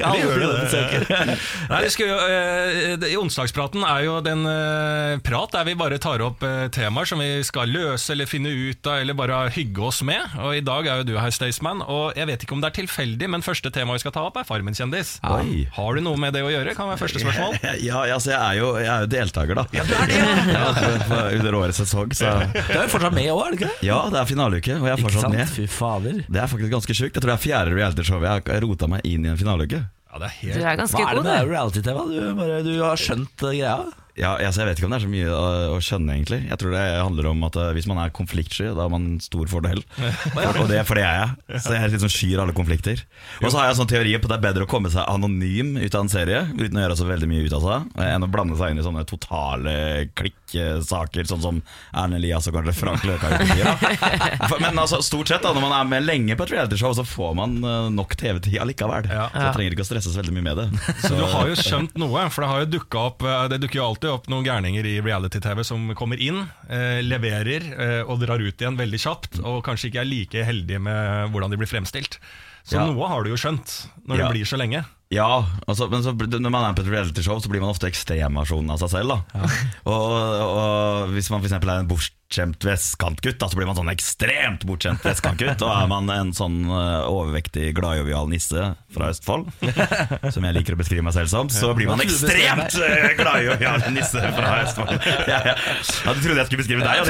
Ja, 0.00 0.10
Vi 0.12 0.20
gjør 0.20 0.40
det 0.40 0.48
det. 0.70 1.36
Nei, 1.70 1.78
vi 1.84 1.90
skal 1.92 2.10
jo, 2.10 2.16
uh, 2.20 3.06
I 3.08 3.16
onsdagspraten 3.18 3.84
er 3.86 4.04
jo 4.06 4.18
den 4.24 4.44
uh, 4.46 5.16
prat 5.24 5.54
der 5.54 5.66
vi 5.68 5.76
bare 5.78 5.98
tar 6.02 6.22
opp 6.24 6.44
uh, 6.46 6.68
temaer 6.72 7.08
som 7.08 7.22
vi 7.22 7.40
skal 7.46 7.72
løse 7.72 8.12
eller 8.14 8.28
finne 8.30 8.52
ut 8.52 8.86
av, 8.86 9.00
eller 9.02 9.16
bare 9.18 9.42
hygge 9.54 9.84
oss 9.90 10.02
med. 10.06 10.22
Og 10.44 10.58
I 10.60 10.64
dag 10.64 10.89
er 10.92 11.02
jo 11.02 11.06
du 11.08 11.14
her, 11.18 11.32
Staysman, 11.34 11.82
og 11.86 12.18
jeg 12.18 12.28
vet 12.30 12.44
ikke 12.44 12.56
om 12.56 12.62
det 12.62 12.70
er 12.70 12.76
tilfeldig, 12.80 13.28
men 13.32 13.44
første 13.44 13.72
tema 13.74 13.96
vi 13.96 14.02
skal 14.02 14.14
ta 14.14 14.24
opp, 14.28 14.38
er 14.40 14.46
Farmen-kjendis. 14.48 15.16
Oi. 15.30 15.66
Har 15.76 15.96
du 15.96 16.02
noe 16.04 16.20
med 16.20 16.34
det 16.36 16.42
å 16.46 16.50
gjøre? 16.52 16.74
Kan 16.78 16.90
være 16.90 17.00
første 17.02 17.22
spørsmål. 17.22 17.58
Ja, 17.80 18.02
ja, 18.08 18.18
jeg 18.18 18.36
er 18.36 18.58
jo, 18.58 18.72
jeg 18.80 18.90
er 18.90 19.06
jo 19.06 19.10
deltaker, 19.14 19.60
da. 19.60 19.66
Ja, 19.76 19.86
du 19.86 19.94
er 19.96 20.10
det, 20.10 20.18
ja. 20.18 20.64
ja 21.12 21.22
Under 21.38 21.58
årets 21.62 21.80
sesong, 21.82 22.12
så 22.16 22.34
Du 22.50 22.58
er 22.58 22.84
jo 22.84 22.90
fortsatt 22.92 23.16
med 23.16 23.30
òg, 23.32 23.42
er 23.44 23.54
du 23.54 23.60
ikke? 23.60 23.70
det? 23.70 23.86
Ja, 23.88 24.00
det 24.12 24.20
er 24.20 24.28
finaleuke, 24.30 24.76
og 24.80 24.90
jeg 24.90 24.96
er 24.96 25.04
fortsatt 25.06 25.34
med. 25.34 25.54
Fy 25.54 25.68
fader. 25.70 26.20
Det 26.26 26.42
er 26.42 26.50
faktisk 26.50 26.74
ganske 26.74 26.98
sjukt. 27.02 27.14
Jeg 27.14 27.22
tror 27.22 27.32
det 27.34 27.38
er 27.38 27.46
fjerde 27.46 27.78
realityshow 27.78 28.20
jeg 28.20 28.44
har 28.46 28.62
rota 28.66 28.90
meg 28.90 29.06
inn 29.08 29.26
i 29.26 29.32
en 29.32 29.40
finaleuke. 29.40 29.84
Ja, 30.10 30.18
det 30.18 30.26
er 30.26 30.36
Du 30.40 30.46
helt 30.50 30.66
er 30.66 30.78
ganske 30.80 30.98
Hva 30.98 31.10
er 31.12 31.20
det 31.20 31.24
med 31.28 31.50
reality-TV? 31.52 31.98
Du, 32.10 32.54
du 32.66 32.72
har 32.82 32.98
skjønt 32.98 33.44
uh, 33.46 33.50
greia? 33.50 33.76
Ja, 34.18 34.32
altså, 34.40 34.62
jeg 34.62 34.68
vet 34.70 34.80
ikke 34.80 34.88
om 34.88 34.94
det 34.94 34.98
er 35.00 35.04
så 35.06 35.10
mye 35.12 35.28
å, 35.30 35.44
å 35.76 35.78
skjønne, 35.84 36.14
egentlig. 36.16 36.40
Jeg 36.50 36.58
tror 36.60 36.72
det 36.74 36.82
handler 36.98 37.28
om 37.30 37.44
at 37.46 37.56
eh, 37.60 37.70
hvis 37.76 37.86
man 37.90 38.00
er 38.02 38.10
konfliktsky, 38.16 38.66
da 38.74 38.84
har 38.86 38.90
man 38.92 39.06
stor 39.22 39.46
fordel. 39.52 39.82
For, 40.34 40.58
og 40.64 40.68
det, 40.70 40.80
for 40.88 40.98
det 40.98 41.04
er 41.06 41.18
jeg. 41.20 41.60
Så 41.64 41.74
jeg 41.76 41.92
liksom 41.94 42.10
skyr 42.12 42.40
alle 42.42 42.54
konflikter. 42.56 43.02
Og 43.42 43.48
så 43.52 43.58
har 43.60 43.68
jeg 43.68 43.74
en 43.76 43.80
sånn 43.82 43.90
teori 43.90 44.12
på 44.18 44.26
at 44.28 44.32
det 44.34 44.38
er 44.40 44.44
bedre 44.48 44.66
å 44.66 44.70
komme 44.70 44.90
seg 44.92 45.04
anonym 45.10 45.74
ut 45.80 45.94
av 45.94 46.04
en 46.04 46.10
serie, 46.12 46.40
uten 46.56 46.78
å 46.78 46.84
gjøre 46.84 46.96
så 46.98 47.06
veldig 47.08 47.28
mye 47.30 47.44
ut 47.46 47.54
av 47.58 47.64
seg, 47.66 47.86
eh, 48.00 48.10
enn 48.16 48.26
å 48.26 48.30
blande 48.32 48.58
seg 48.58 48.72
inn 48.74 48.80
i 48.82 48.86
sånne 48.86 49.04
totale 49.08 49.74
klikksaker, 50.18 51.28
sånn 51.30 51.42
som 51.44 51.60
Erlend 51.92 52.18
Elias 52.20 52.48
og 52.50 52.56
kanskje 52.58 52.76
Frank. 52.80 53.04
For- 54.50 54.60
Men 54.62 54.78
altså, 54.80 55.00
stort 55.04 55.30
sett, 55.30 55.42
da, 55.44 55.52
når 55.56 55.64
man 55.64 55.74
er 55.78 55.88
med 55.90 56.06
lenge 56.06 56.36
på 56.38 56.46
et 56.46 56.54
realityshow, 56.56 56.94
så 56.98 57.04
får 57.06 57.34
man 57.38 57.56
eh, 57.62 57.88
nok 57.94 58.16
TV-tid 58.20 58.58
allikevel. 58.62 59.08
Så 59.10 59.44
jeg 59.46 59.56
trenger 59.56 59.76
ikke 59.76 59.86
å 59.86 59.90
stresse 59.90 60.12
så 60.12 60.20
veldig 60.20 60.36
mye 60.38 60.46
med 60.50 60.60
det. 60.62 60.68
Så 61.04 61.12
du 61.16 61.22
har 61.24 61.50
jo 61.50 61.58
skjønt 61.58 61.96
noe, 62.00 62.26
for 62.32 62.44
det 62.46 62.50
har 62.52 62.64
jo 62.64 62.70
dukket 62.76 62.98
opp 63.00 63.24
Det 63.52 63.58
dukker 63.62 63.80
jo 63.80 63.84
alltid 63.86 63.99
opp 64.08 64.28
noen 64.32 64.44
gærninger 64.46 64.86
i 64.86 65.00
reality-TV 65.04 65.64
som 65.66 65.90
kommer 65.94 66.16
inn, 66.20 66.48
eh, 66.68 67.00
leverer 67.04 67.66
eh, 67.76 68.02
og 68.08 68.20
drar 68.22 68.40
ut 68.40 68.56
igjen 68.56 68.78
veldig 68.78 69.00
kjapt, 69.02 69.40
og 69.44 69.64
kanskje 69.66 69.90
ikke 69.90 70.00
er 70.00 70.08
like 70.08 70.44
heldige 70.46 70.80
med 70.80 71.30
hvordan 71.34 71.50
de 71.50 71.56
blir 71.60 71.68
fremstilt. 71.68 72.16
Så 72.64 72.76
Ja. 72.76 72.86
noe 72.86 73.08
har 73.08 73.22
du 73.24 73.30
jo 73.30 73.36
skjønt, 73.36 73.88
når 74.06 74.16
Ja. 74.18 74.28
det 74.28 74.32
blir 74.36 74.44
så 74.46 74.56
lenge. 74.56 74.84
Ja, 75.10 75.44
altså, 75.66 75.90
men 75.90 76.02
så, 76.02 76.12
når 76.14 76.50
man 76.50 76.64
er 76.70 76.74
på 76.74 76.86
et 76.86 76.92
realityshow, 76.92 77.40
så 77.42 77.48
blir 77.50 77.60
man 77.60 77.70
ofte 77.74 77.88
ekstremversjonen 77.90 78.70
av 78.70 78.78
seg 78.78 78.90
selv. 78.90 79.08
Da. 79.08 79.48
Og, 79.90 80.12
og 80.40 81.08
hvis 81.10 81.30
man 81.30 81.42
eksempel 81.42 81.68
er 81.68 81.80
en 81.80 81.88
bortskjemt 82.30 82.62
vestkantgutt, 82.64 83.42
så 83.42 83.56
blir 83.58 83.66
man 83.66 83.74
sånn 83.74 83.90
ekstremt 83.90 84.62
bortskjemt 84.62 85.02
vestkantgutt. 85.02 85.64
Og 85.66 85.70
er 85.74 85.88
man 85.90 86.06
en 86.14 86.28
sånn 86.30 86.62
eh, 86.62 87.08
overvektig, 87.10 87.72
gladjovial 87.74 88.30
nisse 88.30 88.68
fra 88.94 89.08
Østfold, 89.10 89.48
som 90.34 90.46
jeg 90.46 90.54
liker 90.54 90.76
å 90.76 90.78
beskrive 90.78 91.02
meg 91.02 91.14
selv 91.16 91.30
som, 91.32 91.50
så 91.50 91.72
blir 91.74 91.90
man 91.90 91.98
ekstremt 92.04 92.76
eh, 92.86 93.16
gladjovial 93.18 93.82
nisse 93.96 94.22
fra 94.36 94.60
Østfold. 94.62 94.94
Ja, 95.30 95.38
ja. 95.44 95.52
ja, 95.54 96.12
du 96.14 96.20
trodde 96.22 96.38
jeg 96.40 96.46
skulle 96.48 96.62
beskrive 96.62 96.82
deg? 96.82 96.94
Ja. 96.96 97.02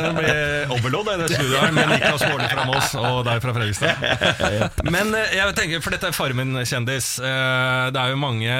Det 0.00 0.12
blir 0.16 0.72
overload 0.74 1.10
i 1.12 1.16
det 1.20 1.28
studioet 1.34 1.74
med 1.76 1.90
Niklas 1.92 2.24
Baarli 2.24 2.48
fra 2.50 2.64
Moss 2.66 2.94
og 2.98 3.20
deg 3.26 3.42
fra 3.44 3.54
Fredrikstad. 3.54 3.94
Men 4.94 5.12
eh, 5.18 5.34
jeg 5.36 5.56
tenker, 5.58 5.82
for 5.84 5.94
dette 5.94 6.10
er 6.10 6.16
Farmen-kjendis. 6.16 7.10
Det 7.20 8.00
er 8.00 8.14
jo 8.14 8.18
mange 8.20 8.50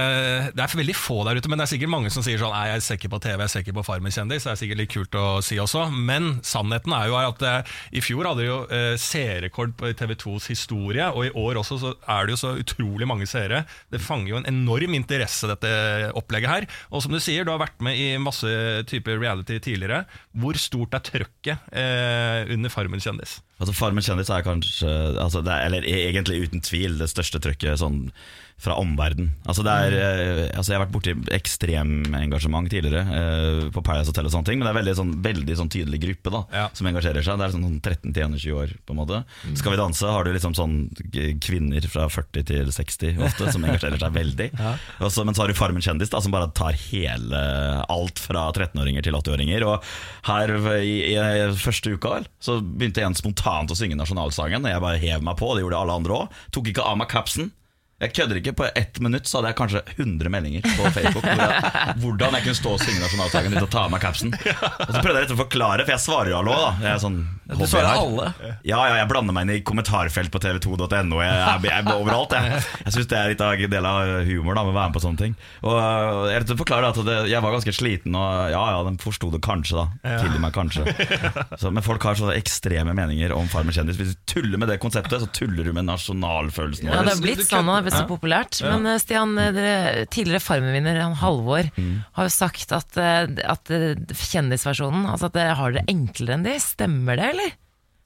Det 0.55 0.63
er 0.63 0.77
veldig 0.81 0.97
få 0.99 1.23
der 1.27 1.41
ute, 1.41 1.51
men 1.51 1.61
det 1.61 1.65
er 1.67 1.71
sikkert 1.73 1.93
mange 1.93 2.11
som 2.13 2.25
sier 2.25 2.39
sånn 2.41 2.53
Nei, 2.55 2.67
jeg 2.73 2.85
ser 2.85 2.99
ikke 2.99 3.11
på 3.13 3.21
TV, 3.23 3.43
jeg 3.45 3.53
ser 3.53 3.65
ikke 3.65 3.77
på 3.79 3.87
Farmen-kjendis. 3.87 4.40
Det 4.47 4.53
er 4.53 4.61
sikkert 4.61 4.81
litt 4.81 4.93
kult 4.93 5.19
å 5.19 5.27
si 5.45 5.59
også. 5.63 5.87
Men 5.95 6.39
sannheten 6.47 6.95
er 6.97 7.11
jo 7.11 7.19
at 7.21 7.45
eh, 7.47 7.75
i 7.99 8.03
fjor 8.05 8.29
hadde 8.31 8.45
de 8.45 8.49
jo 8.49 8.59
eh, 8.73 8.95
seerrekord 9.01 9.77
på 9.81 9.93
TV2s 9.99 10.51
historie, 10.53 11.09
og 11.11 11.29
i 11.29 11.33
år 11.37 11.61
også 11.63 11.81
så 11.83 11.95
er 12.11 12.27
det 12.27 12.37
jo 12.37 12.41
så 12.43 12.55
utrolig 12.61 13.09
mange 13.11 13.29
seere. 13.31 13.65
Det 13.93 14.03
fanger 14.05 14.35
jo 14.35 14.41
en 14.41 14.51
enorm 14.51 14.97
interesse, 14.99 15.49
dette 15.51 15.71
opplegget 16.19 16.55
her. 16.55 16.69
Og 16.91 17.05
som 17.05 17.15
du 17.15 17.21
sier, 17.23 17.47
du 17.47 17.53
har 17.55 17.63
vært 17.63 17.81
med 17.85 17.99
i 18.01 18.11
masse 18.23 18.51
typer 18.91 19.21
reality 19.21 19.61
tidligere. 19.63 20.05
Hvor 20.41 20.59
stort 20.61 20.97
er 20.97 21.07
trøkket 21.07 21.73
eh, 21.73 22.51
under 22.55 22.73
Farmen-kjendis? 22.73 23.41
Altså 23.61 23.75
Farmen 23.77 24.05
kjendis 24.05 24.31
er 24.33 24.45
kanskje 24.45 24.91
altså 25.21 25.43
det 25.45 25.53
er, 25.53 25.67
Eller 25.69 25.85
e- 25.85 26.07
egentlig 26.09 26.47
uten 26.47 26.63
tvil 26.65 26.97
det 27.01 27.11
største 27.13 27.43
trøkket 27.45 27.81
sånn 27.83 28.07
fra 28.61 28.75
omverden. 28.77 29.31
Altså 29.49 29.65
det 29.65 29.73
er, 29.73 29.95
eh, 29.97 30.41
altså 30.53 30.73
jeg 30.73 30.77
har 30.79 30.83
vært 30.85 30.93
borti 30.93 31.15
ekstremengasjement 31.33 32.69
tidligere. 32.73 33.05
Eh, 33.09 33.69
på 33.73 33.83
Paradise 33.85 34.13
Hotel 34.13 34.29
eller 34.31 34.37
sånne 34.39 34.47
ting, 34.49 34.61
men 34.63 34.69
det 34.69 34.73
er 34.73 34.79
veldig 34.81 34.95
sånn, 34.97 35.13
veldig 35.25 35.57
sånn 35.59 35.71
tydelig 35.75 36.01
gruppe 36.07 36.31
da 36.33 36.41
Ja. 36.55 36.69
som 36.73 36.87
engasjerer 36.87 37.25
seg. 37.27 37.37
Det 37.41 37.47
er 37.49 37.55
sånn, 37.57 37.67
sånn 37.67 37.81
13 37.83 38.15
til 38.15 38.23
21 38.39 38.55
år, 38.55 38.75
på 38.87 38.95
en 38.95 39.01
måte. 39.03 39.25
Skal 39.59 39.75
vi 39.75 39.81
danse 39.81 40.07
har 40.07 40.25
du 40.25 40.33
liksom 40.33 40.55
sånn 40.55 40.75
kvinner 41.43 41.83
fra 41.91 42.07
40 42.09 42.47
til 42.47 42.71
60 42.73 43.19
ofte, 43.27 43.51
som 43.53 43.65
engasjerer 43.67 43.99
seg 44.01 44.13
veldig. 44.15 44.51
Ja. 44.61 44.75
Også, 45.01 45.25
men 45.25 45.35
så 45.35 45.43
har 45.43 45.49
du 45.49 45.55
Farmen 45.57 45.81
kjendis, 45.83 46.11
da, 46.13 46.21
som 46.21 46.33
bare 46.33 46.51
tar 46.53 46.73
hele 46.77 47.39
alt 47.89 48.19
fra 48.21 48.51
13-åringer 48.53 49.03
til 49.07 49.15
80-åringer. 49.17 49.65
Og 49.67 49.83
her 50.29 50.53
i, 50.83 51.15
i 51.15 51.47
første 51.57 51.95
uka 51.97 52.13
vel, 52.19 52.27
så 52.45 52.59
begynte 52.61 53.03
en 53.07 53.17
spontant 53.17 53.73
å 53.73 53.77
synge 53.79 53.97
nasjonalsangen, 53.97 54.63
og 54.65 54.71
jeg 54.71 54.85
bare 54.85 55.01
hev 55.01 55.25
meg 55.25 55.39
på, 55.41 55.49
det 55.57 55.65
gjorde 55.65 55.81
alle 55.81 55.97
andre 56.03 56.19
òg. 56.23 56.37
Tok 56.53 56.69
ikke 56.73 56.85
av 56.87 56.99
meg 57.01 57.09
kapsen. 57.09 57.51
Jeg 58.01 58.15
kødder 58.17 58.39
ikke, 58.41 58.53
på 58.57 58.67
ett 58.81 59.01
minutt 59.05 59.29
så 59.29 59.39
hadde 59.39 59.51
jeg 59.51 59.57
kanskje 59.59 59.81
100 59.99 60.31
meldinger 60.33 60.65
på 60.65 60.89
Facebook 60.95 61.27
hvor 61.27 61.43
jeg, 61.43 61.97
hvordan 62.01 62.37
jeg 62.39 62.47
kunne 62.47 62.57
stå 62.57 62.73
og 62.73 62.81
synge 62.81 63.03
nasjonalsangen 63.03 63.57
uten 63.59 63.67
å 63.67 63.73
ta 63.75 63.83
av 63.85 63.93
meg 63.93 64.01
capsen. 64.01 64.33
Og 64.87 64.95
så 64.95 65.03
prøvde 65.03 65.19
jeg 65.19 65.27
rett 65.27 65.35
og 65.35 65.37
å 65.37 65.43
forklare, 65.43 65.85
for 65.85 65.93
jeg 65.93 66.05
svarer 66.07 66.33
jo 66.33 66.39
allå 66.41 66.55
da. 66.57 66.71
Jeg 66.81 66.91
er 66.95 67.03
sånn 67.03 67.19
Du 67.59 67.65
svarer 67.67 67.91
alle. 67.99 68.31
Ja, 68.63 68.79
ja, 68.87 68.97
jeg 69.01 69.09
blander 69.11 69.35
meg 69.35 69.47
inn 69.47 69.53
i 69.57 69.63
kommentarfelt 69.67 70.31
på 70.33 70.41
tv2.no. 70.43 71.21
Jeg, 71.25 71.35
jeg, 71.41 71.65
jeg 71.67 71.75
er 71.81 71.91
overalt, 71.97 72.35
jeg. 72.37 72.61
Jeg 72.85 72.95
syns 72.95 73.09
det 73.11 73.19
er 73.19 73.33
litt 73.33 73.43
av 73.45 73.55
en 73.57 73.73
del 73.75 73.89
av 73.91 74.13
humor 74.29 74.57
da, 74.59 74.65
med 74.67 74.73
å 74.73 74.77
være 74.77 74.91
med 74.93 74.97
på 74.97 75.03
sånne 75.05 75.21
ting. 75.23 75.35
Og 75.65 75.77
øh, 75.77 76.31
jeg 76.35 76.59
forklarer 76.61 76.91
at 76.91 77.01
det, 77.09 77.17
jeg 77.33 77.45
var 77.45 77.57
ganske 77.57 77.75
sliten, 77.75 78.17
og 78.19 78.53
ja 78.55 78.63
ja, 78.75 78.83
de 78.87 78.95
forsto 79.03 79.31
det 79.35 79.43
kanskje, 79.45 79.83
da. 79.83 80.17
Tilgi 80.23 80.43
meg 80.43 80.55
kanskje. 80.55 80.85
Så, 81.61 81.73
men 81.75 81.85
folk 81.85 82.05
har 82.07 82.19
sånne 82.19 82.37
ekstreme 82.39 82.95
meninger 82.97 83.35
om 83.37 83.49
Farmen 83.51 83.75
kjendis. 83.75 83.99
Hvis 84.01 84.15
du 84.15 84.21
tuller 84.35 84.61
med 84.61 84.71
det 84.71 84.79
konseptet, 84.83 85.23
så 85.23 85.29
tuller 85.35 85.67
du 85.67 85.73
med 85.77 85.89
nasjonalfølelsen 85.89 86.91
Ja, 86.91 87.01
det 87.03 87.17
har 87.17 87.23
blitt 87.25 87.45
sånn, 87.47 87.67
og 87.67 87.73
det 87.73 87.79
har 87.81 87.87
blitt 87.89 87.99
så 87.99 88.07
populært. 88.11 88.61
Men 88.67 88.87
eh, 88.93 89.01
Stian, 89.03 89.35
eh, 89.41 90.05
tidligere 90.13 90.43
Farmen-vinner 90.45 91.01
han 91.03 91.19
Halvor 91.21 91.71
har 91.75 92.29
jo 92.29 92.33
sagt 92.33 92.73
at, 92.77 92.97
at 93.01 93.71
kjendisversjonen 93.71 95.07
Altså 95.11 95.29
at 95.31 95.35
dere 95.37 95.57
har 95.59 95.75
det 95.75 95.83
enklere 95.91 96.37
enn 96.37 96.45
de. 96.47 96.55
Stemmer 96.63 97.19
det, 97.19 97.29
eller? 97.35 97.40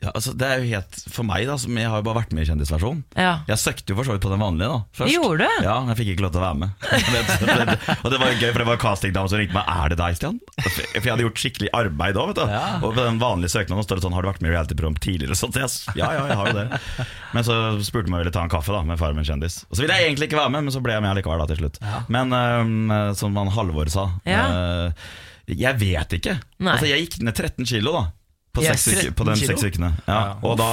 Ja, 0.05 0.11
altså, 0.12 0.35
det 0.37 0.44
er 0.44 0.59
jo 0.61 0.66
helt 0.75 0.97
For 1.14 1.25
meg, 1.25 1.47
da, 1.49 1.55
som 1.57 1.77
jeg 1.81 1.88
har 1.88 2.01
jo 2.01 2.05
bare 2.05 2.18
vært 2.18 2.33
med 2.37 2.44
i 2.44 2.49
kjendisversjonen. 2.51 2.99
Ja. 3.16 3.38
Jeg 3.49 3.61
søkte 3.62 3.94
jo 3.94 3.97
for 3.97 4.05
så 4.05 4.16
vidt 4.16 4.25
på 4.27 4.33
den 4.33 4.42
vanlige 4.42 4.66
da 4.68 4.81
først. 4.99 5.14
Gjorde 5.14 5.47
du? 5.47 5.62
Ja, 5.64 5.77
men 5.81 5.92
jeg 5.94 5.99
fikk 6.01 6.11
ikke 6.12 6.25
lov 6.27 6.33
til 6.35 6.42
å 6.42 6.44
være 6.44 6.59
med. 6.61 6.75
og 8.05 8.09
det 8.12 8.18
var 8.20 8.35
gøy, 8.35 8.51
for 8.51 8.61
det 8.61 8.66
var 8.68 8.81
castingdame 8.83 9.31
som 9.33 9.40
ringte 9.40 9.57
meg 9.57 9.70
Er 9.70 9.94
det 9.94 9.99
deg, 10.03 10.18
Stian? 10.18 10.40
For 10.59 10.99
jeg 10.99 11.12
hadde 11.14 11.25
gjort 11.25 11.40
skikkelig 11.40 11.70
arbeid 11.79 12.18
òg. 12.20 12.42
Ja. 12.42 12.61
Og 12.83 12.90
på 12.90 12.99
den 12.99 13.20
vanlige 13.23 13.55
søknaden 13.55 13.87
står 13.87 14.01
det 14.03 14.05
sånn 14.05 14.16
Har 14.18 14.27
du 14.27 14.31
vært 14.33 14.42
med 14.44 14.51
i 14.51 14.55
reality-program 14.57 14.99
tidligere? 15.07 15.38
Så 15.40 15.49
jeg, 15.55 15.70
ja, 16.03 16.11
ja, 16.18 16.27
jeg 16.29 16.38
har 16.42 16.51
jo 16.51 16.57
det. 16.59 17.07
Men 17.37 17.47
så 17.47 17.57
spurte 17.87 18.05
hun 18.11 18.12
om 18.12 18.18
jeg 18.18 18.27
ville 18.27 18.35
ta 18.35 18.44
en 18.44 18.53
kaffe 18.53 18.75
da 18.75 18.83
med 18.90 19.01
Farmen 19.01 19.25
kjendis. 19.25 19.62
Og 19.70 19.79
så 19.79 19.87
ville 19.87 19.97
jeg 19.97 20.11
egentlig 20.11 20.29
ikke 20.29 20.40
være 20.42 20.53
med, 20.59 20.66
men 20.68 20.75
så 20.75 20.83
ble 20.85 20.99
jeg 20.99 21.05
med 21.07 21.16
likevel 21.16 21.40
da 21.40 21.49
til 21.55 21.62
slutt. 21.62 21.81
Men 22.12 22.35
um, 22.35 22.92
som 23.16 23.40
han 23.40 23.55
Halvor 23.57 23.88
sa 23.94 24.11
Ja. 24.29 24.44
uh, 24.90 25.09
Jeg 25.49 25.81
vet 25.81 26.18
ikke. 26.18 26.37
Altså, 26.61 26.90
jeg 26.92 27.07
gikk 27.07 27.18
ned 27.25 27.37
13 27.40 27.70
kilo 27.73 27.94
da. 27.97 28.05
På, 28.54 28.62
seks, 28.62 28.84
på 29.16 29.26
den 29.26 29.34
13 29.34 29.40
kilo? 29.40 29.56
seks 29.58 29.64
ukene. 29.74 29.90
Ja. 30.06 30.20
Og 30.42 30.58
da. 30.60 30.68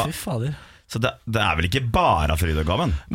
Så 0.92 1.00
det, 1.00 1.14
det 1.24 1.40
er 1.40 1.56
vel 1.56 1.68
ikke 1.70 1.84
bare 1.94 2.34
av 2.36 2.42
fryd? 2.42 2.58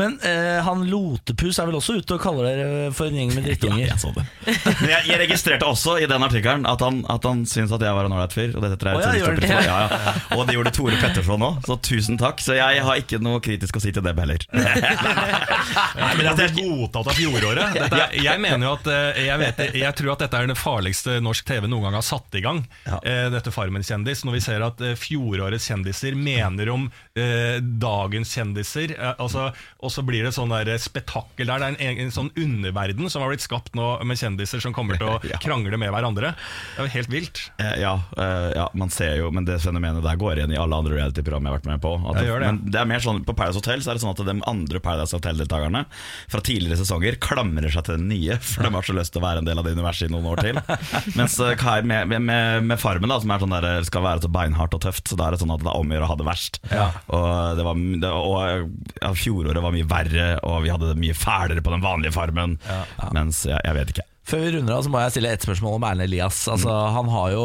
Men 0.00 0.14
eh, 0.24 0.62
han 0.64 0.86
Lotepus 0.88 1.58
er 1.60 1.68
vel 1.68 1.76
også 1.76 1.98
ute 2.00 2.16
og 2.16 2.22
kaller 2.22 2.46
dere 2.48 2.86
for 2.96 3.10
en 3.10 3.18
gjeng 3.20 3.34
med 3.36 3.44
drittunger? 3.50 3.82
jeg 3.90 3.98
så 4.00 4.12
det. 4.16 4.24
Men 4.46 4.92
jeg, 4.94 5.02
jeg 5.10 5.20
registrerte 5.26 5.68
også 5.68 5.98
i 6.00 6.08
den 6.08 6.24
artikkelen 6.24 6.64
at 6.70 6.80
han, 6.80 7.02
at 7.12 7.26
han 7.28 7.42
syntes 7.48 7.74
at 7.76 7.84
jeg 7.84 7.98
var 7.98 8.08
en 8.08 8.16
ålreit 8.16 8.32
fyr. 8.32 8.54
Og 8.56 8.64
det 8.64 8.70
setter 8.72 8.90
jeg 8.92 8.96
Å, 8.96 9.02
ja, 9.04 9.12
gjør 9.20 9.40
det? 9.42 9.50
Ja, 9.52 9.76
ja. 9.92 10.14
Og 10.38 10.46
det 10.48 10.56
gjorde 10.56 10.72
Tore 10.78 11.00
Petterson 11.02 11.44
òg, 11.50 11.60
så 11.68 11.76
tusen 11.84 12.16
takk. 12.20 12.40
Så 12.40 12.56
jeg 12.56 12.80
har 12.88 13.02
ikke 13.02 13.20
noe 13.20 13.42
kritisk 13.44 13.76
å 13.76 13.84
si 13.84 13.92
til 13.92 14.04
dem 14.06 14.24
heller. 14.24 14.46
Nei, 14.56 16.10
men 16.16 16.24
jeg 16.30 16.46
er 16.46 16.56
godtatt 16.56 17.12
av 17.12 17.20
fjoråret. 17.20 17.76
Dette 17.76 18.00
er, 18.06 18.16
jeg 18.24 18.42
mener 18.42 18.70
jo 18.70 18.72
at 18.78 18.90
eh, 18.92 19.22
jeg, 19.26 19.40
vet, 19.42 19.62
jeg 19.82 19.98
tror 20.00 20.14
at 20.14 20.24
dette 20.24 20.40
er 20.40 20.50
det 20.50 20.58
farligste 20.60 21.18
norsk 21.24 21.46
TV 21.52 21.68
noen 21.68 21.88
gang 21.90 21.98
har 22.00 22.06
satt 22.06 22.40
i 22.40 22.44
gang. 22.44 22.62
Ja. 22.88 23.02
eh, 23.04 23.28
Dette 23.34 23.52
Farmen-kjendis. 23.54 24.24
Når 24.26 24.38
vi 24.38 24.44
ser 24.48 24.64
at 24.66 24.80
eh, 24.84 24.96
fjorårets 24.98 25.68
kjendiser 25.70 26.16
mener 26.16 26.72
om 26.72 26.88
eh, 27.18 27.60
dagens 27.82 28.32
kjendiser. 28.36 28.94
eh, 28.98 29.14
altså, 29.22 29.48
og 29.82 29.90
så 29.92 30.02
blir 30.06 30.24
det 30.26 30.32
sånn 30.36 30.52
der 30.54 30.70
spetakkel 30.82 31.46
der. 31.50 31.58
Det 31.62 31.66
er 31.66 31.74
en, 31.74 31.80
egen 31.90 32.10
sånn 32.14 32.30
underverden 32.36 33.10
som 33.12 33.22
har 33.24 33.32
blitt 33.32 33.44
skapt 33.44 33.74
nå 33.78 33.88
med 34.06 34.18
kjendiser 34.20 34.62
som 34.62 34.74
kommer 34.76 34.98
til 35.00 35.08
å 35.10 35.18
Ja. 35.26 35.38
krangle 35.42 35.78
med 35.80 35.90
hverandre. 35.90 36.34
Det 36.38 36.80
er 36.82 36.86
jo 36.86 36.92
helt 36.94 37.10
vilt. 37.12 37.42
Eh, 37.58 37.74
Ja, 37.82 37.94
eh, 38.16 38.50
ja, 38.56 38.66
man 38.78 38.90
ser 38.94 39.16
jo 39.18 39.30
Men 39.34 39.44
det 39.48 39.58
fenomenet 39.62 40.02
der 40.04 40.16
går 40.20 40.38
igjen 40.38 40.52
i 40.54 40.58
alle 40.60 40.76
andre 40.78 40.94
reality-program 40.96 41.44
jeg 41.48 41.52
har 41.52 41.58
vært 41.58 41.68
med 41.72 41.80
på. 41.82 41.92
At 42.06 42.20
det 42.20 42.26
det. 42.26 42.40
Men 42.46 42.60
det 42.70 42.80
er 42.80 42.88
mer 42.88 43.02
sånn 43.04 43.22
På 43.26 43.34
Paradise 43.36 43.58
Hotel 43.60 43.82
så 43.84 43.90
er 43.92 43.98
det 43.98 44.02
sånn 44.04 44.12
at 44.14 44.22
de 44.26 44.36
andre 44.46 44.80
Paradise 44.84 45.16
Hotel-deltakerne 45.16 45.84
fra 46.30 46.40
tidligere 46.44 46.78
sesonger 46.80 47.18
klamrer 47.22 47.70
seg 47.72 47.84
til 47.88 47.98
den 47.98 48.08
nye, 48.10 48.36
for 48.42 48.66
de 48.66 48.70
har 48.74 48.86
så 48.86 48.94
lyst 48.96 49.12
til 49.14 49.22
å 49.22 49.26
være 49.26 49.42
en 49.42 49.48
del 49.48 49.58
av 49.60 49.66
det 49.66 49.74
universet 49.76 50.08
i 50.08 50.12
noen 50.14 50.26
år 50.30 50.42
til. 50.44 50.60
Mens 51.18 51.36
Kai 51.60 51.80
med, 51.86 52.08
med, 52.12 52.62
med, 52.66 52.78
Farmen, 52.80 53.10
da 53.10 53.18
som 53.22 53.32
er 53.34 53.42
sånn 53.42 53.54
der, 53.56 53.68
skal 53.88 54.04
være 54.06 54.24
så 54.24 54.30
beinhardt 54.32 54.76
og 54.76 54.82
tøft, 54.84 55.08
så 55.10 55.18
da 55.18 55.28
er 55.28 55.36
det 55.36 55.40
sånn 55.42 55.52
at 55.54 55.62
det 55.64 55.70
er 55.72 55.80
om 55.80 55.90
å 55.92 55.96
gjøre 55.96 56.08
å 56.08 56.10
ha 56.12 56.18
det 56.20 56.28
verst. 56.28 56.60
Og, 57.08 57.55
det 57.58 57.64
var, 57.66 57.78
det, 58.02 58.10
og 58.10 58.68
ja, 59.02 59.12
fjoråret 59.16 59.62
var 59.64 59.74
mye 59.74 59.88
verre, 59.90 60.26
og 60.46 60.60
vi 60.64 60.72
hadde 60.72 60.92
det 60.92 61.00
mye 61.02 61.16
fælere 61.16 61.64
på 61.64 61.72
den 61.74 61.84
vanlige 61.84 62.14
Farmen. 62.16 62.58
Mens 63.16 63.44
jeg, 63.48 63.58
jeg 63.64 63.78
vet 63.80 63.94
ikke. 63.94 64.06
Før 64.26 64.40
vi 64.42 64.48
runder 64.56 64.74
av, 64.74 64.80
så 64.82 64.90
må 64.90 64.98
jeg 65.04 65.12
stille 65.14 65.30
et 65.36 65.44
spørsmål 65.46 65.76
om 65.76 65.84
Erlend 65.86 66.08
Elias. 66.08 66.40
Altså, 66.50 66.72
Han 66.96 67.10
har 67.12 67.28
jo 67.30 67.44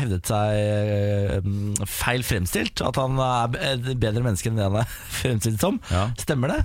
hevdet 0.00 0.30
seg 0.30 0.54
eh, 0.56 1.84
feil 1.84 2.24
fremstilt. 2.24 2.80
At 2.80 2.96
han 2.96 3.20
er 3.20 3.58
et 3.74 3.90
bedre 4.00 4.22
menneske 4.24 4.48
enn 4.48 4.56
det 4.56 4.64
han 4.64 4.78
er 4.80 4.94
fremstilt 5.20 5.60
som. 5.60 5.76
Ja. 5.92 6.06
Stemmer 6.22 6.54
det? 6.54 6.62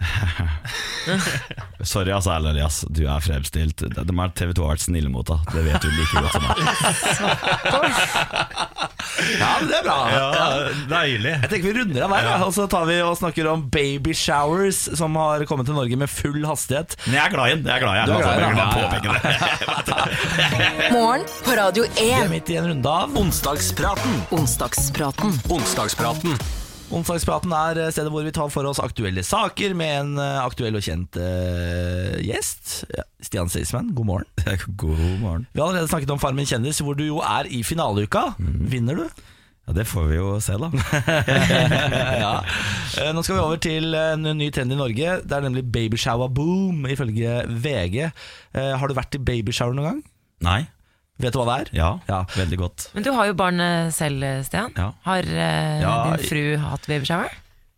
Sorry, 1.90 2.10
altså, 2.12 2.30
Erlend 2.34 2.54
Elias. 2.54 2.80
Du 2.88 3.02
er 3.08 3.20
fremstilt. 3.24 3.82
De 3.82 4.16
har 4.18 4.32
TV 4.36 4.52
2 4.56 4.64
har 4.64 4.74
vært 4.76 4.84
snille 4.84 5.10
mot 5.12 5.26
deg. 5.28 5.38
Det 5.54 5.62
vet 5.66 5.82
du 5.82 5.88
like 5.92 6.14
godt 6.20 6.32
som 6.34 6.42
meg. 6.44 6.56
Ja, 9.40 9.50
men 9.60 9.68
det 9.68 9.76
er 9.80 9.84
bra. 9.84 9.96
Ja, 10.12 10.20
Deilig. 10.90 11.34
Jeg 11.34 11.50
tenker 11.52 11.66
vi 11.68 11.74
runder 11.80 12.06
av 12.06 12.14
der, 12.14 12.28
ja. 12.28 12.36
og 12.46 12.52
så 12.56 12.66
tar 12.70 12.84
vi 12.88 12.96
og 13.04 13.18
snakker 13.20 13.48
om 13.52 13.64
baby 13.72 14.14
showers 14.16 14.78
som 14.96 15.18
har 15.20 15.44
kommet 15.50 15.68
til 15.68 15.76
Norge 15.76 15.96
med 16.00 16.08
full 16.12 16.40
hastighet. 16.48 16.96
Men 17.06 17.18
jeg 17.18 17.24
er 17.26 17.34
glad 17.34 17.46
i 17.50 17.58
den. 17.58 17.64
Jeg 17.68 17.74
er 17.76 17.82
glad 17.84 17.94
i 17.96 17.98
er 18.00 18.06
den. 18.06 19.14
Morgen 20.96 21.24
på 21.44 21.50
Radio 21.58 21.82
Vi 21.84 22.08
er 22.08 22.24
1. 22.24 22.32
midt 22.32 22.48
i 22.52 22.60
en 22.60 22.72
runde 22.72 22.96
av. 23.02 23.20
Onsdagspraten. 23.20 24.24
Onsdagspraten. 24.36 25.36
Onsdagspraten. 25.52 26.59
Onsdagspraten 26.90 27.52
er 27.54 27.78
stedet 27.94 28.10
hvor 28.10 28.24
vi 28.26 28.32
tar 28.34 28.48
for 28.50 28.66
oss 28.66 28.80
aktuelle 28.82 29.22
saker 29.26 29.76
med 29.78 29.92
en 30.00 30.08
eh, 30.18 30.38
aktuell 30.42 30.74
og 30.74 30.82
kjent 30.82 31.14
uh, 31.22 32.16
gjest. 32.24 32.80
Ja, 32.90 33.04
Stian 33.22 33.50
Staysman, 33.52 33.92
god 33.94 34.08
morgen. 34.08 34.26
God 34.80 34.98
morgen. 35.22 35.44
Vi 35.54 35.60
har 35.62 35.68
allerede 35.70 35.90
snakket 35.92 36.10
om 36.10 36.18
Farmen 36.22 36.48
kjendis, 36.50 36.80
hvor 36.82 36.98
du 36.98 37.04
jo 37.06 37.20
er 37.22 37.46
i 37.46 37.62
finaleuka. 37.66 38.32
Vinner 38.40 38.98
du? 39.04 39.04
Ja, 39.68 39.76
Det 39.76 39.86
får 39.86 40.08
vi 40.10 40.18
jo 40.18 40.32
se, 40.42 40.56
da. 40.58 40.70
ja. 42.24 42.32
Eh, 42.98 43.12
Nå 43.14 43.22
skal 43.22 43.38
vi 43.38 43.44
over 43.44 43.62
til 43.62 43.94
en 43.94 44.26
ny 44.40 44.50
trend 44.50 44.74
i 44.74 44.80
Norge. 44.80 45.20
Det 45.22 45.36
er 45.38 45.46
nemlig 45.46 45.62
babyshower 45.70 46.32
boom, 46.34 46.88
ifølge 46.90 47.44
VG. 47.46 48.00
Eh, 48.10 48.74
Har 48.82 48.90
du 48.90 48.98
vært 48.98 49.14
i 49.14 49.22
babyshower 49.30 49.78
noen 49.78 49.92
gang? 49.92 50.02
Nei. 50.42 50.60
Vet 51.20 51.32
du 51.34 51.38
hva 51.40 51.46
det 51.50 51.56
er? 51.60 51.70
Ja, 51.76 51.90
Ja. 52.08 52.20
veldig 52.36 52.58
godt. 52.58 52.88
Men 52.94 53.02
du 53.06 53.12
har 53.12 53.26
jo 53.30 53.34
barn 53.38 53.60
selv, 53.92 54.24
Stian. 54.46 54.72
Ja. 54.76 54.90
Har 55.04 55.22
eh, 55.28 55.80
Ja, 55.82 55.94
din 56.16 56.26
fru 56.28 56.42
hatt 56.64 56.86
babyshower? 56.88 57.30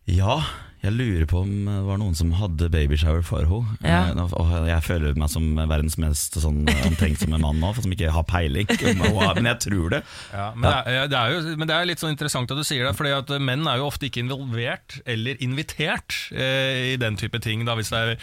Ja, 0.07 0.39
jeg 0.83 0.93
lurer 0.97 1.25
på 1.31 1.41
om 1.45 1.51
det 1.67 1.75
var 1.87 1.99
noen 2.01 2.15
som 2.17 2.33
hadde 2.35 2.67
babyshower 2.73 3.23
for 3.23 3.45
henne. 3.47 3.77
Ja. 3.87 4.01
Eh, 4.11 4.33
Og 4.33 4.67
jeg 4.67 4.83
føler 4.83 5.15
meg 5.19 5.29
som 5.31 5.45
verdens 5.55 5.95
mest 6.01 6.35
sånn 6.43 6.63
omtenksomme 6.67 7.39
mann 7.39 7.61
nå, 7.61 7.69
for 7.75 7.85
som 7.85 7.93
ikke 7.95 8.11
har 8.11 8.25
peiling. 8.27 8.67
Men 8.67 9.47
jeg 9.53 9.59
tror 9.63 9.93
det. 9.95 10.01
Ja, 10.33 10.49
men, 10.55 10.67
Det 10.67 10.95
er, 10.97 11.07
det 11.13 11.19
er 11.21 11.35
jo, 11.37 11.55
men 11.61 11.69
det 11.69 11.77
er 11.77 11.87
litt 11.87 12.03
sånn 12.03 12.11
interessant 12.13 12.51
at 12.51 12.59
du 12.59 12.65
sier 12.67 12.83
det, 12.87 12.93
fordi 12.99 13.13
at 13.15 13.31
menn 13.39 13.63
er 13.69 13.79
jo 13.79 13.87
ofte 13.87 14.09
ikke 14.09 14.23
involvert 14.25 14.97
eller 15.07 15.39
invitert 15.45 16.17
eh, 16.35 16.93
i 16.93 16.97
den 16.99 17.15
type 17.19 17.39
ting. 17.43 17.63
Da. 17.67 17.77
Hvis 17.79 17.93
det 17.93 18.01
er 18.03 18.13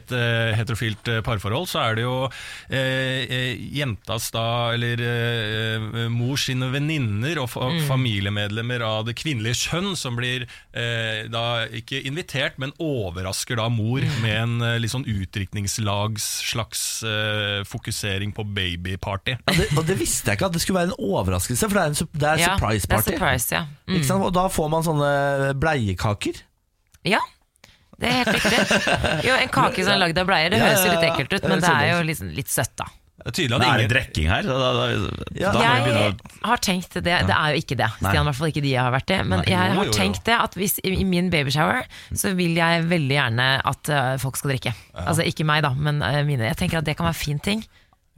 et 0.00 0.12
eh, 0.16 0.52
heterofilt 0.60 1.08
eh, 1.14 1.22
parforhold, 1.24 1.70
så 1.72 1.82
er 1.86 1.96
det 2.00 2.04
jo 2.04 2.16
eh, 2.28 3.24
eh, 3.24 3.64
jentas 3.80 4.28
da, 4.36 4.44
eller 4.76 5.00
eh, 5.06 5.88
mors 6.12 6.44
sine 6.50 6.68
venninner 6.74 7.40
og 7.40 7.48
fa 7.52 7.70
familiemedlemmer 7.88 8.82
av 8.84 9.06
det 9.08 9.16
kvinnelige 9.20 9.60
kjønn 9.70 9.92
som 9.98 10.16
blir 10.18 10.44
eh, 10.76 11.24
da 11.32 11.64
ikke 11.80 12.00
invitert, 12.10 12.58
men 12.60 12.74
overrasker 12.82 13.56
da 13.60 13.68
mor 13.72 14.04
med 14.20 14.34
en 14.36 14.54
eh, 14.66 14.76
litt 14.82 14.92
sånn 14.92 15.06
utdrikningslags 15.08 16.26
slags 16.50 16.82
eh, 17.06 17.62
fokusering 17.68 18.34
på 18.36 18.44
babyparty. 18.56 19.36
Ja, 19.38 19.56
det, 19.56 19.68
og 19.78 19.86
det 19.88 19.96
visste 20.00 20.30
jeg 20.32 20.40
ikke 20.40 20.50
at 20.50 20.56
det 20.58 20.62
skulle 20.64 20.82
være 20.82 20.92
en 20.92 21.00
overraskelse, 21.10 21.68
for 21.70 21.78
det 21.78 21.82
er 21.86 21.92
en 21.94 21.98
sup- 22.02 22.14
det 22.20 22.28
er 22.34 22.42
Ja, 22.44 22.54
surprise 22.56 22.86
det 22.86 22.92
er 22.92 22.96
party. 22.96 23.16
surprise, 23.16 23.54
ja. 23.54 23.64
Mm. 23.88 23.96
Ikke 24.00 24.08
sant? 24.12 24.24
Og 24.28 24.32
da 24.36 24.46
får 24.52 24.70
man 24.76 24.86
sånne 24.86 25.10
bleiekaker. 25.62 26.42
Ja, 27.08 27.20
det 28.00 28.08
er 28.08 28.16
helt 28.22 28.34
riktig. 28.36 28.60
Jo, 29.28 29.34
En 29.40 29.48
kake 29.52 29.84
som 29.84 29.92
er 29.94 30.00
lagd 30.00 30.18
av 30.20 30.26
bleier, 30.28 30.50
det 30.52 30.58
Ja, 30.60 30.70
høres 30.70 30.84
jo 30.84 30.90
ja, 30.90 30.96
litt 30.98 31.04
ja. 31.08 31.12
ekkelt 31.14 31.34
ut, 31.38 31.48
men 31.48 31.60
det 31.60 31.68
er 31.68 31.74
sånn 31.74 31.90
jo 31.94 32.00
ut. 32.00 32.08
liksom 32.12 32.30
litt 32.38 32.48
søtt, 32.52 32.74
da. 32.80 32.86
Det 33.20 33.28
er 33.28 33.36
tydelig 33.36 33.56
at 33.56 33.60
det 33.60 33.68
er 33.68 33.80
det 33.80 33.84
ingen 33.84 33.92
drikking 33.92 34.28
her? 34.30 34.46
Da, 34.48 34.54
da, 34.56 34.68
da, 34.72 35.24
Ja. 35.36 35.50
Jeg 35.60 35.90
å 35.92 36.48
har 36.48 36.62
tenkt 36.64 36.94
det, 36.96 37.02
det 37.04 37.34
er 37.36 37.52
jo 37.52 37.60
ikke 37.60 37.76
det. 37.76 37.88
Stian, 37.98 38.22
i 38.22 38.28
hvert 38.30 38.38
fall 38.38 38.52
ikke 38.52 38.62
de 38.64 38.72
jeg 38.72 38.80
har 38.80 38.94
vært 38.94 39.12
i. 39.12 39.18
Men 39.28 39.44
jeg 39.44 39.58
har 39.60 39.74
jo, 39.76 39.84
jo. 39.90 39.96
tenkt 39.96 40.24
det 40.28 40.38
at 40.38 40.56
hvis 40.56 40.78
i 40.80 40.94
i 41.00 41.04
min 41.04 41.28
babyshower 41.32 41.84
så 42.16 42.32
vil 42.38 42.56
jeg 42.56 42.86
veldig 42.90 43.16
gjerne 43.16 43.50
at 43.70 43.92
eh, 43.92 44.14
folk 44.22 44.40
skal 44.40 44.54
drikke. 44.54 44.72
Altså 44.96 45.26
ikke 45.28 45.46
meg, 45.48 45.62
da, 45.66 45.74
men 45.76 46.00
eh, 46.06 46.22
mine. 46.26 46.48
Jeg 46.48 46.58
tenker 46.62 46.80
at 46.80 46.88
det 46.88 46.96
kan 46.98 47.08
være 47.10 47.18
en 47.18 47.22
fin 47.26 47.42
ting. 47.44 47.64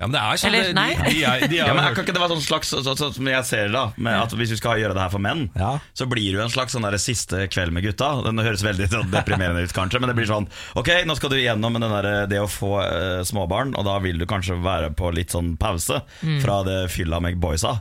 Ja, 0.02 0.08
men 0.10 0.16
det 0.16 0.20
er 0.22 0.40
sånn 0.42 0.50
Eller, 0.50 0.64
de- 0.72 0.74
nei. 0.74 0.88
De, 0.98 1.20
er, 1.22 1.44
de 1.46 1.58
er, 1.60 1.66
Ja, 1.70 1.74
men 1.78 1.94
kan 1.94 2.02
ikke 2.02 2.14
det 2.16 2.22
var 2.24 2.32
sånn 2.32 2.42
slags 2.42 2.72
så, 2.74 2.80
så, 2.82 3.08
Som 3.14 3.28
jeg 3.30 3.46
ser 3.46 3.68
det 3.70 3.76
da 3.76 3.84
med 4.02 4.18
at 4.18 4.34
Hvis 4.34 4.50
vi 4.56 4.58
skal 4.58 4.80
gjøre 4.82 4.96
det 4.98 5.04
her 5.04 5.12
for 5.14 5.22
menn 5.22 5.44
Ja. 5.54 5.76
Så 5.94 6.08
blir 6.10 6.26
det 6.32 6.40
jo 6.40 6.42
en 6.42 6.50
slags 6.52 6.74
sånn 6.74 6.82
der 6.88 6.98
siste 6.98 7.44
kveld 7.52 7.70
med 7.76 7.86
gutta 7.86 8.08
Den 8.26 8.42
høres 8.42 8.64
veldig 8.66 8.90
sånn 8.90 9.14
deprimerende 9.14 9.62
ut 9.62 9.76
kanskje 9.76 10.02
Men 10.02 10.10
det 10.10 10.18
blir 10.18 10.26
sånn 10.32 10.48
Ok, 10.80 10.90
nå 11.06 11.14
skal 11.20 11.30
du 11.30 11.38
igjennom 11.38 11.78
den 11.78 11.86
der, 11.94 12.10
det 12.32 12.42
å 12.42 12.50
få 12.50 12.74
eh, 12.82 13.22
småbarn 13.28 13.76
Og 13.78 13.86
da 13.86 13.96
vil 14.02 14.18
du 14.18 14.26
kanskje 14.26 14.58
være 14.64 14.90
på 14.98 15.14
litt 15.14 15.30
sånn 15.36 15.54
pause 15.60 16.02
Fra 16.42 16.60
det 16.66 16.80
fylla 16.90 17.22
med 17.22 17.38
boysa 17.42 17.78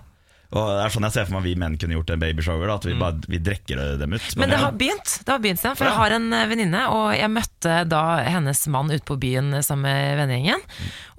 Og 0.52 0.68
det 0.68 0.82
er 0.84 0.92
sånn 0.92 1.06
jeg 1.08 1.16
ser 1.16 1.28
for 1.30 1.38
meg 1.38 1.46
vi 1.48 1.54
menn 1.60 1.78
kunne 1.80 1.96
gjort 1.96 2.12
en 2.12 2.20
babyshower 2.22 2.68
da, 2.68 2.76
At 2.76 2.88
vi 2.90 2.96
bare 3.00 3.30
vi 3.32 3.40
drekker 3.40 3.80
dem 4.02 4.18
ut 4.18 4.26
Men 4.36 4.52
det 4.52 4.60
har 4.60 4.74
begynt, 4.76 5.14
det 5.24 5.32
har 5.32 5.40
begynt 5.44 5.64
for 5.64 5.88
jeg 5.88 5.96
har 5.96 6.16
en 6.18 6.28
eh, 6.36 6.48
venninne, 6.52 6.82
og 6.92 7.06
jeg 7.16 7.32
møtte 7.32 7.78
da 7.88 8.04
hennes 8.26 8.66
mann 8.74 8.92
ute 8.92 9.06
på 9.08 9.16
byen 9.22 9.54
sammen 9.64 9.88
med 9.88 10.20
vennegjengen. 10.20 10.66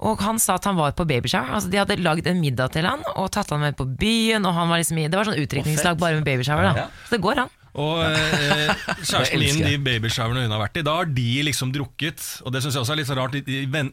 Og 0.05 0.21
han 0.23 0.39
sa 0.41 0.57
at 0.59 0.67
han 0.69 0.77
var 0.77 0.93
på 0.97 1.07
babyshower. 1.09 1.55
Altså, 1.57 1.71
de 1.71 1.79
hadde 1.81 1.97
lagd 2.03 2.27
en 2.29 2.41
middag 2.43 2.75
til 2.75 2.85
han 2.87 3.01
og 3.15 3.31
tatt 3.33 3.51
han 3.53 3.63
med 3.63 3.77
på 3.79 3.87
byen. 3.87 4.45
Og 4.45 4.55
han 4.55 4.69
var 4.69 4.81
liksom 4.81 5.01
i, 5.01 5.07
Det 5.09 5.19
var 5.19 5.29
sånn 5.29 5.41
utdrikningslag 5.41 5.99
bare 6.01 6.19
med 6.19 6.27
babyshower. 6.27 6.69
Da. 6.69 6.87
Så 7.07 7.17
det 7.17 7.23
går 7.23 7.45
an. 7.45 7.53
Og 7.73 8.03
eh, 8.05 8.69
kjæresten 9.07 9.41
min, 9.41 9.63
de 9.65 9.79
babyshowerne 9.81 10.45
hun 10.45 10.53
har 10.53 10.61
vært 10.61 10.77
i, 10.77 10.85
da 10.85 10.99
har 10.99 11.09
de 11.09 11.29
liksom 11.47 11.73
drukket. 11.73 12.21
Og 12.45 12.53
det 12.53 12.61
syns 12.61 12.77
jeg 12.77 12.85
også 12.85 12.95
er 12.95 13.01
litt 13.01 13.09
så 13.09 13.17
rart. 13.17 13.37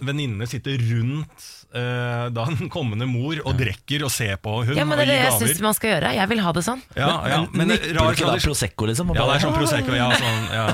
Venninnene 0.05 0.49
sitter 0.51 0.81
rundt 0.91 1.49
eh, 1.75 2.25
da 2.35 2.45
den 2.51 2.71
kommende 2.73 3.07
mor 3.09 3.39
og 3.45 3.55
drikker 3.59 4.05
og 4.07 4.13
ser 4.13 4.39
på 4.43 4.57
hun 4.67 4.79
Ja, 4.79 4.87
men 4.89 4.99
det 4.99 5.07
er 5.07 5.11
det 5.11 5.19
gir 5.19 5.27
jeg 5.29 5.39
syns 5.43 5.63
man 5.65 5.77
skal 5.77 5.93
gjøre. 5.95 6.13
Jeg 6.17 6.31
vil 6.33 6.43
ha 6.45 6.53
det 6.57 6.65
sånn. 6.67 6.83
Ja, 6.99 7.11
ja, 7.31 7.39
men 7.55 7.71
Nipper 7.71 7.95
rar 7.99 8.17
ikke 8.17 8.31
da. 8.31 8.37
Prosecco, 8.43 8.89
liksom? 8.91 9.13
Ja, 9.15 9.27
det 9.29 9.37
er 9.37 9.45
sånn 9.45 9.57
Prosecco. 9.57 9.97
Ja, 9.97 10.09
sånn, 10.25 10.43
ja. 10.55 10.67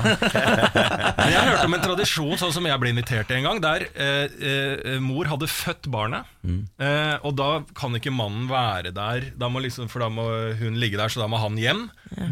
Men 1.19 1.33
jeg 1.35 1.45
hørte 1.51 1.69
om 1.69 1.77
en 1.77 1.85
tradisjon 1.85 2.41
sånn 2.41 2.55
som 2.57 2.69
jeg 2.69 2.81
ble 2.83 2.93
invitert 2.95 3.29
til 3.29 3.39
en 3.39 3.49
gang, 3.49 3.61
der 3.63 3.87
uh, 3.93 4.25
uh, 4.25 4.97
mor 5.03 5.29
hadde 5.29 5.49
født 5.51 5.89
barnet. 5.93 6.27
Eh, 6.47 7.15
og 7.27 7.33
da 7.35 7.47
kan 7.75 7.95
ikke 7.97 8.13
mannen 8.13 8.45
være 8.47 8.93
der, 8.95 9.31
da 9.35 9.49
må 9.51 9.59
liksom, 9.63 9.89
for 9.91 10.05
da 10.05 10.07
må 10.13 10.27
hun 10.59 10.77
ligge 10.79 10.99
der, 10.99 11.11
så 11.11 11.19
da 11.19 11.27
må 11.31 11.41
han 11.41 11.57
hjem. 11.59 11.87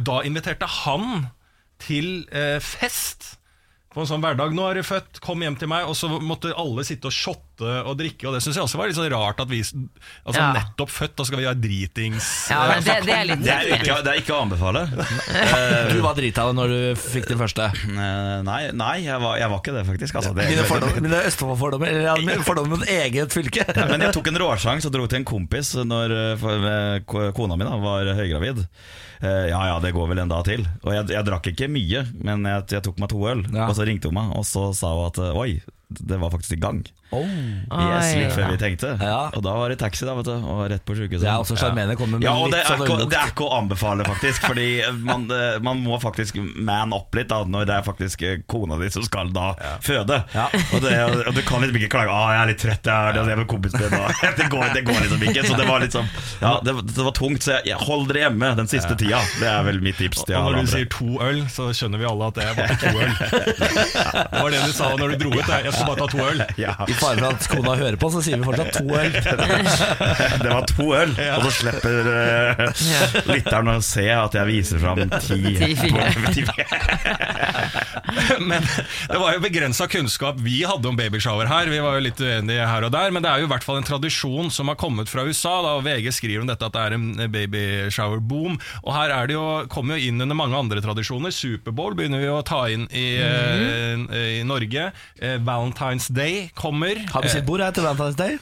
Da 0.08 0.22
inviterte 0.28 0.70
han 0.84 1.28
til 1.84 2.24
fest. 2.64 3.36
På 3.96 4.04
en 4.04 4.10
sånn 4.10 4.24
hverdag. 4.24 4.52
'Nå 4.52 4.64
er 4.68 4.76
du 4.76 4.84
født, 4.84 5.22
kom 5.24 5.40
hjem 5.40 5.56
til 5.56 5.72
meg.' 5.72 5.88
Og 5.88 5.96
så 5.96 6.10
måtte 6.20 6.52
alle 6.60 6.84
sitte 6.84 7.08
og 7.08 7.16
shotte 7.16 7.55
og 7.64 7.94
drikke. 8.00 8.28
Og 8.28 8.36
det 8.36 8.42
syns 8.44 8.58
jeg 8.60 8.66
også 8.66 8.80
var 8.80 8.90
litt 8.90 8.98
sånn 8.98 9.08
rart 9.14 9.40
at 9.44 9.50
vi 9.52 9.62
Altså 9.66 10.42
Ja. 10.42 10.48
nettopp 10.56 10.90
født, 10.92 11.14
da 11.16 11.24
skal 11.28 11.40
vi 11.40 11.46
ha 11.48 11.54
dritings 11.54 12.28
Ja, 12.52 12.60
det, 12.68 12.82
det, 12.86 12.96
det 13.06 13.14
er 13.16 13.26
litt 13.30 13.44
det 13.46 13.54
er, 13.54 13.70
ikke, 13.78 13.98
det 14.06 14.12
er 14.12 14.20
ikke 14.22 14.34
å 14.36 14.42
anbefale 14.46 14.84
Du 15.94 16.02
var 16.04 16.18
drita 16.18 16.46
når 16.56 16.74
du 16.74 16.80
fikk 17.00 17.30
din 17.30 17.40
første. 17.40 17.70
Eh, 17.72 18.42
Nei, 18.46 18.60
nei 18.76 18.96
jeg, 19.06 19.20
var, 19.22 19.38
jeg 19.40 19.52
var 19.52 19.62
ikke 19.64 19.76
det 19.78 19.86
faktisk 19.88 20.20
altså, 20.22 20.34
det, 20.38 20.50
Mine 20.52 20.66
fordommer, 20.68 21.02
mine 21.06 21.22
Østfold-fordommer 21.30 21.92
Eller 21.92 22.08
ja, 22.10 22.16
mine 22.20 22.44
fordommer 22.46 22.76
mot 22.78 22.88
eget 22.90 23.34
fylke. 23.36 23.66
Men 23.92 24.06
jeg 24.08 24.16
tok 24.18 24.30
en 24.32 24.42
råsjanse 24.44 24.90
og 24.90 24.96
dro 24.98 25.08
til 25.10 25.22
en 25.22 25.28
kompis 25.28 25.74
når 25.86 26.16
eh, 26.20 27.32
kona 27.36 27.58
mi 27.60 27.66
da, 27.68 27.76
var 27.82 28.10
høygravid. 28.18 28.66
Eh, 29.22 29.48
ja 29.52 29.62
ja, 29.72 29.80
det 29.84 29.94
går 29.96 30.10
vel 30.12 30.20
en 30.26 30.32
dag 30.32 30.44
til. 30.48 30.66
Og 30.84 30.92
jeg, 30.94 31.08
jeg 31.16 31.28
drakk 31.28 31.48
ikke 31.54 31.70
mye, 31.72 32.04
men 32.26 32.46
jeg, 32.50 32.66
jeg 32.78 32.86
tok 32.90 33.00
meg 33.02 33.12
to 33.14 33.22
øl. 33.32 33.46
Ja. 33.54 33.70
Og 33.70 33.76
så 33.78 33.88
ringte 33.88 34.12
hun 34.12 34.18
meg, 34.20 34.34
og 34.38 34.46
så 34.48 34.68
sa 34.76 34.92
hun 34.96 35.08
at 35.10 35.22
eh, 35.24 35.40
oi, 35.40 35.50
det 36.00 36.20
var 36.22 36.34
faktisk 36.34 36.58
i 36.58 36.62
gang. 36.62 36.86
Oh. 37.14 37.22
Yes, 37.22 38.16
litt 38.18 38.34
før 38.34 38.50
vi 38.50 38.58
tenkte. 38.60 38.96
Ja. 39.00 39.30
Og 39.38 39.44
da 39.46 39.54
var 39.56 39.72
det 39.72 39.78
taxi, 39.80 40.04
da, 40.08 40.16
vet 40.18 40.28
du. 40.28 40.34
Og 40.36 40.64
rett 40.72 40.84
på 40.86 40.96
sykehuset. 40.98 41.24
Det 41.24 41.30
er 41.32 41.44
også 41.44 41.58
sjarmerende 41.60 41.96
å 41.96 42.08
med 42.10 42.26
Ja, 42.26 42.34
og 42.42 42.50
det 42.52 42.64
er, 42.64 42.68
sånn 42.72 42.82
ikke, 42.84 43.08
det 43.12 43.20
er 43.20 43.32
ikke 43.32 43.46
å 43.46 43.52
anbefale, 43.60 44.08
faktisk. 44.08 44.48
Fordi 44.50 44.68
man, 45.06 45.28
eh, 45.32 45.60
man 45.64 45.84
må 45.86 46.00
faktisk 46.02 46.40
man 46.42 46.96
opp 46.98 47.16
litt 47.16 47.30
da, 47.32 47.44
når 47.48 47.70
det 47.70 47.78
er 47.78 47.86
faktisk 47.86 48.26
eh, 48.26 48.42
kona 48.50 48.80
di 48.82 48.90
som 48.94 49.06
skal 49.06 49.32
da 49.36 49.52
føde. 49.86 50.20
Ja. 50.34 50.48
Og, 50.74 50.82
det, 50.84 50.96
og 51.30 51.32
du 51.38 51.42
kan 51.46 51.64
liksom 51.64 51.80
ikke 51.80 51.92
klage 51.94 52.12
ah, 52.16 52.34
'jeg 52.34 52.42
er 52.42 52.52
litt 52.52 52.62
trett, 52.66 52.90
jeg 52.90 53.14
er, 53.14 53.22
jeg 53.30 53.40
med 53.44 53.50
kompisen 53.54 53.86
min'. 53.86 54.34
Det 54.40 54.50
går, 54.52 54.66
det 54.74 54.84
går 54.88 55.00
liksom 55.06 55.24
ikke. 55.30 55.46
Så 55.48 55.56
det 55.56 55.68
var 55.70 55.86
sånn 55.94 56.10
Ja, 56.42 56.58
det, 56.66 56.74
det 56.90 57.06
var 57.06 57.14
tungt. 57.16 57.46
Så 57.46 57.54
jeg, 57.56 57.70
jeg 57.72 57.80
hold 57.86 58.10
dere 58.10 58.26
hjemme 58.26 58.52
den 58.58 58.70
siste 58.72 58.98
tida. 59.00 59.22
Det 59.40 59.48
er 59.48 59.64
vel 59.68 59.80
mitt 59.86 60.00
tips 60.02 60.26
til 60.26 60.36
Og 60.36 60.50
alle 60.50 60.58
når 60.58 60.68
du 60.68 60.74
sier 60.74 60.90
to 60.92 61.10
øl, 61.24 61.42
så 61.54 61.70
skjønner 61.76 62.02
vi 62.02 62.10
alle 62.10 62.32
at 62.32 62.40
det 62.40 62.50
er 62.50 62.58
bare 62.60 62.80
to 62.82 62.92
øl. 62.96 63.14
Det 64.36 64.42
var 64.42 64.52
det 64.52 64.62
du 64.66 64.74
sa 64.76 64.90
når 65.00 65.14
du 65.14 65.24
dro 65.24 65.32
ut. 65.36 65.50
Jeg 65.50 65.74
skal 65.86 65.92
bare 65.92 66.02
ta 66.02 66.08
to 66.12 66.24
øl. 66.26 66.44
Ja, 66.66 66.74
I 66.88 66.94
fare 66.98 67.20
for 67.22 67.28
at 67.32 67.48
kona 67.52 67.76
hører 67.80 67.98
på, 68.02 68.10
så 68.14 68.22
sier 68.26 68.40
vi 68.42 68.48
fortsatt 68.50 68.74
to 68.76 68.86
øl. 68.90 69.12
det 70.44 70.50
var 70.52 70.66
to 70.72 70.88
øl, 70.98 71.12
og 71.36 71.46
så 71.46 71.52
slipper 71.60 72.10
uh, 72.10 72.84
lytteren 73.30 73.72
å 73.76 73.78
se 73.86 74.06
at 74.14 74.38
jeg 74.40 74.50
viser 74.50 74.82
fram 74.82 75.02
ti. 75.28 75.40
Ti 75.60 75.72
fire 75.80 76.34
Ti- 76.36 76.46
Men 78.40 78.64
det 79.10 79.18
var 79.20 79.34
jo 79.36 79.42
begrensa 79.44 79.88
kunnskap 79.92 80.38
vi 80.44 80.62
hadde 80.68 80.88
om 80.90 80.98
babyshower 80.98 81.48
her. 81.50 81.70
Vi 81.72 81.80
var 81.84 81.98
jo 81.98 82.04
litt 82.06 82.20
uenige 82.22 82.68
her 82.70 82.86
og 82.88 82.92
der, 82.94 83.12
men 83.16 83.24
det 83.26 83.32
er 83.32 83.42
jo 83.44 83.48
i 83.48 83.52
hvert 83.52 83.66
fall 83.66 83.80
en 83.80 83.88
tradisjon 83.88 84.52
som 84.54 84.70
har 84.72 84.78
kommet 84.80 85.10
fra 85.12 85.26
USA. 85.28 85.56
Da, 85.66 85.76
og 85.80 85.86
VG 85.86 86.12
skriver 86.16 86.44
om 86.44 86.50
dette 86.50 86.68
at 86.68 86.76
det 86.76 86.84
er 86.86 86.96
en 86.98 87.08
babyshower-boom. 87.34 88.58
Og 88.84 88.92
her 88.96 89.14
er 89.16 89.30
det 89.32 89.38
jo, 89.38 89.46
kommer 89.72 89.98
jo 90.00 90.10
inn 90.12 90.22
under 90.24 90.38
mange 90.38 90.58
andre 90.60 90.84
tradisjoner. 90.84 91.34
Superbowl 91.36 91.96
begynner 91.98 92.22
vi 92.24 92.32
å 92.32 92.42
ta 92.46 92.64
inn 92.72 92.88
i, 92.92 93.06
eh, 93.22 94.40
i 94.40 94.44
Norge. 94.48 94.90
Eh, 95.20 95.38
Valentine's 95.66 96.08
Day 96.14 96.50
kommer. 96.56 96.96
Har 97.12 97.22
bestilt 97.26 97.46
bord 97.46 97.60
jeg 97.60 97.74
til 97.74 97.84
Valentine's 97.84 98.16
Day. 98.16 98.38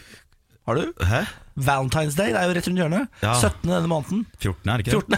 Har 0.67 0.75
du? 0.75 0.93
Hæ? 1.05 1.21
Valentine's 1.55 2.15
Day, 2.17 2.31
det 2.33 2.39
er 2.39 2.47
jo 2.49 2.53
rett 2.57 2.67
rundt 2.67 2.79
hjørnet. 2.81 3.07
Ja. 3.21 3.33
17. 3.39 3.69
denne 3.69 3.87
måneden. 3.87 4.25
14 4.41 4.69
er 4.69 4.77
det 4.77 4.87
ikke 4.87 4.91
det? 4.91 5.03
14. 5.03 5.17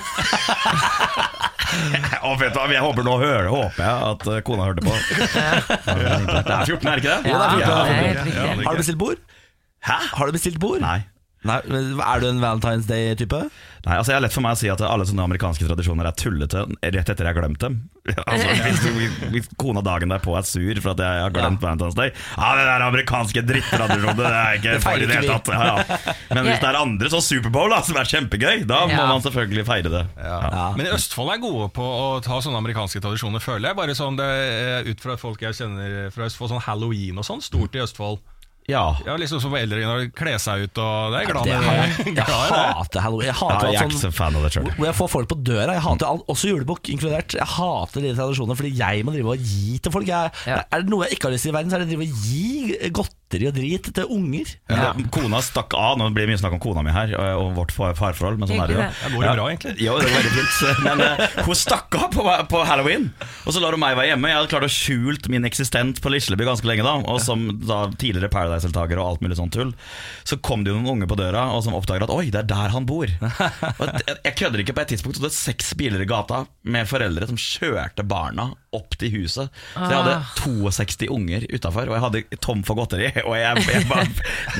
oh, 2.25 2.35
vet 2.39 2.53
du, 2.53 2.59
jeg 2.73 2.81
håper 2.83 3.03
nå 3.07 3.17
hører, 3.19 3.47
håper 3.49 3.83
jeg 3.83 3.95
at 4.11 4.27
eh, 4.33 4.41
kona 4.47 4.67
hørte 4.69 4.85
på. 4.85 4.93
Det 5.25 6.53
er 6.53 6.65
14, 6.65 6.87
er 6.87 6.95
det 6.95 7.03
ikke 7.03 7.09
det? 7.09 7.19
Ja, 7.25 7.35
det 7.35 7.45
er 7.45 7.59
Ja, 7.59 7.65
14. 7.65 7.65
det 7.65 7.73
er 7.73 7.93
helt 7.95 8.17
Ja, 8.17 8.21
det 8.21 8.59
er 8.59 8.63
Har 8.67 8.71
du 8.71 8.77
bestilt 8.83 8.99
bord? 9.01 9.19
Hæ? 9.85 9.97
Har 10.13 10.25
du 10.25 10.31
bestilt 10.35 10.59
bord? 10.59 10.79
Nei. 10.81 10.99
Nei, 11.45 11.59
men 11.69 11.99
Er 12.01 12.19
du 12.23 12.29
en 12.31 12.39
Valentine's 12.41 12.87
Day-type? 12.89 13.43
Nei, 13.85 13.95
altså 13.99 14.15
Jeg 14.15 14.17
er 14.17 14.23
lett 14.25 14.33
for 14.33 14.41
meg 14.41 14.55
å 14.55 14.57
si 14.57 14.69
at 14.73 14.81
alle 14.81 15.05
sånne 15.05 15.27
amerikanske 15.27 15.67
tradisjoner 15.67 16.07
er 16.09 16.15
tullete 16.17 16.63
rett 16.81 17.09
etter 17.11 17.21
jeg 17.21 17.29
har 17.29 17.37
glemt 17.37 17.61
dem. 17.61 17.75
Altså, 18.25 18.49
hvis, 18.97 19.13
hvis 19.33 19.47
kona 19.61 19.81
dagen 19.85 20.11
derpå 20.13 20.33
er 20.37 20.45
sur 20.45 20.77
for 20.81 20.91
at 20.93 20.99
jeg 21.01 21.21
har 21.25 21.31
glemt 21.33 21.61
Valentine's 21.63 21.95
Day 21.97 22.11
Ja, 22.37 22.51
det 22.57 22.65
der 22.67 22.83
amerikanske 22.85 23.41
drittradisjonen, 23.45 24.17
det 24.19 24.29
er 24.29 24.59
ikke 24.59 24.75
for 24.85 25.01
i 25.01 25.07
det 25.09 25.15
hele 25.19 25.37
tatt. 25.37 25.49
Ja, 25.53 25.69
ja. 25.71 26.13
Men 26.33 26.49
hvis 26.49 26.61
det 26.61 26.69
er 26.69 26.79
andre, 26.81 27.09
så 27.13 27.21
Superbowl, 27.25 27.73
da, 27.73 27.79
som 27.85 27.97
er 28.01 28.09
kjempegøy, 28.09 28.65
da 28.69 28.83
må 28.89 28.93
Ja. 28.97 29.05
man 29.09 29.21
selvfølgelig 29.25 29.65
feire 29.69 29.91
det. 29.93 30.03
Ja. 30.21 30.67
Men 30.77 30.85
i 30.89 30.93
Østfold 30.97 31.33
er 31.33 31.41
gode 31.43 31.69
på 31.75 31.85
å 31.85 32.05
ta 32.25 32.37
sånne 32.45 32.61
amerikanske 32.61 33.01
tradisjoner, 33.03 33.41
føler 33.43 33.69
jeg. 33.71 33.79
Bare 33.81 33.97
sånn 33.97 34.17
det, 34.21 34.29
Ut 34.91 35.01
fra 35.05 35.17
folk 35.21 35.41
jeg 35.45 35.57
kjenner 35.57 36.09
fra 36.13 36.29
Østfold, 36.29 36.53
sånn 36.55 36.65
halloween 36.65 37.17
og 37.21 37.25
sånn, 37.27 37.41
stort 37.45 37.73
i 37.77 37.81
Østfold. 37.85 38.21
Ja. 38.67 38.95
Ja, 39.05 39.13
liksom 39.21 39.37
som 39.43 39.53
eldre 39.53 39.77
når 39.85 39.99
de 40.01 40.07
kler 40.17 40.39
seg 40.41 40.63
ut 40.65 40.79
og 40.81 41.11
Det 41.13 41.19
er 41.19 41.25
jeg 41.25 41.29
glad 41.29 41.43
Det 41.45 41.51
i. 41.53 41.65
har 41.65 41.75
jeg. 41.85 42.15
Jeg 42.17 42.25
hater 42.25 43.03
halloween. 43.05 43.27
Jeg 43.27 43.35
ja, 43.35 43.39
hater 43.41 43.67
jeg 43.69 43.77
er 43.77 43.85
ikke 43.85 43.97
sånn 43.99 44.11
så 44.13 44.17
fan 44.17 44.39
av 44.39 44.47
det 44.47 44.51
sjøl. 44.55 44.69
hvor 44.79 44.87
jeg 44.89 44.97
får 44.97 45.11
folk 45.13 45.29
på 45.29 45.37
døra. 45.45 45.75
Jeg 45.77 45.83
hater 45.85 46.09
alt, 46.09 46.23
også 46.33 46.49
julebukk 46.49 46.89
inkludert. 46.95 47.35
Jeg 47.37 47.49
hater 47.55 48.01
de 48.07 48.15
tradisjonene 48.17 48.57
fordi 48.57 48.73
jeg 48.79 49.05
må 49.05 49.13
drive 49.13 49.35
og 49.35 49.45
gi 49.53 49.77
til 49.85 49.93
folk. 49.93 50.09
Jeg, 50.09 50.33
Ja. 50.49 50.63
Er 50.71 50.81
det 50.81 50.89
noe 50.89 51.05
jeg 51.05 51.19
ikke 51.19 51.29
har 51.29 51.35
lyst 51.37 51.45
til 51.45 51.53
i 51.53 51.57
verden, 51.59 51.69
så 51.69 51.77
er 51.77 51.85
det 51.85 51.89
å 51.89 51.93
drive 51.93 52.09
og 52.09 52.25
gi 52.25 52.89
godteri 53.25 53.47
og 53.49 53.55
drit 53.55 53.87
til 53.95 54.11
unger. 54.11 54.49
Ja. 54.69 54.93
Kona 55.11 55.41
stakk 55.41 55.73
av. 55.73 55.97
Nå 55.97 56.09
blir 56.13 56.25
det 56.25 56.33
mye 56.33 56.39
snakk 56.39 56.55
om 56.57 56.61
kona 56.61 56.83
mi 56.85 56.93
her 56.93 57.13
og 57.35 57.55
vårt 57.57 57.73
farforhold, 57.73 58.37
men 58.39 58.47
sånn 58.49 58.61
er 58.61 58.69
det 58.69 58.75
jo. 58.75 58.85
Det 58.85 59.11
går 59.13 59.25
jo 59.25 59.33
bra, 59.35 59.47
egentlig? 59.49 59.73
Ja, 59.81 59.95
det 59.97 60.05
går 60.05 60.15
veldig 60.15 60.33
fint. 60.35 60.53
Men 60.85 61.01
eh, 61.01 61.23
hun 61.45 61.57
stakk 61.57 61.95
av 61.97 62.07
på, 62.13 62.25
på 62.51 62.61
halloween, 62.67 63.09
og 63.45 63.55
så 63.55 63.61
lar 63.63 63.75
hun 63.75 63.81
meg 63.81 63.97
være 63.97 64.11
hjemme. 64.13 64.29
Jeg 64.31 64.39
hadde 64.39 64.51
klart 64.53 64.67
å 64.67 64.71
skjult 64.71 65.29
min 65.31 65.47
eksistent 65.47 66.01
på 66.03 66.11
Lisleby 66.13 66.47
ganske 66.47 66.69
lenge, 66.69 66.85
da. 66.85 66.95
Og 67.11 67.21
som 67.23 67.47
da 67.65 67.85
tidligere 67.91 68.31
Paradise-deltaker 68.33 69.01
og 69.01 69.09
alt 69.09 69.25
mulig 69.25 69.39
sånt 69.39 69.55
tull. 69.55 69.73
Så 70.27 70.39
kom 70.45 70.65
det 70.65 70.73
jo 70.73 70.79
noen 70.79 70.99
unge 70.99 71.09
på 71.09 71.17
døra 71.19 71.47
og 71.55 71.63
som 71.65 71.75
oppdager 71.77 72.05
at 72.05 72.13
oi, 72.13 72.27
det 72.33 72.43
er 72.43 72.49
der 72.49 72.73
han 72.75 72.87
bor. 72.89 73.09
Og 73.81 73.89
jeg, 73.89 74.33
kødder 74.37 74.61
ikke. 74.61 74.75
På 74.75 74.83
et 74.83 74.91
tidspunkt 74.93 75.17
så 75.17 75.25
det 75.25 75.33
seks 75.35 75.73
biler 75.77 76.01
i 76.03 76.07
gata 76.09 76.43
med 76.67 76.87
foreldre 76.89 77.27
som 77.29 77.39
kjørte 77.39 78.05
barna 78.07 78.49
opp 78.75 78.97
til 78.99 79.13
huset. 79.13 79.51
Så 79.75 79.87
jeg 79.87 80.01
hadde 80.01 80.15
62 80.41 81.09
unger 81.15 81.45
utafor, 81.51 81.89
og 81.89 81.95
jeg 81.95 82.03
hadde 82.05 82.39
tom 82.43 82.63
for 82.67 82.77
godteri. 82.79 83.11
Og 83.27 83.35
jeg, 83.37 83.63
jeg 83.71 83.85
bare 83.87 84.05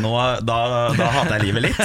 nå, 0.02 0.12
da, 0.48 0.58
da 0.96 1.10
hater 1.18 1.36
jeg 1.38 1.50
livet 1.50 1.66
litt. 1.68 1.82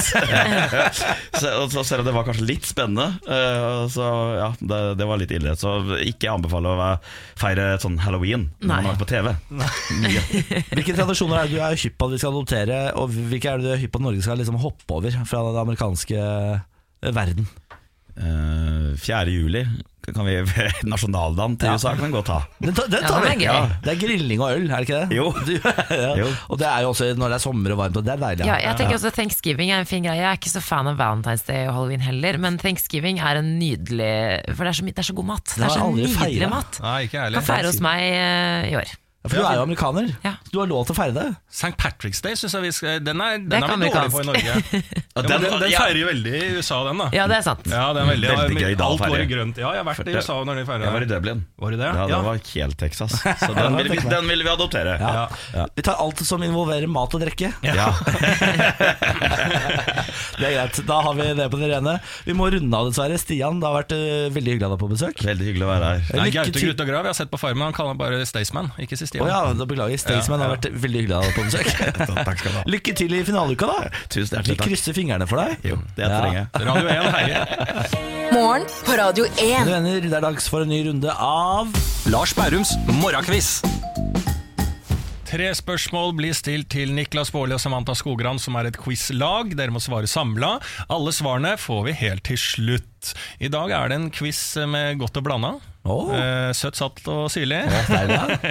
så, 1.41 1.53
så 1.71 1.83
selv 1.87 2.03
om 2.03 2.07
det 2.07 2.15
var 2.15 2.27
kanskje 2.27 2.47
litt 2.47 2.67
spennende, 2.67 3.07
eh, 3.27 3.83
så 3.91 4.07
ja, 4.37 4.49
det, 4.59 4.81
det 4.99 5.07
var 5.09 5.21
litt 5.21 5.33
ille. 5.35 5.55
Så 5.59 5.75
ikke 6.05 6.31
anbefale 6.31 6.71
å 6.71 6.91
feire 7.39 7.73
sånn 7.81 7.99
halloween 8.03 8.49
når 8.61 8.71
man 8.71 8.89
har 8.91 8.95
er 8.95 9.01
på 9.01 9.09
TV. 9.11 9.31
Hvilke 10.75 10.95
tradisjoner 10.95 11.41
er 11.41 11.49
det 11.49 11.57
du 11.57 11.65
er 11.65 11.79
hypp 11.85 11.97
på 11.99 12.09
at 12.09 12.15
vi 12.15 12.21
skal 12.21 12.35
notere, 12.35 12.83
og 12.99 13.11
hvilke 13.11 13.51
er 13.51 13.59
det 13.61 13.67
du 13.67 13.73
er 13.75 13.81
hypp 13.83 13.95
på 13.95 14.01
at 14.01 14.07
Norge 14.07 14.25
skal 14.25 14.39
liksom 14.41 14.59
hoppe 14.61 14.99
over 14.99 15.19
fra 15.27 15.43
den 15.49 15.59
amerikanske 15.65 16.29
verden? 17.11 17.49
Eh, 18.17 18.91
4. 18.99 19.31
juli 19.31 19.63
kan 20.01 20.25
vi 20.25 20.33
Nasjonaldagen 20.91 21.53
til 21.61 21.75
USA 21.77 21.91
kan 21.95 22.07
vi 22.07 22.15
godt 22.15 22.31
ha. 22.33 22.39
Den, 22.59 22.73
Ja, 22.73 23.01
tar 23.05 23.21
vi. 23.23 23.35
gøy. 23.45 23.67
Det 23.85 23.91
er 23.93 23.99
grilling 24.01 24.41
og 24.41 24.49
øl, 24.55 24.65
er 24.65 24.81
det 24.81 24.87
ikke 24.89 25.01
det? 25.03 25.15
Jo. 25.15 25.27
Du, 25.47 25.51
ja. 25.55 26.09
Jo. 26.17 26.25
Og 26.49 26.59
det 26.59 26.67
er 26.67 26.81
jo 26.83 26.89
også 26.91 27.11
når 27.19 27.31
det 27.35 27.37
er 27.37 27.43
sommer 27.45 27.75
og 27.75 27.79
varmt, 27.83 27.99
og 28.01 28.07
det 28.07 28.15
er 28.15 28.23
deilig. 28.23 28.47
Ja, 28.49 28.57
jeg 28.65 28.79
tenker 28.81 28.97
også 28.97 29.11
Thanksgiving 29.15 29.71
er 29.71 29.83
en 29.85 29.89
fin 29.89 30.03
greie. 30.03 30.17
Jeg 30.19 30.27
er 30.31 30.39
ikke 30.41 30.51
så 30.51 30.63
fan 30.65 30.89
av 30.89 30.97
Valentine's 30.99 31.45
Day 31.47 31.67
og 31.69 31.75
halloween 31.77 32.03
heller, 32.03 32.39
men 32.41 32.57
Thanksgiving 32.61 33.21
er 33.21 33.39
en 33.43 33.53
nydelig 33.61 34.11
For 34.57 34.65
det 34.65 34.73
er 34.73 34.79
så, 34.81 34.89
det 34.89 35.05
er 35.05 35.09
så 35.11 35.17
god 35.21 35.29
mat. 35.31 35.53
Det 35.55 35.69
er 35.69 35.75
så 35.77 35.87
nydelig 35.93 36.49
mat. 36.51 36.81
Nei, 36.83 36.97
ikke 37.07 37.21
ærlig. 37.27 37.39
Kan 37.39 37.49
feire 37.53 37.71
hos 37.71 37.79
meg 37.85 38.07
eh, 38.09 38.71
i 38.73 38.75
år. 38.81 38.97
For 39.21 39.37
du 39.37 39.43
er 39.45 39.53
jo 39.59 39.63
amerikaner. 39.67 40.07
Ja. 40.25 40.31
Så 40.47 40.49
du 40.55 40.57
har 40.63 40.69
lov 40.71 40.87
til 40.89 40.95
å 40.95 40.97
feire 40.97 41.13
det. 41.13 41.25
St. 41.53 41.75
Patrick's 41.77 42.23
Day 42.25 42.33
synes 42.39 42.55
jeg 42.57 42.63
vi 42.63 42.71
skal 42.73 43.03
Den 43.05 43.21
er, 43.21 43.35
den 43.37 43.61
er, 43.61 43.69
er 43.69 43.77
vi 43.77 43.89
dårlige 43.93 44.09
på 44.15 44.21
i 44.23 44.27
Norge. 44.31 44.55
Ja, 45.11 45.21
den- 45.27 45.41
den, 45.43 45.59
den 45.59 45.73
feirer 45.75 45.97
jo 45.99 46.05
veldig 46.07 46.31
i 46.31 46.45
USA, 46.55 46.77
den 46.87 47.01
da. 47.03 47.07
Ja, 47.13 47.25
det 47.27 47.35
er 47.35 47.43
sant. 47.43 47.65
Ja, 47.67 47.81
det 47.93 47.99
er 48.01 48.07
veldig, 48.07 48.29
Veldig 48.31 48.61
gøy 48.63 48.75
da 48.79 48.85
å 48.87 48.93
Alt 48.95 49.01
går 49.03 49.11
feire. 49.11 49.25
i 49.25 49.29
grønt. 49.29 49.57
Ja, 49.59 49.73
jeg 49.75 49.81
har 49.83 49.87
vært 49.91 50.07
i 50.07 50.15
USA 50.15 50.37
når 50.47 50.55
de 50.61 50.63
feirer 50.69 50.85
Jeg 50.87 50.93
var 50.95 51.03
i. 51.05 51.09
Dublin. 51.11 51.41
Var 51.61 51.75
det 51.75 51.79
det? 51.81 51.89
Ja, 51.99 52.05
det 52.07 52.19
var 52.25 52.39
helt 52.53 52.77
Texas. 52.79 53.17
Så 53.43 53.51
den 53.57 53.75
ville 53.77 53.91
vi, 53.91 53.99
den 54.15 54.31
ville 54.31 54.47
vi 54.47 54.51
adoptere. 54.53 54.95
Ja. 55.03 55.25
Ja. 55.53 55.65
Vi 55.75 55.83
tar 55.85 55.99
alt 56.01 56.23
som 56.25 56.41
involverer 56.47 56.87
mat 56.89 57.13
og 57.19 57.21
drikke. 57.25 57.51
Ja. 57.67 57.89
Det 60.41 60.47
er 60.47 60.53
greit. 60.55 60.79
Da 60.87 60.97
har 61.05 61.13
vi 61.17 61.25
det 61.37 61.45
på 61.51 61.59
det 61.61 61.67
rene. 61.71 61.97
Vi 62.25 62.33
må 62.37 62.47
runde 62.53 62.77
av, 62.77 62.87
dessverre. 62.89 63.17
Stian, 63.21 63.59
det 63.61 63.67
har 63.67 63.75
vært 63.81 63.93
eh, 63.95 64.29
veldig 64.33 64.55
hyggelig 64.55 64.65
å 64.65 64.69
ha 64.71 64.73
deg 64.75 64.81
på 64.81 64.89
besøk. 64.91 65.21
Veldig 65.27 65.47
hyggelig 65.51 65.67
å 65.67 65.69
være 65.69 65.91
her. 65.91 66.31
Gaute 66.33 66.55
til. 66.55 66.71
Og 66.71 66.87
Grav, 66.87 67.05
jeg 67.05 67.11
har 67.13 67.17
sett 67.19 67.31
på 67.33 67.39
Farmen, 67.41 67.67
han 67.67 67.75
kaller 67.77 67.93
han 67.93 67.99
bare 68.01 68.23
Staysman, 68.25 68.71
ikke 68.81 68.97
Stian. 69.11 69.27
ja, 69.27 69.39
da 69.59 69.65
beklager. 69.67 69.99
Staysman 69.99 70.39
har 70.39 70.53
vært 70.55 70.69
veldig 70.71 71.01
hyggelig 71.03 71.15
å 71.17 71.19
ha 71.19 71.27
deg 71.27 71.35
på 71.35 71.43
besøk. 71.49 71.67
Takk 72.31 72.39
skal 72.39 72.51
du 72.53 72.57
ha. 72.57 72.63
Lykke 72.71 72.93
til 72.95 73.15
i 73.17 73.21
finaleuka, 73.27 73.67
da. 73.67 73.91
Tusen 74.07 74.37
hjertelig 74.37 74.55
takk. 74.55 74.65
Vi 74.65 74.69
krysser 74.71 74.95
fingrene 74.95 75.27
for 75.27 75.43
deg. 75.43 75.57
Jo, 75.73 75.77
det 75.99 76.07
Ja. 76.07 76.21
trenger 76.21 76.39
jeg. 76.39 76.47
Radio 76.71 76.87
1 76.95 77.11
heier. 77.17 77.55
Morgen 78.37 78.67
på 78.87 78.95
Radio 79.01 79.27
1. 79.27 79.35
Mine 79.43 79.75
venner, 79.75 79.99
det 80.07 80.15
er 80.15 80.23
dags 80.23 80.47
for 80.47 80.63
en 80.63 80.71
ny 80.71 80.79
runde 80.87 81.11
av 81.19 81.67
Lars 82.13 82.31
Bærums 82.37 82.71
morgenkviss. 83.01 83.57
Tre 85.31 85.47
spørsmål 85.55 86.09
blir 86.17 86.33
stilt 86.35 86.67
til 86.73 86.89
Niklas 86.91 87.29
Baarli 87.31 87.55
og 87.55 87.61
Samantha 87.63 87.93
Skogran, 87.95 88.39
som 88.41 88.57
er 88.59 88.67
et 88.67 88.75
quizlag. 88.79 89.53
Dere 89.55 89.71
må 89.71 89.79
svare 89.79 90.09
samla. 90.11 90.57
Alle 90.91 91.13
svarene 91.15 91.53
får 91.59 91.85
vi 91.87 91.93
helt 92.01 92.25
til 92.27 92.39
slutt. 92.41 93.13
I 93.39 93.47
dag 93.51 93.71
er 93.71 93.91
det 93.93 93.99
en 94.01 94.09
quiz 94.11 94.41
med 94.67 94.99
godt 94.99 95.21
og 95.21 95.27
blanda. 95.29 95.53
Åh. 95.83 96.09
Eh, 96.13 96.51
søtt, 96.53 96.77
satt 96.77 97.01
og 97.09 97.25
syrlig. 97.33 97.63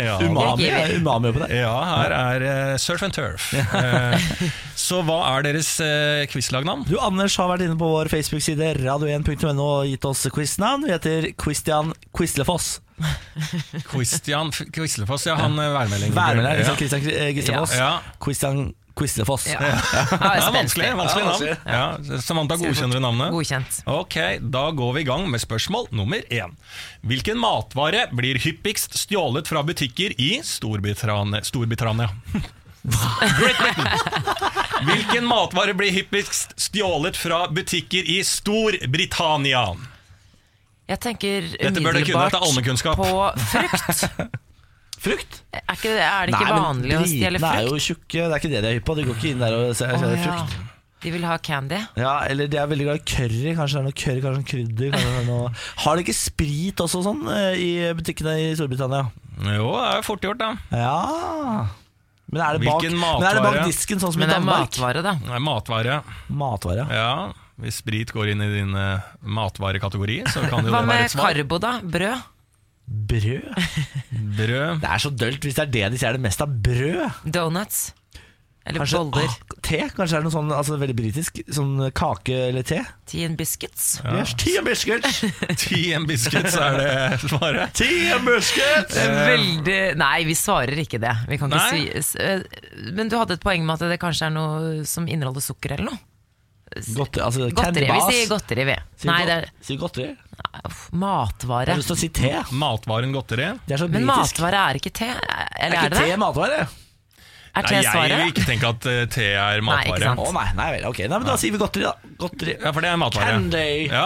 Ja. 0.00 0.16
Umami, 0.22 0.66
umami 0.98 1.30
på 1.34 1.42
det. 1.44 1.48
Ja, 1.60 1.74
her 1.86 2.14
er 2.14 2.44
uh, 2.72 2.76
Surf 2.80 3.02
and 3.06 3.14
Turf. 3.14 3.50
Eh, 3.54 4.30
så 4.78 5.00
hva 5.06 5.18
er 5.34 5.46
deres 5.46 5.72
uh, 5.82 6.24
quizlagnavn? 6.30 6.86
Du, 6.88 6.96
Anders 7.02 7.36
har 7.40 7.50
vært 7.52 7.66
inne 7.66 7.78
på 7.78 7.90
vår 7.92 8.10
Facebook-side 8.12 8.72
radio1.no 8.80 9.66
og 9.66 9.90
gitt 9.90 10.06
oss 10.08 10.26
quiznavn. 10.34 10.86
Vi 10.88 10.94
heter 10.94 11.30
Christian 11.38 11.94
Quislefoss. 12.16 12.78
Christian 13.92 14.52
Quislefoss, 14.52 15.26
ja, 15.26 15.34
han 15.40 15.58
eh, 15.58 15.72
værmeldingen. 15.72 16.14
Værmelder, 16.16 16.50
ja. 16.50 16.58
liksom 16.58 16.76
Christian 16.76 17.10
eh, 17.10 17.34
Quislefoss. 17.34 17.74
Ja. 17.78 17.98
Christian 18.24 18.74
Quislefoss. 18.98 19.46
Ja. 19.48 19.58
Det 19.60 20.18
er 20.18 20.52
vanskelig, 20.52 20.88
vanskelig 20.98 21.24
Ja, 21.24 21.30
navn. 21.30 22.10
Ja, 22.10 22.20
Samantha 22.20 22.58
godkjenner 22.60 23.00
navnet. 23.00 23.32
Godkjent. 23.32 23.82
Ok, 23.88 24.16
da 24.52 24.64
går 24.76 24.92
vi 24.96 25.04
i 25.04 25.08
gang 25.08 25.24
med 25.30 25.40
spørsmål 25.40 25.88
nummer 25.96 26.24
én. 26.28 26.52
Hvilken 27.06 27.40
matvare 27.40 28.08
blir 28.12 28.40
hyppigst 28.42 28.98
stjålet 29.00 29.48
fra 29.48 29.62
butikker 29.64 30.16
i 30.20 30.32
Storbritannia? 30.44 31.44
Storbritannia. 31.46 32.10
Great 33.38 33.58
Britain. 33.60 33.88
Hvilken 34.88 35.26
matvare 35.28 35.74
blir 35.76 35.92
hyppigst 35.92 36.54
stjålet 36.60 37.16
fra 37.16 37.46
butikker 37.48 38.04
i 38.04 38.20
Storbritannia? 38.24 39.64
Jeg 40.90 41.00
tenker 41.04 41.46
er 41.60 42.38
allmennkunnskap. 42.40 42.98
på 42.98 43.10
frukt. 43.52 44.40
Frukt? 45.00 45.36
Er, 45.54 45.62
ikke, 45.72 45.94
det- 45.96 46.04
er 46.04 46.26
det 46.28 46.34
ikke 46.34 46.44
Nei, 46.44 46.52
men 46.52 46.64
vanlig 46.66 46.96
å 46.98 47.04
stjele 47.08 47.38
britene 47.40 47.60
er 47.62 47.64
jo 47.64 47.70
frukt? 47.72 47.86
tjukke, 47.86 48.18
det 48.20 48.34
er 48.34 48.42
ikke 48.42 48.50
det 48.52 48.58
de 48.60 48.68
er 48.68 48.74
hypp 48.76 48.84
på. 48.90 48.96
De 48.98 49.04
går 49.06 49.16
ikke 49.16 49.30
inn 49.30 49.40
der 49.40 49.54
og 49.56 49.70
ser, 49.78 49.94
oh, 49.94 50.02
frukt. 50.02 50.18
ja. 50.20 50.34
frukt. 50.34 50.76
De 51.00 51.12
vil 51.14 51.22
ha 51.24 51.38
candy. 51.40 51.78
Ja, 51.96 52.10
eller 52.28 52.50
de 52.52 52.58
er 52.60 52.66
veldig 52.68 52.84
glad 52.84 52.98
i 53.00 53.04
curry. 53.08 53.54
Kanskje 53.56 53.78
det 53.78 53.80
er 53.80 53.86
noe 53.86 53.96
curry, 53.96 54.20
kanskje 54.20 54.42
noe 54.42 54.48
krydder. 54.50 54.90
Kanskje 54.92 55.12
det 55.14 55.20
er 55.22 55.28
noe... 55.30 55.52
Har 55.86 55.96
de 55.96 56.04
ikke 56.04 56.16
sprit 56.18 56.82
også 56.84 57.00
sånn 57.06 57.22
eh, 57.32 57.54
i 57.56 57.70
butikkene 57.96 58.34
i 58.42 58.50
Storbritannia? 58.58 59.06
Jo, 59.40 59.70
det 59.78 59.86
er 59.86 60.02
jo 60.02 60.04
fort 60.04 60.26
gjort, 60.26 60.42
da. 60.42 60.50
Ja 60.76 61.70
Men 62.28 62.42
er 62.44 62.58
det 62.58 62.66
bak, 62.68 62.84
men 62.84 63.24
er 63.24 63.38
det 63.38 63.44
bak 63.46 63.62
disken, 63.64 64.02
sånn 64.02 64.12
som 64.12 64.20
Men 64.20 64.28
i 64.28 64.34
det 64.34 64.36
er 64.36 64.44
Danmark? 64.44 64.68
matvare, 64.68 65.04
da. 65.06 65.14
Det 65.24 65.32
er 65.38 65.46
matvare. 65.46 65.96
Matvare. 66.42 66.84
Ja, 66.92 67.14
hvis 67.62 67.80
sprit 67.82 68.12
går 68.14 68.32
inn 68.34 68.44
i 68.44 68.50
din 68.52 68.74
eh, 68.78 69.08
matvarekategori, 69.38 70.20
så 70.32 70.44
kan 70.48 70.64
det 70.64 70.70
jo 70.70 70.76
Hva 70.76 70.82
det 70.84 70.92
være 70.92 71.08
et 71.08 71.14
svar. 71.14 71.22
Hva 71.22 71.30
med 71.30 71.40
karbo, 71.40 71.60
da? 71.62 71.72
Brød? 71.96 72.28
Brød? 72.90 73.70
Brød. 74.40 74.80
Det 74.82 74.90
er 74.90 74.98
så 75.06 75.10
dølt 75.14 75.44
hvis 75.46 75.56
det 75.60 75.66
er 75.68 75.72
det 75.76 75.88
de 75.94 75.98
ser 76.02 76.16
det 76.16 76.22
mest 76.24 76.42
av. 76.42 76.52
Brød. 76.64 77.24
Donuts? 77.24 77.90
Eller 78.66 78.82
Kanskje 78.82 78.98
boller? 78.98 79.30
ah, 79.30 79.54
te? 79.64 79.78
Kanskje 79.96 80.16
er 80.18 80.20
det 80.20 80.26
noe 80.26 80.34
sånn 80.34 80.50
altså, 80.52 80.76
veldig 80.78 80.94
britisk? 80.98 81.38
Sånn 81.56 81.78
kake 81.96 82.36
eller 82.50 82.66
te? 82.66 82.82
Tea 83.08 83.24
and 83.30 83.38
biscuits? 83.40 83.86
Yes, 84.04 84.34
tea 84.36 84.58
and 84.60 84.68
biscuits! 84.68 85.22
Tea 85.62 85.94
and 85.96 86.10
biscuits 86.10 86.58
er 86.60 86.76
det 86.76 87.22
svaret. 87.24 87.72
tea 87.78 88.10
and 88.18 88.28
biscuits! 88.28 88.98
Veldig 89.00 89.78
Nei, 90.02 90.18
vi 90.28 90.36
svarer 90.36 90.82
ikke 90.84 91.00
det. 91.00 91.14
Vi 91.30 91.40
kan 91.40 91.56
ikke 91.56 92.04
si 92.04 92.20
eh, 92.20 92.44
Men 92.92 93.08
du 93.08 93.16
hadde 93.16 93.38
et 93.38 93.42
poeng 93.46 93.64
med 93.64 93.80
at 93.80 93.94
det 93.94 94.00
kanskje 94.02 94.28
er 94.28 94.36
noe 94.36 94.84
som 94.88 95.08
inneholder 95.08 95.46
sukker 95.46 95.78
eller 95.78 95.94
noe? 95.94 96.02
Godteri, 96.70 97.22
altså 97.26 97.48
Godteri. 97.50 97.86
Vi 97.90 98.00
sier 98.12 98.28
godteri, 98.30 98.64
vi. 98.68 98.74
Sier 99.02 99.10
Nei, 99.10 99.22
go- 99.26 99.32
er 99.34 99.48
Sier 99.66 99.78
godteri. 99.80 100.10
nei, 100.14 100.60
uff, 100.68 100.82
Jeg 100.92 101.00
matvare. 101.02 101.66
har 101.74 101.80
lyst 101.80 101.90
til 101.90 101.96
å 101.96 102.00
si 102.04 102.08
te. 102.14 102.30
Matvaren 102.52 103.12
godteri. 103.16 103.48
Det 103.66 103.74
er 103.74 103.82
så 103.82 103.88
Men 103.90 104.06
matvare 104.06 104.60
er 104.70 104.78
ikke 104.78 104.92
te? 104.94 105.08
er 105.10 105.48
Eller 105.58 105.76
ikke 105.76 105.84
er 105.84 105.90
det 105.90 105.98
te 105.98 106.06
det? 106.12 106.18
matvare? 106.22 106.60
Er 107.50 107.62
Nei, 107.66 107.68
te 107.68 107.80
jeg 107.82 108.18
vil 108.20 108.30
ikke 108.30 108.46
tenke 108.46 108.68
at 108.70 108.86
eh, 108.86 109.06
te 109.10 109.24
er 109.34 109.58
Nei, 109.58 109.66
matvare. 109.66 109.98
ikke 109.98 110.06
sant. 110.06 110.20
Å 110.22 110.32
nei, 110.36 110.46
nei 110.54 110.68
vel, 110.76 110.84
ok. 110.92 110.98
Nei, 111.10 111.18
men 111.18 111.26
da 111.26 111.34
sier 111.36 111.50
vi 111.50 111.58
godteri, 111.58 111.82
da. 111.82 111.94
Godteri. 112.22 112.54
Ja, 112.62 112.70
for 112.72 112.80
det 112.86 112.90
er 112.92 112.96
matvare. 113.02 113.32
Candy. 113.34 113.88
Ja, 113.90 114.04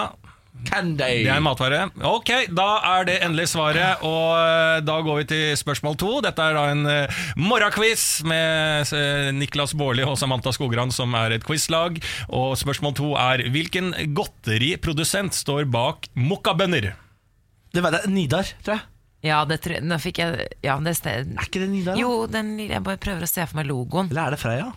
Candy. 0.64 1.24
det 1.24 1.28
er 1.28 1.36
en 1.36 1.44
matvare. 1.44 1.80
Ok, 2.06 2.30
da 2.54 2.68
er 2.94 3.08
det 3.08 3.18
endelig 3.24 3.48
svaret, 3.52 4.02
og 4.06 4.30
eh, 4.38 4.78
da 4.86 4.96
går 5.04 5.20
vi 5.20 5.26
til 5.32 5.44
spørsmål 5.60 5.98
to. 6.00 6.12
Dette 6.24 6.46
er 6.46 6.56
da 6.56 6.64
en 6.72 6.86
uh, 6.88 7.20
morgenquiz 7.40 8.24
med 8.28 8.94
eh, 8.96 9.28
Niklas 9.36 9.74
Baarli 9.78 10.06
og 10.06 10.16
Samantha 10.20 10.54
Skogran, 10.54 10.94
som 10.94 11.14
er 11.18 11.36
et 11.36 11.46
quizlag. 11.46 12.00
Og 12.30 12.56
spørsmål 12.60 12.96
to 12.96 13.12
er 13.20 13.44
hvilken 13.54 13.92
godteriprodusent 14.16 15.36
står 15.36 15.68
bak 15.74 16.08
mokkabønner? 16.16 16.94
Det 17.74 17.82
var 17.84 17.98
det, 17.98 18.04
Nidar, 18.12 18.48
tror 18.64 18.78
jeg. 18.78 18.88
Ja, 19.24 19.38
det 19.48 19.62
tror 19.64 19.78
jeg 19.78 19.86
Nå 19.88 19.96
fikk 20.02 20.18
jeg 20.20 20.48
Ja, 20.60 20.76
det. 20.84 20.98
Er 21.08 21.24
ikke 21.46 21.62
det 21.62 21.70
Nidar? 21.72 21.94
da? 21.94 22.00
Jo, 22.00 22.24
den, 22.30 22.54
jeg 22.60 22.84
bare 22.84 23.00
prøver 23.00 23.24
å 23.24 23.30
se 23.30 23.44
for 23.48 23.60
meg 23.60 23.68
logoen. 23.70 24.10
Eller 24.12 24.28
er 24.28 24.36
det 24.36 24.42
Freia? 24.42 24.72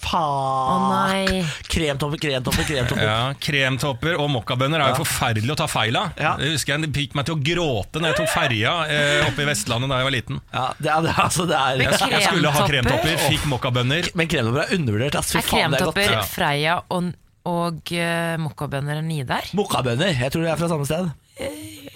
Faen. 0.00 0.84
nei. 0.90 1.42
Kremtopper, 1.70 2.18
kremtopper, 2.22 2.64
kremtopper. 2.66 3.04
Ja, 3.04 3.18
Kremtopper 3.38 4.16
og 4.20 4.30
mokkabønner 4.32 4.80
er 4.82 4.94
jo 4.94 5.02
forferdelig 5.02 5.52
å 5.54 5.58
ta 5.60 5.66
feil 5.70 5.98
av. 6.00 6.14
Ja. 6.18 6.32
Det 6.40 6.48
husker 6.54 6.74
jeg 6.74 6.86
Det 6.86 6.90
fikk 6.96 7.16
meg 7.18 7.28
til 7.28 7.36
å 7.36 7.40
gråte 7.50 8.00
når 8.00 8.12
jeg 8.14 8.18
tok 8.22 8.30
ferja 8.32 8.72
eh, 8.90 9.26
oppe 9.28 9.44
i 9.44 9.48
Vestlandet 9.50 9.92
da 9.92 10.00
jeg 10.00 10.08
var 10.08 10.14
liten. 10.16 10.40
Ja, 10.54 10.64
det 10.80 10.92
er, 10.94 11.10
altså, 11.26 11.46
det 11.50 11.58
er 11.58 11.82
Jeg, 11.84 11.98
jeg 12.16 12.22
skulle 12.30 12.54
ha 12.56 12.66
Kremtopper? 12.70 13.24
fikk 13.28 13.44
mokkabønner. 13.52 14.10
Men 14.16 14.30
kremtopper 14.32 14.64
er 14.64 14.74
undervurdert. 14.78 15.20
Altså, 15.20 15.38
Er 15.38 15.44
er 15.44 15.50
kremtopper, 15.52 16.16
Freia 16.30 16.78
og, 16.88 17.12
og 17.50 17.94
uh, 17.94 18.34
mokkabønner 18.46 19.04
Nidar? 19.04 19.52
Mokkabønner. 19.58 20.16
Jeg 20.16 20.32
tror 20.32 20.48
de 20.48 20.52
er 20.54 20.60
fra 20.60 20.72
samme 20.72 20.88
sted. 20.88 21.12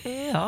Ja. 0.04 0.46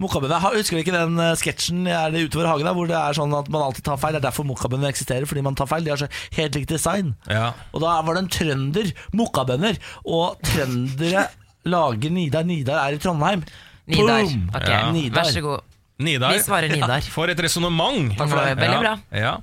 Mokkabønner, 0.00 0.40
Ha- 0.40 0.54
Husker 0.56 0.78
vi 0.78 0.82
ikke 0.84 0.94
den 0.96 1.18
eh, 1.20 1.34
sketsjen 1.36 1.82
Er 1.90 2.10
det 2.14 2.22
utover 2.30 2.46
hagen 2.48 2.64
da, 2.64 2.72
hvor 2.76 2.88
det 2.88 2.96
er 2.96 3.16
sånn 3.18 3.34
at 3.36 3.50
man 3.52 3.62
alltid 3.66 3.84
tar 3.84 3.98
feil? 4.00 4.14
Det 4.16 4.22
er 4.22 4.26
derfor 4.30 4.46
mokkabønner 4.48 4.88
eksisterer, 4.88 5.26
fordi 5.28 5.42
man 5.44 5.54
tar 5.58 5.68
feil. 5.68 5.84
De 5.84 5.92
har 5.92 6.00
så 6.00 6.08
helt 6.38 6.56
likt 6.56 6.72
design. 6.72 7.14
Ja. 7.28 7.50
Og 7.74 7.82
da 7.84 7.98
var 8.06 8.16
det 8.16 8.22
en 8.24 8.30
trønder, 8.32 8.92
mokkabønner, 9.20 9.76
og 10.08 10.40
trøndere 10.46 11.26
lager 11.74 12.10
Nidar. 12.16 12.46
Nidar 12.48 12.80
er 12.86 12.96
i 12.96 13.02
Trondheim. 13.02 13.44
Nidar. 13.90 14.24
Boom! 14.24 14.48
Ok, 14.54 14.68
Ja. 14.72 14.80
Nidar. 14.94 15.20
Vær 15.24 15.34
så 15.36 15.44
god. 15.44 15.66
Nidar. 16.00 16.32
Vi 16.32 16.40
svarer 16.46 16.72
Nidar. 16.72 17.04
For 17.12 17.28
et 17.28 17.40
resonnement! 17.44 18.14
Takk 18.16 18.30
for 18.32 18.40
det. 18.40 18.56
Veldig 18.56 18.80
bra. 18.80 18.94
Ja. 19.12 19.34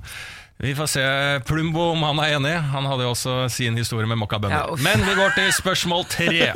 Vi 0.60 0.74
får 0.74 0.86
se 0.86 1.02
Plumbo 1.46 1.80
om 1.92 2.02
han 2.02 2.18
er 2.18 2.32
enig. 2.34 2.54
Han 2.72 2.86
hadde 2.90 3.04
jo 3.06 3.12
også 3.12 3.34
sin 3.52 3.76
historie 3.78 4.08
med 4.10 4.18
mokkabønner. 4.18 4.72
Ja. 4.72 4.78
Men 4.82 5.04
vi 5.06 5.14
går 5.14 5.36
til 5.36 5.52
spørsmål 5.54 6.02
tre. 6.10 6.48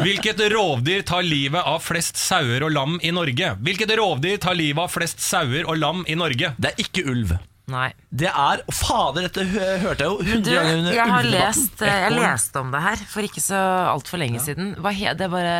Hvilket 0.00 0.42
rovdyr 0.50 1.04
tar 1.06 1.22
livet 1.22 1.62
av 1.62 1.78
flest 1.84 2.18
sauer 2.18 2.66
og 2.66 2.74
lam 2.74 2.98
i 2.98 3.14
Norge? 3.14 3.54
Hvilket 3.62 3.94
rovdyr 4.00 4.42
tar 4.42 4.58
livet 4.58 4.82
av 4.82 4.90
flest 4.90 5.22
sauer 5.22 5.68
og 5.70 5.78
lam 5.78 6.02
i 6.10 6.18
Norge? 6.18 6.50
Det 6.58 6.72
er 6.74 6.82
ikke 6.82 7.06
ulv. 7.06 7.36
Nei. 7.72 7.86
Det 8.12 8.28
er 8.28 8.60
Fader, 8.76 9.24
dette 9.24 9.40
hørte 9.48 10.04
jeg 10.04 10.10
jo 10.10 10.18
Du, 10.20 10.26
hundre 10.34 10.52
ganger 10.58 10.74
under 10.82 10.92
jeg 10.98 11.08
har 11.14 11.28
lest, 11.32 11.80
jeg 11.80 12.12
leste 12.12 12.60
om 12.60 12.72
det 12.74 12.82
her 12.84 13.04
for 13.08 13.24
ikke 13.24 13.40
så 13.40 13.60
altfor 13.88 14.20
lenge 14.20 14.42
siden. 14.44 14.74
Hva, 14.84 14.92
he, 14.92 15.14
det 15.16 15.30
bare, 15.32 15.54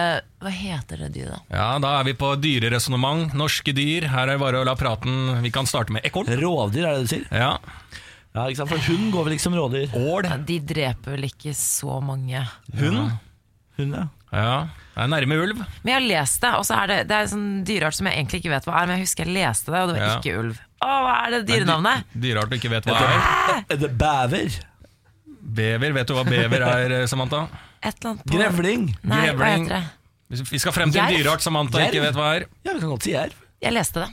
hva 0.45 0.53
heter 0.53 1.01
det 1.07 1.09
dyret, 1.15 1.33
da? 1.33 1.41
Ja, 1.57 1.69
Da 1.81 1.95
er 2.03 2.05
vi 2.11 2.13
på 2.21 2.35
dyreresonnement. 2.45 3.33
Norske 3.41 3.73
dyr. 3.73 4.05
Her 4.13 4.29
er 4.29 4.35
det 4.35 4.43
bare 4.45 4.61
å 4.61 4.67
la 4.69 4.77
praten 4.77 5.41
Vi 5.47 5.53
kan 5.55 5.65
starte 5.71 5.97
med 5.97 6.05
ekorn. 6.05 6.29
Rovdyr, 6.29 6.85
er 6.91 6.99
det 7.01 7.07
du 7.09 7.13
sier? 7.15 7.25
Ja. 7.33 7.55
Ja, 8.35 8.49
ikke 8.51 8.61
sant? 8.61 8.73
For 8.75 8.85
hund 8.91 9.09
går 9.15 9.25
vel 9.29 9.37
ikke 9.39 9.47
som 9.47 9.57
rådyr? 9.57 9.97
Ål. 9.97 10.29
Ja, 10.29 10.37
de 10.53 10.61
dreper 10.75 11.17
vel 11.17 11.29
ikke 11.31 11.53
så 11.57 12.01
mange. 12.05 12.45
Hund. 12.83 13.15
Hund, 13.79 13.97
ja. 13.97 14.07
Ja. 14.35 14.55
Det 14.95 15.03
er 15.07 15.11
nærme 15.11 15.37
ulv. 15.39 15.61
Men 15.83 15.91
jeg 15.93 15.95
har 15.97 16.05
lest 16.07 16.43
det, 16.43 16.51
og 16.59 16.65
så 16.67 16.77
er 16.83 16.91
det, 16.91 16.97
det 17.11 17.15
er 17.17 17.25
en 17.27 17.31
sånn 17.33 17.51
dyreart 17.67 17.97
som 17.97 18.07
jeg 18.11 18.19
egentlig 18.19 18.41
ikke 18.43 18.51
vet 18.53 18.67
hva 18.69 18.77
er, 18.81 18.89
men 18.91 18.99
jeg 18.99 19.07
husker 19.09 19.31
jeg 19.31 19.37
leste 19.39 19.73
det, 19.73 19.81
og 19.81 19.91
det 19.91 19.97
var 19.97 20.05
Ja. 20.09 20.17
ikke 20.19 20.37
ulv. 20.43 20.61
Å, 20.85 20.95
hva 21.07 21.13
er 21.25 21.35
det 21.39 21.43
dyrenavnet? 21.49 22.05
Dy- 22.13 22.21
Dyreart 22.29 22.51
du 22.53 22.57
ikke 22.59 22.71
vet 22.75 22.89
hva 22.89 22.97
er. 23.09 23.65
Er 23.73 23.79
det 23.81 23.91
bever? 24.01 24.57
Bever. 25.55 25.93
Vet 25.97 26.11
du 26.11 26.15
hva 26.17 26.25
bever 26.29 26.65
er, 26.69 26.95
Samantha? 27.11 27.47
Et 27.85 27.93
eller 28.01 28.11
annet 28.15 28.25
på 28.29 28.37
Grevling? 28.37 28.85
Nei, 29.05 29.21
hva 29.31 29.37
Grevling. 29.39 29.69
heter 29.69 29.87
det? 30.35 30.51
Vi 30.51 30.59
skal 30.59 30.73
frem 30.75 30.91
til 30.93 31.01
en 31.03 31.09
Jerv? 31.13 31.21
dyreart 31.23 31.45
Samantha 31.45 31.83
ikke 31.85 31.99
Jerv? 32.01 32.07
vet 32.09 32.19
hva 32.19 32.29
er. 32.39 32.47
Ja, 32.65 32.73
vi 32.77 32.81
kan 32.85 32.93
godt 32.95 33.05
si 33.07 33.13
jerv. 33.15 33.35
Jeg 33.65 33.73
leste 33.77 34.03
det. 34.05 34.11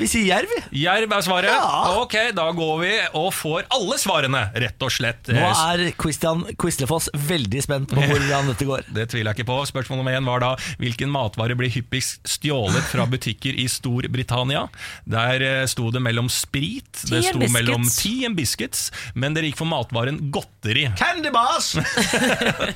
Vi 0.00 0.06
sier 0.08 0.24
jerv. 0.30 0.52
Jerv 0.72 1.12
er 1.12 1.24
svaret. 1.26 1.50
Ja. 1.52 1.90
Ok, 2.00 2.14
da 2.36 2.46
går 2.56 2.76
vi 2.80 2.92
og 3.20 3.28
får 3.36 3.66
alle 3.76 3.98
svarene, 4.00 4.40
rett 4.64 4.80
og 4.86 4.92
slett. 4.94 5.28
Nå 5.28 5.40
Eh, 5.50 5.60
er 5.74 5.92
Christian 6.00 6.42
Quislefoss 6.60 7.10
veldig 7.28 7.60
spent 7.64 7.90
på 7.92 8.00
hvordan 8.00 8.48
dette 8.52 8.64
går. 8.68 8.86
Det 8.96 9.08
tviler 9.12 9.32
jeg 9.34 9.40
ikke 9.42 9.48
på. 9.50 9.58
Spørsmål 9.68 10.00
nummer 10.00 10.16
én 10.16 10.24
var 10.28 10.40
da 10.44 10.50
hvilken 10.80 11.10
matvare 11.12 11.56
blir 11.58 11.68
hyppigst 11.74 12.24
stjålet 12.38 12.86
fra 12.88 13.04
butikker 13.10 13.56
i 13.60 13.66
Storbritannia? 13.68 14.66
Der 15.10 15.44
eh, 15.44 15.64
sto 15.70 15.90
det 15.92 16.00
mellom 16.04 16.30
sprit, 16.32 16.88
det 17.10 17.20
sto 17.28 17.38
biscuits. 17.42 17.52
mellom 17.58 17.84
tea 17.90 18.26
and 18.30 18.38
biscuits, 18.40 18.86
men 19.14 19.36
dere 19.36 19.50
gikk 19.50 19.60
for 19.60 19.68
matvaren 19.70 20.22
godteri. 20.32 20.86
Candy 21.00 21.30
bars! 21.34 21.74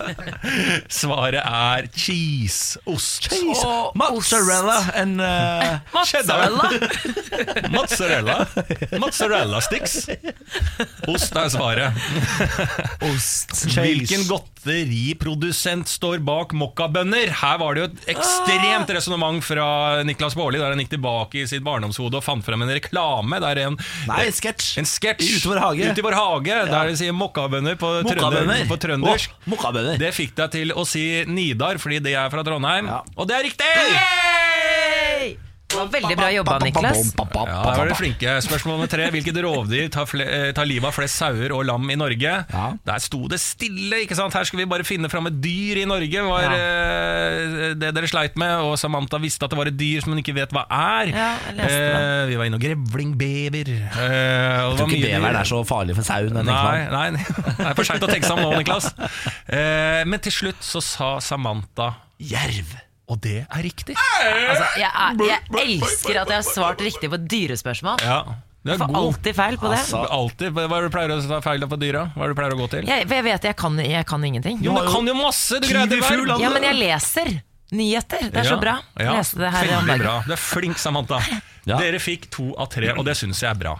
Svaret 1.00 1.40
er 1.40 1.88
cheese, 1.96 2.78
ost. 2.90 3.30
Cheese. 3.30 3.64
Og 3.64 3.96
Mozzarella 3.98 4.78
and 4.94 5.20
uh, 5.24 6.04
Cheddar. 6.04 6.50
Mozzarella. 7.74 8.46
Mozzarella 9.00 9.60
sticks. 9.64 10.06
Ost 11.10 11.36
er 11.36 11.50
svaret. 11.52 11.98
ost. 13.10 13.54
Hvilken 13.74 14.24
godteriprodusent 14.28 15.90
står 15.90 16.22
bak 16.24 16.54
mokkabønner? 16.56 17.32
Her 17.40 17.58
var 17.62 17.76
det 17.76 17.84
jo 17.84 17.88
et 17.90 18.08
ekstremt 18.14 18.90
resonnement 18.96 19.44
fra 19.44 19.66
Niklas 20.06 20.36
Baarli, 20.38 20.60
der 20.62 20.74
han 20.74 20.82
gikk 20.82 20.94
tilbake 20.96 21.42
i 21.42 21.46
sitt 21.50 21.64
barndomshode 21.66 22.20
og 22.20 22.26
fant 22.26 22.44
frem 22.46 22.64
en 22.66 22.72
reklame. 22.74 23.40
Der 23.44 23.62
en, 23.66 23.78
Nei, 24.10 24.26
sketsj. 24.34 24.74
en 24.82 24.88
sketsj 24.88 25.34
Ute 25.34 25.48
i 25.48 25.52
vår 25.52 25.62
hage. 25.64 25.90
Ute 25.90 26.04
i 26.04 26.06
vår 26.08 26.18
hage, 26.18 26.60
Der 26.70 26.90
de 26.90 26.98
sier 27.00 27.16
mokkabønner 27.16 27.78
på, 27.80 27.94
trønder, 28.08 28.66
på 28.70 28.80
trøndersk. 28.80 29.34
Oh. 29.50 29.80
Det 30.00 30.12
fikk 30.16 30.36
deg 30.38 30.54
til 30.54 30.74
å 30.74 30.86
si 30.88 31.24
Nidar, 31.28 31.80
fordi 31.82 32.00
det 32.04 32.14
er 32.18 32.30
fra 32.32 32.44
Trondheim. 32.46 32.90
Ja. 32.90 33.02
Og 33.16 33.28
det 33.30 33.38
er 33.38 33.48
riktig! 33.50 33.72
Var 33.74 35.53
veldig 35.94 36.16
bra 36.18 36.28
jobba, 36.34 36.58
Niklas. 36.64 37.00
Ja, 37.14 37.58
det 37.64 37.76
var 37.78 37.88
det 37.90 37.96
flinke. 37.98 38.34
Spørsmål 38.44 38.76
nummer 38.78 38.90
tre. 38.90 39.08
Hvilket 39.14 39.38
rovdyr 39.44 39.88
tar, 39.94 40.08
eh, 40.22 40.52
tar 40.56 40.68
livet 40.68 40.88
av 40.88 40.94
flest 40.96 41.18
sauer 41.20 41.52
og 41.56 41.64
lam 41.68 41.88
i 41.90 41.96
Norge? 41.98 42.34
Ja. 42.52 42.66
Der 42.86 43.02
sto 43.02 43.26
det 43.28 43.40
stille. 43.42 44.02
ikke 44.04 44.16
sant? 44.18 44.34
Her 44.34 44.44
skal 44.48 44.62
vi 44.62 44.66
bare 44.70 44.84
finne 44.86 45.10
fram 45.12 45.26
et 45.30 45.40
dyr 45.44 45.82
i 45.82 45.86
Norge, 45.88 46.22
var 46.28 46.54
eh, 46.56 47.74
det 47.78 47.92
dere 47.96 48.10
sleit 48.10 48.36
med. 48.40 48.54
Og 48.68 48.78
Samantha 48.80 49.18
visste 49.22 49.44
at 49.46 49.50
det 49.54 49.58
var 49.58 49.70
et 49.70 49.76
dyr 49.78 50.00
som 50.04 50.14
hun 50.14 50.22
ikke 50.22 50.34
vet 50.36 50.54
hva 50.54 50.64
er. 50.70 51.12
Ja. 51.14 51.28
Eh, 51.54 52.26
vi 52.30 52.38
var 52.40 52.48
inne 52.48 52.58
og 52.60 52.64
grevling, 52.64 53.14
bever. 53.18 53.72
Eh, 53.74 54.64
og 54.64 54.74
Jeg 54.74 54.78
tror 54.78 54.94
ikke 54.94 55.02
beveren 55.08 55.40
er 55.42 55.50
så 55.50 55.60
farlig 55.68 55.98
for 55.98 56.06
sauen. 56.06 56.34
Nei, 56.34 56.62
Nei, 56.94 57.10
nei, 57.14 57.24
det 57.24 57.66
er 57.70 57.74
for 57.76 57.84
seint 57.88 58.02
å 58.04 58.10
tenke 58.10 58.26
seg 58.28 58.38
om 58.38 58.44
nå, 58.48 58.58
Niklas. 58.62 58.90
Eh, 59.48 60.02
men 60.08 60.20
til 60.24 60.32
slutt 60.34 60.62
så 60.64 60.82
sa 60.84 61.14
Samantha 61.24 61.92
Jerv. 62.20 62.74
Og 63.12 63.18
det 63.20 63.42
er 63.44 63.60
riktig. 63.64 63.94
Altså, 63.98 64.64
jeg, 64.80 64.88
er, 64.88 65.18
jeg 65.28 65.40
elsker 65.60 66.20
at 66.22 66.30
jeg 66.32 66.38
har 66.40 66.46
svart 66.46 66.80
riktig 66.80 67.10
på 67.12 67.18
dyrespørsmål. 67.20 68.00
Ja, 68.00 68.22
Du 68.64 68.70
er 68.72 68.78
får 68.80 68.88
god. 68.88 68.96
alltid 69.02 69.36
feil 69.36 69.56
på 69.60 69.68
det. 69.68 69.78
Altså, 69.82 70.04
Alltid. 70.08 70.52
Hva 70.56 70.64
er 70.64 70.70
det 70.86 70.88
du 70.88 70.94
pleier 70.94 71.12
å 71.12 71.18
ta 71.28 71.40
feil 71.44 71.66
på 71.68 71.76
dyra? 71.82 72.06
Hva 72.14 72.24
er 72.24 72.30
det 72.30 72.36
du 72.36 72.38
pleier 72.40 72.54
å 72.56 72.60
gå 72.62 72.68
til? 72.72 72.86
Jeg, 72.88 73.04
for 73.10 73.14
jeg 73.20 73.26
vet 73.28 73.48
jeg 73.50 73.56
kan, 73.60 73.76
jeg 73.84 74.06
kan 74.08 74.24
ingenting. 74.24 74.62
Jo, 74.64 74.72
men 74.72 74.86
du 74.88 74.92
kan 74.94 75.10
jo 75.12 75.16
masse! 75.20 75.60
Du 75.60 75.68
greier 75.68 75.90
det 75.92 76.00
vel? 76.00 76.24
Ja, 76.40 76.48
men 76.54 76.64
jeg 76.70 76.78
leser 76.80 77.34
nyheter. 77.74 78.30
Det 78.32 78.40
er 78.40 78.48
så 78.48 78.56
bra. 78.62 78.78
Jeg 78.96 79.04
Ja, 79.10 79.18
leste 79.18 79.40
det 79.42 79.50
her 79.52 79.68
om 79.76 79.84
Veldig 79.84 79.88
dagen. 79.90 80.04
bra. 80.06 80.14
Du 80.24 80.32
er 80.32 80.40
flink, 80.40 80.78
Samantha. 80.80 81.20
Ja. 81.64 81.78
Dere 81.80 81.96
fikk 81.96 82.26
to 82.28 82.50
av 82.60 82.66
tre, 82.68 82.90
og 82.92 83.06
det 83.08 83.14
syns 83.16 83.38
jeg 83.40 83.48
er 83.48 83.56
bra. 83.56 83.70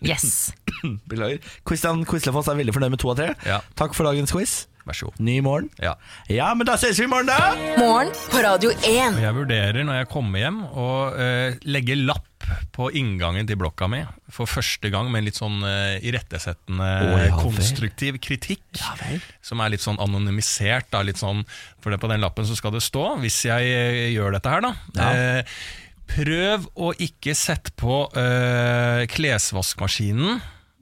Yes. 0.00 0.48
Beklager. 1.10 1.42
Christian 1.68 2.00
Quislefoss 2.08 2.48
er 2.48 2.56
veldig 2.56 2.72
fornøyd 2.72 2.94
med 2.94 3.00
to 3.02 3.10
av 3.12 3.18
tre. 3.18 3.26
Ja. 3.44 3.58
Takk 3.76 3.92
for 3.92 4.08
dagens 4.08 4.32
quiz. 4.32 4.54
Vær 4.84 4.96
så 4.98 5.08
god. 5.08 5.20
Ny 5.24 5.38
morgen. 5.44 5.70
Ja. 5.80 5.94
Ja, 6.28 6.50
men 6.56 6.68
da 6.68 6.74
ses 6.76 6.98
vi 7.00 7.06
i 7.06 7.10
morgen, 7.10 7.30
da! 7.30 7.54
Morgen 7.80 8.10
på 8.28 8.42
Radio 8.44 8.72
1. 8.76 9.16
Jeg 9.22 9.36
vurderer 9.36 9.86
når 9.86 10.02
jeg 10.02 10.08
kommer 10.12 10.42
hjem 10.42 10.58
å 10.68 10.88
uh, 11.14 11.56
legge 11.64 11.96
lapp 11.96 12.28
på 12.76 12.90
inngangen 12.92 13.48
til 13.48 13.56
blokka 13.56 13.88
mi 13.88 14.02
for 14.28 14.50
første 14.50 14.90
gang 14.92 15.08
med 15.08 15.22
en 15.22 15.28
litt 15.30 15.38
sånn 15.40 15.56
uh, 15.64 15.96
irettesettende, 16.04 16.88
oh, 17.06 17.16
ja 17.22 17.38
konstruktiv 17.38 18.18
kritikk. 18.20 18.66
vel. 19.00 19.24
Som 19.44 19.62
er 19.64 19.72
litt 19.72 19.84
sånn 19.84 20.00
anonymisert. 20.02 20.90
Da, 20.92 21.00
litt 21.06 21.22
sånn, 21.22 21.40
for 21.80 21.94
det, 21.94 22.02
på 22.02 22.10
den 22.12 22.20
lappen 22.20 22.44
så 22.44 22.58
skal 22.58 22.76
det 22.76 22.84
stå, 22.84 23.14
hvis 23.24 23.40
jeg 23.48 23.72
eh, 23.72 24.10
gjør 24.12 24.36
dette 24.36 24.52
her, 24.52 24.68
da 24.68 24.74
Ja. 25.00 25.40
Uh, 25.40 25.80
Prøv 26.04 26.66
å 26.76 26.90
ikke 27.00 27.32
sette 27.32 27.72
på 27.80 28.02
uh, 28.12 29.00
klesvaskmaskinen 29.08 30.36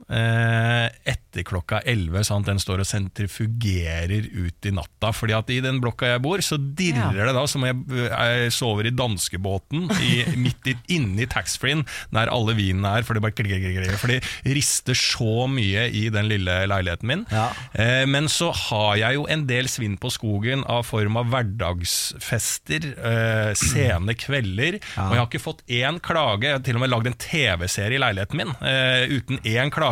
etter 0.08 1.44
klokka 1.46 1.78
11, 1.88 2.24
sånn 2.28 2.44
den 2.44 2.58
står 2.60 2.82
og 2.82 2.88
sentrifugerer 2.88 4.26
ut 4.34 4.66
i 4.68 4.72
natta. 4.74 5.12
Fordi 5.16 5.34
at 5.36 5.50
i 5.54 5.60
den 5.64 5.78
blokka 5.82 6.10
jeg 6.14 6.22
bor, 6.24 6.42
så 6.44 6.58
dirrer 6.58 7.12
Ja. 7.22 7.26
det 7.28 7.34
da 7.36 7.44
som 7.48 7.64
jeg, 7.64 7.76
jeg 7.88 8.52
sover 8.52 8.86
i 8.88 8.92
danskebåten 8.94 9.86
i, 10.02 10.24
midt 10.44 10.66
i, 10.68 10.74
inni 10.96 11.26
taxfree-en, 11.30 11.84
der 12.12 12.30
alle 12.32 12.54
vinene 12.58 12.98
er, 12.98 13.06
for 13.06 13.14
det 13.16 13.22
bare 13.24 13.32
klikker, 13.36 13.58
klikker, 13.62 13.86
klikker, 13.86 14.00
for 14.02 14.12
det 14.12 14.54
rister 14.56 14.94
så 14.98 15.46
mye 15.50 15.86
i 15.92 16.06
den 16.12 16.28
lille 16.30 16.58
leiligheten 16.70 17.08
min. 17.08 17.24
Ja. 17.32 17.48
Eh, 17.72 18.04
men 18.10 18.28
så 18.32 18.50
har 18.68 18.96
jeg 19.00 19.18
jo 19.20 19.26
en 19.32 19.46
del 19.48 19.68
svinn 19.72 19.96
på 20.02 20.10
skogen 20.12 20.64
av 20.70 20.84
form 20.88 21.16
av 21.20 21.30
hverdagsfester, 21.32 22.88
eh, 22.98 23.52
sene 23.58 24.14
kvelder, 24.18 24.78
og 24.98 25.14
jeg 25.14 25.20
har 25.22 25.28
ikke 25.30 25.42
fått 25.42 25.62
én 25.68 26.00
klage. 26.04 26.44
Jeg 26.48 26.58
har 26.58 26.64
til 26.66 26.76
og 26.78 26.84
med 26.84 26.92
lagd 26.92 27.06
en 27.10 27.18
TV-serie 27.18 27.96
i 27.98 28.02
leiligheten 28.02 28.36
min 28.42 28.52
eh, 28.60 29.06
uten 29.12 29.38
én 29.48 29.70
klage. 29.72 29.91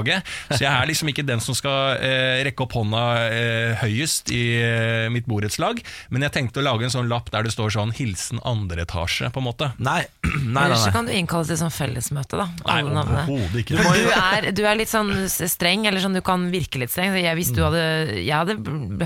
Så 0.51 0.61
jeg 0.62 0.70
er 0.70 0.86
liksom 0.90 1.09
ikke 1.12 1.24
den 1.26 1.40
som 1.40 1.55
skal 1.55 1.96
eh, 2.01 2.42
rekke 2.46 2.64
opp 2.64 2.72
hånda 2.78 3.03
eh, 3.30 3.74
høyest 3.82 4.30
i 4.34 4.42
eh, 4.62 5.09
mitt 5.12 5.26
borettslag, 5.30 5.82
men 6.11 6.22
jeg 6.22 6.32
tenkte 6.32 6.61
å 6.61 6.64
lage 6.66 6.84
en 6.88 6.94
sånn 6.94 7.09
lapp 7.11 7.30
der 7.30 7.42
det 7.46 7.53
står 7.53 7.70
sånn 7.74 7.92
'Hilsen 7.92 8.40
andre 8.44 8.84
etasje', 8.86 9.30
på 9.34 9.40
en 9.42 9.46
måte. 9.48 9.70
Nei, 9.78 10.05
nei, 10.24 10.53
nei. 10.55 10.64
Ellers 10.66 10.84
så 10.86 10.92
kan 10.94 11.07
du 11.07 11.12
innkalle 11.12 11.46
til 11.46 11.59
sånn 11.61 11.74
fellesmøte, 11.74 12.36
da. 12.40 12.46
Nei, 12.66 12.78
Alle 12.80 12.94
navnene. 12.94 13.24
overhodet 13.28 13.62
ikke. 13.64 13.76
For 13.82 13.98
du 14.01 14.11
er, 14.14 14.51
du 14.57 14.62
er 14.66 14.78
litt 14.80 14.92
sånn 14.92 15.12
streng, 15.28 15.86
eller 15.90 16.01
sånn 16.03 16.14
du 16.16 16.22
kan 16.24 16.48
virke 16.53 16.78
litt 16.82 16.90
streng. 16.94 17.14
Jeg, 17.20 17.36
hvis 17.36 17.53
du 17.55 17.61
hadde, 17.64 17.82
jeg 18.20 18.32
hadde 18.36 18.57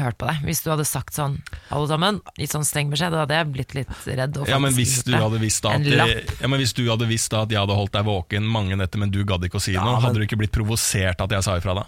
hørt 0.00 0.18
på 0.20 0.26
deg 0.30 0.42
hvis 0.44 0.60
du 0.64 0.70
hadde 0.70 0.84
sagt 0.86 1.14
sånn 1.16 1.38
Alle 1.74 1.86
sammen, 1.88 2.20
gitt 2.38 2.52
sånn 2.52 2.64
streng 2.66 2.90
beskjed, 2.92 3.12
da 3.14 3.22
hadde 3.24 3.34
jeg 3.38 3.50
blitt 3.54 3.74
litt 3.74 3.92
redd. 4.06 4.36
Og 4.38 4.48
Ja, 4.48 4.58
men 4.62 4.74
hvis 4.76 5.02
du 5.06 5.12
hadde 5.16 5.38
visst 5.42 5.62
da 5.64 5.70
at, 5.74 5.84
ja, 5.86 6.48
men 6.48 6.60
hvis 6.60 6.74
du 6.76 6.82
hadde 6.90 7.06
visst 7.08 7.30
da 7.32 7.42
at 7.42 7.50
jeg 7.50 7.58
hadde 7.58 7.74
holdt 7.78 7.92
deg 7.96 8.04
våken 8.06 8.44
mange 8.46 8.76
netter, 8.78 8.98
men 9.00 9.10
du 9.10 9.22
gadd 9.24 9.42
ikke 9.48 9.58
å 9.58 9.62
si 9.64 9.72
noe, 9.72 9.84
men- 9.96 10.02
hadde 10.04 10.20
du 10.20 10.26
ikke 10.26 10.36
blitt 10.38 10.52
provosert 10.52 10.83
at 11.24 11.36
jeg 11.36 11.46
sa 11.46 11.56
ifra 11.60 11.76
da? 11.80 11.84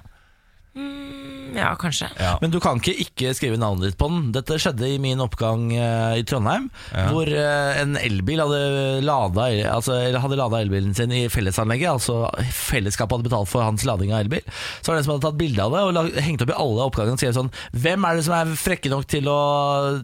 Ja, 1.57 1.71
kanskje. 1.81 2.09
Ja. 2.21 2.35
Men 2.43 2.51
du 2.53 2.59
kan 2.61 2.77
ikke 2.83 2.93
ikke 3.01 3.31
skrive 3.37 3.57
navnet 3.57 3.87
ditt 3.89 3.99
på 4.01 4.09
den. 4.11 4.27
Dette 4.35 4.59
skjedde 4.61 4.89
i 4.93 4.99
min 5.01 5.23
oppgang 5.25 5.71
uh, 5.73 6.13
i 6.19 6.25
Trondheim, 6.29 6.67
Ja. 6.93 7.07
hvor 7.15 7.31
uh, 7.31 7.79
en 7.81 7.97
elbil 7.97 8.43
hadde 8.43 8.59
lada, 9.07 9.47
altså, 9.73 9.97
hadde 10.21 10.37
lada 10.37 10.61
elbilen 10.61 10.93
sin 10.97 11.15
i 11.17 11.23
fellesanlegget. 11.33 11.89
Altså 11.97 12.19
fellesskapet 12.53 13.17
hadde 13.17 13.29
betalt 13.31 13.49
for 13.49 13.65
hans 13.65 13.87
lading 13.89 14.13
av 14.13 14.27
elbil. 14.27 14.45
Så 14.83 14.91
var 14.91 14.99
det 14.99 15.05
en 15.05 15.09
som 15.09 15.15
hadde 15.15 15.27
tatt 15.29 15.39
bilde 15.41 15.65
av 15.65 15.73
det 15.73 15.85
og 15.87 15.95
lag, 15.97 16.11
hengt 16.27 16.45
opp 16.45 16.53
i 16.53 16.59
alle 16.67 16.89
oppgangene 16.91 17.17
og 17.17 17.23
skrevet 17.23 17.39
sånn 17.39 17.51
Hvem 17.87 18.05
er 18.09 18.19
det 18.19 18.27
som 18.27 18.37
er 18.37 18.53
frekke 18.61 18.93
nok 18.93 19.09
til 19.11 19.31
å 19.33 19.39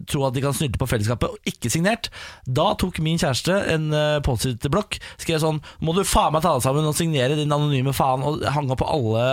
tro 0.09 0.25
at 0.25 0.33
de 0.35 0.43
kan 0.45 0.57
snylte 0.57 0.81
på 0.81 0.89
fellesskapet, 0.89 1.35
og 1.37 1.53
ikke 1.53 1.69
signert? 1.73 2.09
Da 2.49 2.71
tok 2.81 2.97
min 3.03 3.21
kjæreste 3.21 3.59
en 3.75 3.89
uh, 3.93 4.17
Post-It-blokk, 4.25 4.97
skrev 5.21 5.43
sånn 5.43 5.61
Må 5.85 5.93
du 5.97 6.01
faen 6.07 6.33
meg 6.33 6.41
ta 6.47 6.55
deg 6.57 6.65
sammen 6.65 6.89
og 6.89 6.97
signere 6.97 7.37
din 7.37 7.53
anonyme 7.53 7.93
faen, 7.93 8.25
og 8.25 8.41
hang 8.57 8.73
opp 8.73 8.81
på 8.81 8.89
alle 8.89 9.23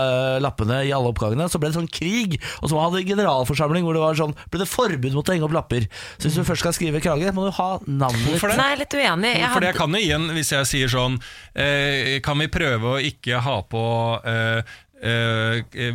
lappene 0.45 0.83
i 0.85 0.93
alle 0.93 1.09
oppgangene. 1.15 1.30
Så 1.51 1.61
ble 1.63 1.71
det 1.71 1.79
sånn 1.79 1.91
krig, 1.91 2.39
og 2.61 2.73
så 2.73 2.81
hadde 2.83 3.05
generalforsamling 3.07 3.87
hvor 3.87 3.97
det 3.97 4.03
var 4.03 4.19
sånn 4.19 4.35
Ble 4.51 4.63
det 4.63 4.69
forbud 4.71 5.15
mot 5.15 5.29
å 5.29 5.35
henge 5.35 5.47
opp 5.47 5.55
lapper. 5.55 5.87
Så 6.19 6.29
hvis 6.29 6.39
du 6.41 6.45
først 6.47 6.65
skal 6.65 6.75
skrive 6.77 7.03
krage, 7.05 7.31
må 7.37 7.47
du 7.47 7.55
ha 7.57 7.71
navnet 7.87 8.21
ditt. 8.25 8.35
Hvorfor 8.35 8.53
det? 8.53 8.59
Nei, 8.61 8.69
er 8.75 8.83
litt 8.83 8.99
uenig. 8.99 9.33
Jeg 9.39 9.55
For 9.55 9.67
det 9.67 9.75
kan 9.79 9.95
jo 9.95 10.03
igjen, 10.03 10.29
hvis 10.37 10.53
jeg 10.57 10.71
sier 10.71 10.93
sånn 10.93 11.19
eh, 11.55 12.19
Kan 12.25 12.41
vi 12.43 12.51
prøve 12.53 12.97
å 12.97 13.03
ikke 13.11 13.43
ha 13.45 13.61
på 13.71 13.85
eh, 14.27 14.79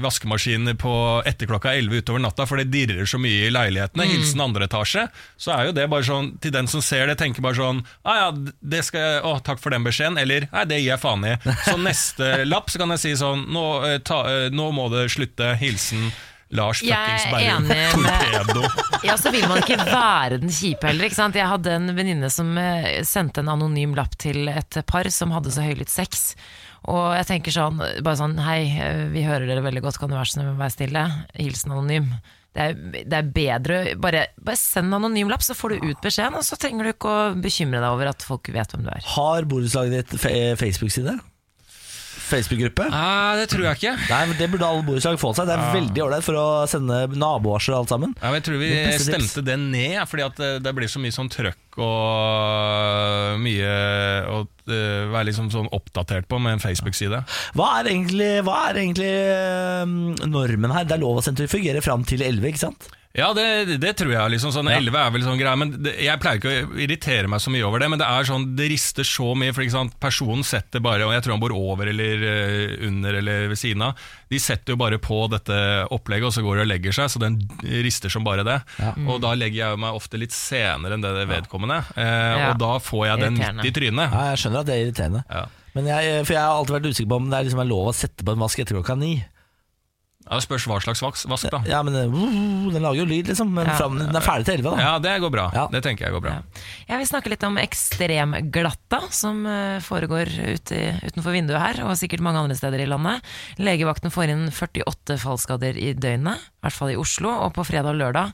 vaskemaskiner 0.01 0.74
på 0.82 0.91
etter 1.30 1.45
klokka 1.45 1.76
11 1.78 2.01
utover 2.01 2.24
natta, 2.24 2.47
for 2.49 2.58
det 2.58 2.72
dirrer 2.74 3.06
så 3.06 3.20
mye 3.22 3.45
i 3.45 3.51
leilighetene. 3.53 4.08
Hilsen 4.10 4.41
andre 4.41 4.66
etasje. 4.66 5.06
Så 5.38 5.53
er 5.53 5.70
jo 5.70 5.76
det 5.78 5.86
bare 5.91 6.08
sånn 6.08 6.32
til 6.41 6.53
den 6.56 6.70
som 6.72 6.82
ser 6.82 7.06
det, 7.12 7.20
tenker 7.22 7.45
bare 7.45 7.60
sånn 7.60 7.84
ah, 8.01 8.18
ja, 8.18 8.30
det 8.62 8.82
skal 8.88 9.03
jeg, 9.03 9.24
å, 9.30 9.36
takk 9.45 9.62
for 9.62 9.76
den 9.76 9.86
beskjeden. 9.86 10.18
Eller 10.22 10.47
nei, 10.51 10.68
det 10.70 10.82
gir 10.82 10.95
jeg 10.95 11.03
faen 11.03 11.26
i. 11.28 11.36
Så 11.68 11.78
neste 11.89 12.32
lapp 12.49 12.72
så 12.74 12.82
kan 12.82 12.95
jeg 12.95 13.03
si 13.03 13.18
sånn 13.20 13.45
nå, 13.53 13.66
eh, 13.89 13.99
ta, 14.06 14.24
eh, 14.32 14.47
nå 14.53 14.72
må 14.76 14.89
det 14.93 15.08
slutte. 15.14 15.53
Hilsen 15.62 16.10
Lars 16.56 16.80
fuckings 16.80 17.26
er 17.26 17.32
Berrum. 17.32 17.68
Torpedo. 18.06 18.68
Ja, 19.03 19.18
så 19.18 19.32
vil 19.34 19.47
man 19.49 19.64
ikke 19.64 19.80
være 19.82 20.38
den 20.43 20.53
kjipe 20.53 20.88
heller. 20.88 21.10
Ikke 21.10 21.18
sant? 21.18 21.38
Jeg 21.38 21.49
hadde 21.49 21.74
en 21.74 21.89
venninne 21.97 22.30
som 22.34 22.53
eh, 22.62 23.01
sendte 23.08 23.41
en 23.41 23.51
anonym 23.56 23.95
lapp 23.97 24.14
til 24.22 24.47
et 24.51 24.80
par 24.88 25.10
som 25.14 25.34
hadde 25.36 25.53
så 25.53 25.66
høylytt 25.66 25.91
sex. 25.93 26.34
Og 26.91 27.11
jeg 27.17 27.27
tenker 27.29 27.53
sånn, 27.55 27.79
bare 27.79 28.17
sånn 28.19 28.36
Hei, 28.45 28.59
vi 29.13 29.25
hører 29.25 29.47
dere 29.49 29.63
veldig 29.65 29.83
godt, 29.86 29.99
kan 30.01 30.11
du 30.11 30.17
være 30.17 30.29
så 30.29 30.38
snill 30.38 30.51
å 30.53 30.57
være 30.59 30.75
stille? 30.75 31.05
Hilsen 31.38 31.73
anonym. 31.73 32.11
Det 32.55 32.65
er, 32.69 32.75
det 33.03 33.17
er 33.17 33.31
bedre 33.36 33.77
bare, 33.99 34.27
bare 34.39 34.59
send 34.59 34.88
en 34.88 35.01
anonym 35.01 35.31
lapp, 35.31 35.43
så 35.43 35.57
får 35.57 35.75
du 35.75 35.89
ut 35.89 36.03
beskjeden. 36.03 36.38
Og 36.39 36.45
så 36.47 36.57
trenger 36.59 36.88
du 36.88 36.93
ikke 36.93 37.11
å 37.11 37.23
bekymre 37.36 37.81
deg 37.81 37.89
over 37.89 38.13
at 38.13 38.23
folk 38.23 38.51
vet 38.53 38.75
hvem 38.75 38.86
du 38.86 38.91
er. 38.93 39.07
Har 39.15 39.47
borettslaget 39.49 40.13
ditt 40.13 40.27
Facebook-side? 40.61 41.17
Facebook-gruppe? 42.26 42.88
Nei, 42.91 43.36
det 43.39 43.45
tror 43.51 43.67
jeg 43.67 43.80
ikke. 43.80 43.93
Nei, 44.09 44.21
men 44.30 44.39
Det 44.39 44.49
burde 44.53 44.69
alle 44.69 44.86
borettslag 44.88 45.19
få 45.21 45.32
seg. 45.38 45.49
Det 45.49 45.55
er 45.55 45.76
veldig 45.76 46.03
ålreit 46.05 46.26
for 46.26 46.39
å 46.39 46.47
sende 46.69 47.03
nabovarsel 47.13 47.76
og 47.76 47.84
alt 47.84 47.93
sammen. 47.93 48.15
Ja, 48.19 48.32
men 48.32 48.39
jeg 48.39 48.47
tror 48.49 48.61
vi 48.61 48.71
stemte 49.03 49.45
det 49.45 49.57
ned, 49.61 49.99
fordi 50.09 50.26
at 50.26 50.41
det, 50.41 50.51
det 50.65 50.76
blir 50.78 50.91
så 50.91 51.01
mye 51.03 51.15
sånn 51.15 51.32
trøkk 51.32 51.80
og 51.86 53.39
mye 53.43 53.71
å 54.32 54.41
eh, 54.41 55.05
være 55.11 55.28
liksom 55.30 55.49
sånn 55.53 55.67
oppdatert 55.76 56.30
på 56.32 56.39
med 56.41 56.57
en 56.57 56.63
Facebook-side. 56.63 57.23
Hva 57.57 57.71
er 57.82 57.91
egentlig, 57.91 58.30
hva 58.47 58.59
er 58.69 58.82
egentlig 58.84 59.11
eh, 59.11 60.30
normen 60.30 60.76
her? 60.76 60.88
Det 60.88 60.97
er 60.97 61.03
lov 61.03 61.19
å 61.19 61.26
sentrifugere 61.26 61.84
fram 61.86 62.05
til 62.07 62.23
11, 62.26 62.51
ikke 62.53 62.63
sant? 62.67 62.89
Ja, 63.16 63.30
det, 63.34 63.78
det 63.80 63.93
tror 63.95 64.11
jeg. 64.11 64.32
liksom 64.34 64.51
sånn 64.51 64.68
11 64.68 64.97
er 64.99 65.11
vel 65.16 65.24
sånn 65.24 65.38
greie, 65.39 65.55
men 65.55 65.70
det, 65.86 65.93
jeg 66.03 66.20
pleier 66.20 66.39
ikke 66.41 66.51
å 66.51 66.80
irritere 66.84 67.30
meg 67.32 67.39
så 67.39 67.53
mye 67.53 67.63
over 67.63 67.80
det. 67.80 67.88
Men 67.93 68.01
det 68.01 68.09
er 68.11 68.28
sånn, 68.28 68.47
det 68.57 68.68
rister 68.74 69.07
så 69.07 69.30
mye, 69.39 69.53
for 69.55 69.63
ikke 69.63 69.76
sant, 69.78 69.93
personen 70.03 70.43
setter 70.43 70.84
bare 70.84 71.05
Og 71.07 71.13
jeg 71.16 71.24
tror 71.24 71.36
han 71.38 71.43
bor 71.45 71.53
over 71.55 71.88
eller 71.93 72.26
eh, 72.28 72.74
under 72.89 73.16
eller 73.22 73.47
ved 73.53 73.61
siden 73.61 73.86
av. 73.88 74.01
De 74.28 74.39
setter 74.43 74.76
jo 74.76 74.80
bare 74.82 74.99
på 74.99 75.22
dette 75.32 75.55
opplegget, 75.95 76.28
og 76.28 76.36
så 76.36 76.43
går 76.43 76.59
de 76.59 76.66
og 76.66 76.72
legger 76.74 76.97
seg, 76.97 77.07
så 77.13 77.22
den 77.24 77.38
rister 77.86 78.11
som 78.11 78.26
bare 78.28 78.43
det. 78.43 78.57
Og 79.07 79.22
da 79.24 79.32
legger 79.38 79.61
jeg 79.61 79.80
meg 79.86 79.95
ofte 79.95 80.20
litt 80.20 80.36
senere 80.36 80.97
enn 80.97 81.05
det 81.05 81.13
det 81.16 81.24
er 81.24 81.32
vedkommende, 81.38 81.78
eh, 81.95 82.11
Ja. 82.36 82.49
og 82.51 82.59
da 82.59 82.74
får 82.84 83.05
jeg 83.13 83.24
den 83.24 83.39
midt 83.39 83.70
i 83.70 83.72
trynet. 83.80 84.11
Ja, 84.11 84.26
jeg 84.34 84.41
skjønner 84.43 84.59
at 84.66 84.68
det 84.68 84.76
er 84.76 84.84
irriterende. 84.89 85.24
Ja. 85.32 85.45
Men 85.76 85.88
jeg, 85.91 86.20
for 86.28 86.34
jeg 86.36 86.41
har 86.43 86.55
alltid 86.59 86.76
vært 86.78 86.86
usikker 86.91 87.09
på 87.11 87.18
om 87.20 87.32
det 87.32 87.38
er 87.39 87.47
liksom 87.47 87.63
er 87.63 87.68
lov 87.72 87.89
å 87.91 87.95
sette 87.95 88.24
på 88.28 88.36
en 88.36 88.43
vask 88.43 88.59
etter 88.63 88.76
klokka 88.78 88.95
ni. 88.99 89.13
Ja, 90.26 90.39
det 90.39 90.43
spørs 90.47 90.63
hva 90.65 90.80
slags 90.82 91.01
vask, 91.05 91.28
vask 91.30 91.51
da. 91.53 91.59
Ja, 91.69 91.84
men 91.86 91.93
uh, 91.93 92.71
Den 92.73 92.82
lager 92.82 92.97
jo 93.03 93.05
lyd, 93.05 93.28
liksom. 93.30 93.51
Men 93.53 93.67
Ja. 93.69 93.76
fram, 93.78 93.99
den 93.99 94.15
er 94.17 94.26
ferdig 94.26 94.47
til 94.47 94.55
11, 94.57 94.71
da. 94.73 94.82
Ja, 94.82 94.93
det 94.99 95.13
går 95.21 95.32
bra. 95.36 95.45
Ja. 95.53 95.67
Det 95.69 95.84
tenker 95.86 96.07
jeg 96.07 96.15
går 96.15 96.23
bra. 96.26 96.34
Jeg 96.89 96.97
vil 96.97 97.09
snakke 97.11 97.30
litt 97.30 97.45
om 97.45 97.59
ekstremglatta, 97.61 99.01
som 99.13 99.45
eh, 99.45 99.78
foregår 99.86 100.32
ute, 100.55 100.80
utenfor 101.05 101.36
vinduet 101.36 101.61
her, 101.61 101.84
og 101.86 101.93
sikkert 101.99 102.26
mange 102.26 102.41
andre 102.41 102.57
steder 102.57 102.82
i 102.82 102.89
landet. 102.89 103.21
Legevakten 103.61 104.13
får 104.13 104.34
inn 104.34 104.47
48 104.49 105.19
fallskader 105.21 105.78
i 105.78 105.93
døgnet, 105.93 106.41
i 106.41 106.65
hvert 106.65 106.80
fall 106.80 106.93
i 106.95 106.97
Oslo, 106.99 107.30
og 107.45 107.53
på 107.57 107.65
fredag 107.67 107.93
og 107.93 108.01
lørdag 108.01 108.34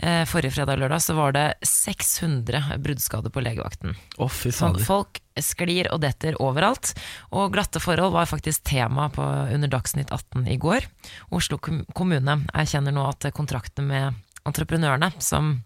Forrige 0.00 0.54
fredag 0.54 0.78
og 0.78 0.80
lørdag 0.80 1.02
så 1.04 1.12
var 1.12 1.34
det 1.36 1.46
600 1.66 2.78
bruddskader 2.80 3.32
på 3.34 3.42
legevakten. 3.44 3.92
Sånn, 4.80 4.86
folk 4.86 5.20
sklir 5.44 5.90
og 5.92 6.00
detter 6.04 6.38
overalt, 6.40 6.94
og 7.36 7.52
glatte 7.52 7.82
forhold 7.84 8.14
var 8.14 8.30
faktisk 8.30 8.64
tema 8.70 9.10
på, 9.12 9.24
under 9.52 9.68
Dagsnytt 9.72 10.12
18 10.12 10.48
i 10.48 10.56
går. 10.60 10.88
Oslo 11.36 11.60
kommune 11.60 12.38
erkjenner 12.56 12.96
nå 12.96 13.04
at 13.10 13.28
kontraktene 13.36 13.90
med 13.90 14.48
entreprenørene, 14.48 15.12
som 15.20 15.58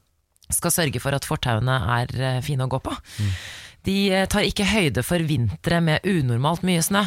skal 0.53 0.75
sørge 0.75 1.01
for 1.01 1.17
at 1.17 1.27
fortauene 1.27 1.77
er 1.99 2.11
eh, 2.19 2.41
fine 2.45 2.67
å 2.67 2.73
gå 2.73 2.81
på, 2.85 2.93
de 3.85 3.99
eh, 4.13 4.25
tar 4.33 4.47
ikke 4.49 4.65
høyde 4.71 5.03
for 5.05 5.21
vintre 5.29 5.81
med 5.85 6.07
unormalt 6.09 6.63
mye 6.65 6.81
snø. 6.85 7.03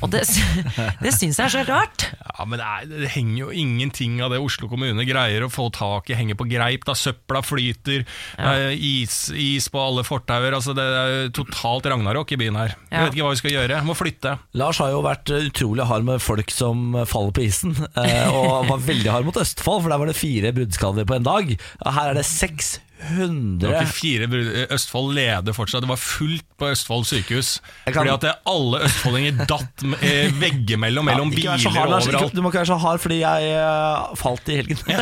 Og 0.00 0.08
det, 0.10 0.22
det 1.04 1.10
syns 1.12 1.36
jeg 1.38 1.44
er 1.44 1.52
så 1.52 1.62
rart. 1.68 2.06
Ja, 2.24 2.46
men 2.48 2.56
det, 2.58 2.64
er, 2.66 2.86
det 3.04 3.10
henger 3.12 3.36
jo 3.42 3.48
ingenting 3.52 4.16
av 4.24 4.32
det 4.32 4.38
Oslo 4.40 4.66
kommune 4.70 5.04
greier 5.04 5.44
å 5.44 5.50
få 5.52 5.66
tak 5.76 6.08
i, 6.10 6.16
henger 6.16 6.38
på 6.40 6.46
greip, 6.48 6.86
da 6.88 6.94
søpla 6.96 7.42
flyter, 7.44 8.06
eh, 8.40 8.72
is, 8.78 9.28
is 9.36 9.68
på 9.70 9.78
alle 9.82 10.02
fortauer, 10.08 10.56
altså 10.56 10.72
det 10.74 10.86
er 10.88 11.28
totalt 11.36 11.86
ragnarok 11.92 12.32
i 12.32 12.40
byen 12.40 12.56
her. 12.62 12.74
Jeg 12.88 12.96
Ja. 12.96 13.04
vet 13.04 13.14
ikke 13.18 13.26
hva 13.28 13.34
vi 13.36 13.42
skal 13.42 13.56
gjøre, 13.58 13.82
må 13.86 13.98
flytte. 13.98 14.34
Lars 14.58 14.80
har 14.82 14.90
jo 14.94 15.02
vært 15.04 15.34
utrolig 15.36 15.86
hard 15.90 16.08
med 16.08 16.24
folk 16.24 16.50
som 16.50 16.96
faller 17.06 17.36
på 17.36 17.44
isen, 17.46 17.76
eh, 17.92 18.26
og 18.32 18.70
var 18.72 18.80
veldig 18.88 19.12
hard 19.12 19.28
mot 19.28 19.36
Østfold, 19.44 19.84
for 19.84 19.92
der 19.92 20.00
var 20.02 20.10
det 20.10 20.16
fire 20.18 20.54
bruddskader 20.56 21.06
på 21.06 21.20
en 21.20 21.28
dag. 21.28 21.54
Her 21.84 22.08
er 22.10 22.18
det 22.18 22.24
600 22.26 22.80
Det 23.02 23.68
var 23.68 23.82
ikke 23.82 23.96
fire 23.98 24.28
brudd. 24.30 24.50
Østfold 24.76 25.14
leder 25.16 25.56
fortsatt. 25.56 25.82
Det 25.84 25.90
var 25.90 26.00
fullt 26.00 26.46
på 26.58 26.70
Østfold 26.72 27.06
sykehus. 27.08 27.60
Kan- 27.84 27.94
Fordi 27.94 28.12
at 28.14 28.42
alle 28.48 28.82
østfoldinger 28.86 29.46
datt 29.50 29.84
eh, 30.00 30.30
veggimellom 30.38 31.08
mellom 31.10 31.32
ja, 31.32 31.56
biler 31.56 31.74
hard, 31.76 31.92
og 31.92 31.98
overalt. 32.02 32.36
du 32.36 32.42
må 32.42 32.52
ikke 32.52 32.62
være 32.62 32.72
så 32.72 32.78
hard, 32.82 33.02
fordi 33.02 33.20
jeg 33.22 33.54
uh, 33.58 34.14
falt 34.18 34.48
i 34.52 34.60
helgen. 34.60 34.78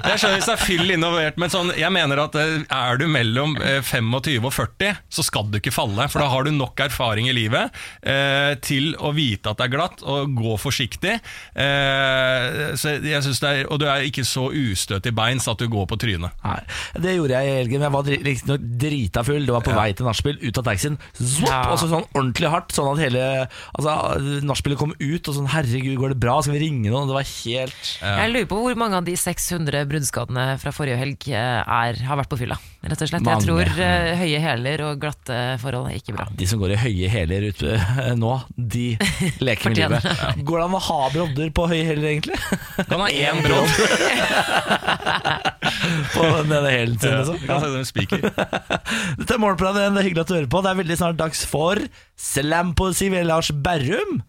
Jeg 0.00 0.18
skjønner 0.20 0.38
hvis 0.40 0.48
det 0.48 0.54
er 0.54 0.62
fyll 0.62 0.92
involvert, 0.94 1.36
men 1.40 1.52
sånn, 1.52 1.70
jeg 1.78 1.92
mener 1.94 2.20
at 2.24 2.36
eh, 2.40 2.62
er 2.74 2.98
du 3.00 3.06
mellom 3.10 3.54
eh, 3.62 3.78
25 3.84 4.46
og 4.48 4.52
40, 4.54 4.98
så 5.12 5.24
skal 5.24 5.48
du 5.50 5.58
ikke 5.60 5.72
falle. 5.74 6.06
For 6.10 6.22
da 6.22 6.28
har 6.32 6.46
du 6.46 6.52
nok 6.54 6.80
erfaring 6.82 7.28
i 7.30 7.34
livet 7.36 7.70
uh, 8.04 8.52
til 8.64 8.94
å 8.98 9.12
vite 9.16 9.52
at 9.52 9.60
det 9.60 9.68
er 9.68 9.74
glatt, 9.74 10.02
og 10.02 10.34
gå 10.38 10.56
forsiktig. 10.60 11.16
Uh, 11.54 12.72
det 12.74 13.14
er, 13.14 13.62
og 13.70 13.80
du 13.82 13.86
er 13.88 14.06
ikke 14.08 14.24
så 14.26 14.48
ustøt 14.50 15.06
i 15.08 15.14
beins 15.14 15.48
at 15.50 15.60
du 15.60 15.68
går 15.70 15.86
på 15.90 15.96
trynet. 16.00 16.09
Nei, 16.18 16.58
Det 17.00 17.14
gjorde 17.16 17.38
jeg 17.38 17.46
i 17.46 17.56
helgen. 17.60 17.84
Jeg 17.86 17.92
var 17.94 18.02
riktignok 18.10 18.60
drita 18.80 19.24
full. 19.24 19.46
Det 19.46 19.54
var 19.54 19.64
på 19.66 19.76
vei 19.76 19.92
til 19.94 20.06
nachspiel, 20.08 20.38
ut 20.42 20.58
av 20.58 20.64
taxien. 20.64 20.98
Zwopp, 21.14 21.48
Ja. 21.50 21.60
Og 21.70 21.78
så 21.78 21.88
sånn 21.90 22.06
ordentlig 22.14 22.50
hardt, 22.50 22.72
sånn 22.74 22.90
at 22.92 22.98
hele 23.04 23.48
altså, 23.78 24.42
nachspielet 24.42 24.78
kom 24.78 24.94
ut. 24.98 25.28
Og 25.28 25.34
sånn 25.34 25.48
'herregud, 25.48 25.96
går 25.98 26.08
det 26.14 26.20
bra? 26.20 26.40
Skal 26.42 26.54
vi 26.58 26.64
ringe 26.66 26.90
noen?' 26.90 27.06
Det 27.10 27.14
var 27.14 27.26
helt 27.26 27.98
Jeg 28.00 28.32
lurer 28.32 28.46
på 28.46 28.60
hvor 28.60 28.76
mange 28.76 28.96
av 28.96 29.04
de 29.04 29.14
600 29.16 29.84
bruddskadene 29.86 30.58
fra 30.58 30.70
forrige 30.72 30.98
helg 30.98 31.28
eh, 31.28 31.62
er, 31.62 31.94
har 32.06 32.16
vært 32.16 32.30
på 32.30 32.38
fylla. 32.38 32.58
Rett 32.80 33.02
og 33.02 33.08
slett. 33.10 33.22
Mange. 33.22 33.40
Jeg 33.40 33.44
tror 33.44 33.66
uh, 33.76 34.16
høye 34.16 34.40
hæler 34.40 34.82
og 34.86 35.00
glatte 35.02 35.36
forhold 35.60 35.90
er 35.90 35.98
ikke 36.00 36.14
bra. 36.16 36.24
De 36.32 36.46
som 36.48 36.58
går 36.62 36.72
i 36.72 36.80
høye 36.80 37.10
hæler 37.12 37.48
ute 37.50 37.74
eh, 37.76 38.14
nå, 38.16 38.32
de 38.56 38.96
leker 39.46 39.68
med 39.68 39.76
livet. 39.76 40.00
Går 40.48 40.62
det 40.62 40.64
an 40.64 40.78
å 40.78 40.82
ha 40.88 41.00
brodder 41.12 41.50
på 41.52 41.68
høye 41.68 41.84
hæler, 41.84 42.08
egentlig? 42.14 42.40
Kan 42.88 43.04
ha 43.04 43.08
én 43.12 43.42
brodd. 43.44 43.68
på 46.14 46.26
denne 46.50 46.72
hælen 46.74 46.98
sin, 47.00 47.14
liksom. 47.20 47.38
Ja, 47.48 47.60
en 47.68 47.88
spiker. 47.88 48.26
Dette 49.20 49.36
er 49.36 49.40
Morgenplanet, 49.42 49.90
det 49.94 50.02
er 50.02 50.08
hyggelig 50.10 50.24
at 50.26 50.32
du 50.32 50.36
hører 50.38 50.50
på. 50.52 50.64
Det 50.64 50.72
er 50.74 50.82
veldig 50.82 50.98
snart 51.02 51.20
dags 51.20 51.44
for 51.48 51.80
slampoesi 52.20 53.10
ved 53.12 53.26
Lars 53.30 53.52
Berrum. 53.52 54.20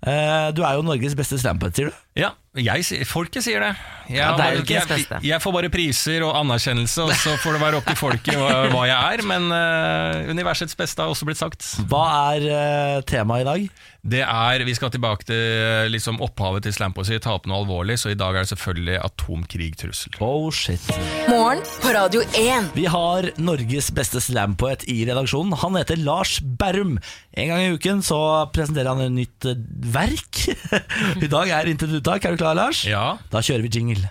Eh, 0.00 0.50
Du 0.56 0.62
er 0.64 0.78
jo 0.78 0.84
Norges 0.86 1.12
beste 1.18 1.36
slampoet, 1.40 1.76
sier 1.76 1.90
du? 1.90 1.96
Ja, 2.16 2.30
jeg, 2.56 3.04
folket 3.06 3.44
sier 3.44 3.60
det. 3.62 3.74
Jeg, 4.08 4.16
Ja, 4.16 4.30
det 4.34 4.46
er 4.46 4.56
jeg, 4.64 5.18
jeg 5.28 5.38
får 5.44 5.52
bare 5.54 5.68
priser 5.70 6.24
og 6.26 6.32
anerkjennelse, 6.40 7.04
og 7.04 7.12
så 7.14 7.36
får 7.38 7.54
det 7.54 7.60
være 7.62 7.78
opp 7.78 7.86
til 7.86 7.98
folket 8.00 8.34
hva, 8.40 8.48
hva 8.72 8.86
jeg 8.88 8.96
er. 9.20 9.22
Men 9.28 9.46
uh, 9.52 10.30
universets 10.32 10.74
beste 10.78 11.04
har 11.04 11.12
også 11.12 11.28
blitt 11.28 11.38
sagt. 11.38 11.68
Hva 11.90 12.02
er 12.32 12.48
uh, 12.48 12.96
temaet 13.06 13.44
i 13.44 13.48
dag? 13.50 13.84
Det 14.02 14.22
er, 14.24 14.62
Vi 14.64 14.74
skal 14.74 14.90
tilbake 14.94 15.26
til 15.28 15.90
liksom, 15.92 16.20
opphavet 16.24 16.64
til 16.64 16.72
slampoesi, 16.72 17.18
ta 17.20 17.34
opp 17.36 17.46
noe 17.50 17.60
alvorlig. 17.60 17.98
Så 18.00 18.12
i 18.12 18.16
dag 18.18 18.34
er 18.34 18.46
det 18.46 18.52
selvfølgelig 18.54 18.96
atomkrigtrussel. 19.04 20.16
Oh 20.24 20.48
shit. 20.54 20.80
Morgen 21.28 21.60
på 21.82 21.92
Radio 21.94 22.22
1. 22.38 22.70
Vi 22.76 22.86
har 22.88 23.30
Norges 23.40 23.90
beste 23.96 24.22
slampoet 24.24 24.86
i 24.88 25.02
redaksjonen. 25.08 25.52
Han 25.60 25.76
heter 25.76 26.00
Lars 26.00 26.38
Berrum. 26.40 26.96
En 27.36 27.52
gang 27.52 27.66
i 27.66 27.74
uken 27.76 28.00
så 28.06 28.20
presenterer 28.54 28.94
han 28.94 29.04
et 29.04 29.16
nytt 29.20 29.50
eh, 29.52 29.60
verk. 29.92 30.44
I 31.24 31.30
dag 31.30 31.52
er 31.60 31.70
Intet 31.70 31.92
uttak. 32.00 32.24
Er 32.24 32.34
du 32.36 32.40
klar, 32.40 32.56
Lars? 32.56 32.84
Ja, 32.88 33.18
Da 33.32 33.44
kjører 33.44 33.66
vi 33.68 33.74
jingle. 33.76 34.08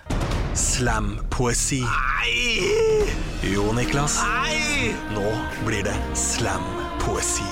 Slampoesi. 0.58 1.82
Nei! 1.82 3.10
Jo, 3.50 3.70
Niklas. 3.76 4.20
Nei! 4.22 4.94
Nå 5.14 5.26
blir 5.66 5.86
det 5.86 5.96
slampoesi. 6.18 7.46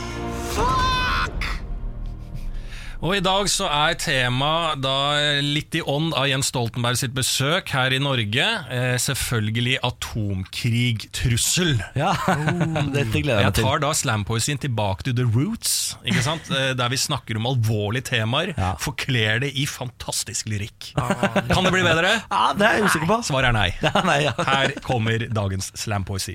Og 2.98 3.12
i 3.14 3.20
dag 3.22 3.46
så 3.46 3.68
er 3.70 3.94
tema 4.02 4.72
da 4.74 4.92
litt 5.44 5.70
i 5.78 5.82
ånd 5.86 6.16
av 6.18 6.24
Jens 6.26 6.48
Stoltenberg 6.50 6.98
sitt 6.98 7.12
besøk 7.14 7.70
her 7.70 7.94
i 7.94 8.00
Norge. 8.02 8.42
Eh, 8.74 8.96
selvfølgelig 8.98 9.76
atomkrigtrussel. 9.86 11.76
Ja, 11.94 12.10
Dette 12.96 13.22
gleder 13.22 13.38
jeg 13.38 13.44
Jeg 13.44 13.52
meg 13.52 13.54
til. 13.54 13.68
tar 13.68 13.84
da 13.86 13.92
slampoesien 13.94 14.58
tilbake 14.66 15.06
til 15.06 15.14
the 15.20 15.28
roots, 15.30 15.76
ikke 16.02 16.24
sant? 16.26 16.50
Eh, 16.50 16.72
der 16.74 16.90
vi 16.90 16.98
snakker 16.98 17.38
om 17.38 17.46
alvorlige 17.52 18.08
temaer. 18.10 18.50
Ja. 18.58 18.72
Forkler 18.82 19.44
det 19.46 19.52
i 19.54 19.68
fantastisk 19.70 20.50
lyrikk. 20.50 20.90
Kan 20.98 21.70
det 21.70 21.74
bli 21.76 21.86
bedre? 21.86 22.16
Ja, 22.26 22.50
Det 22.58 22.66
er 22.66 22.80
jeg 22.80 22.90
usikker 22.90 23.12
på. 23.14 23.20
Svaret 23.30 23.52
er 23.52 23.58
nei. 23.60 23.70
Ja, 23.88 23.94
nei, 24.10 24.18
ja. 24.26 24.34
Her 24.42 24.74
kommer 24.82 25.22
dagens 25.30 25.70
slampoesi. 25.78 26.34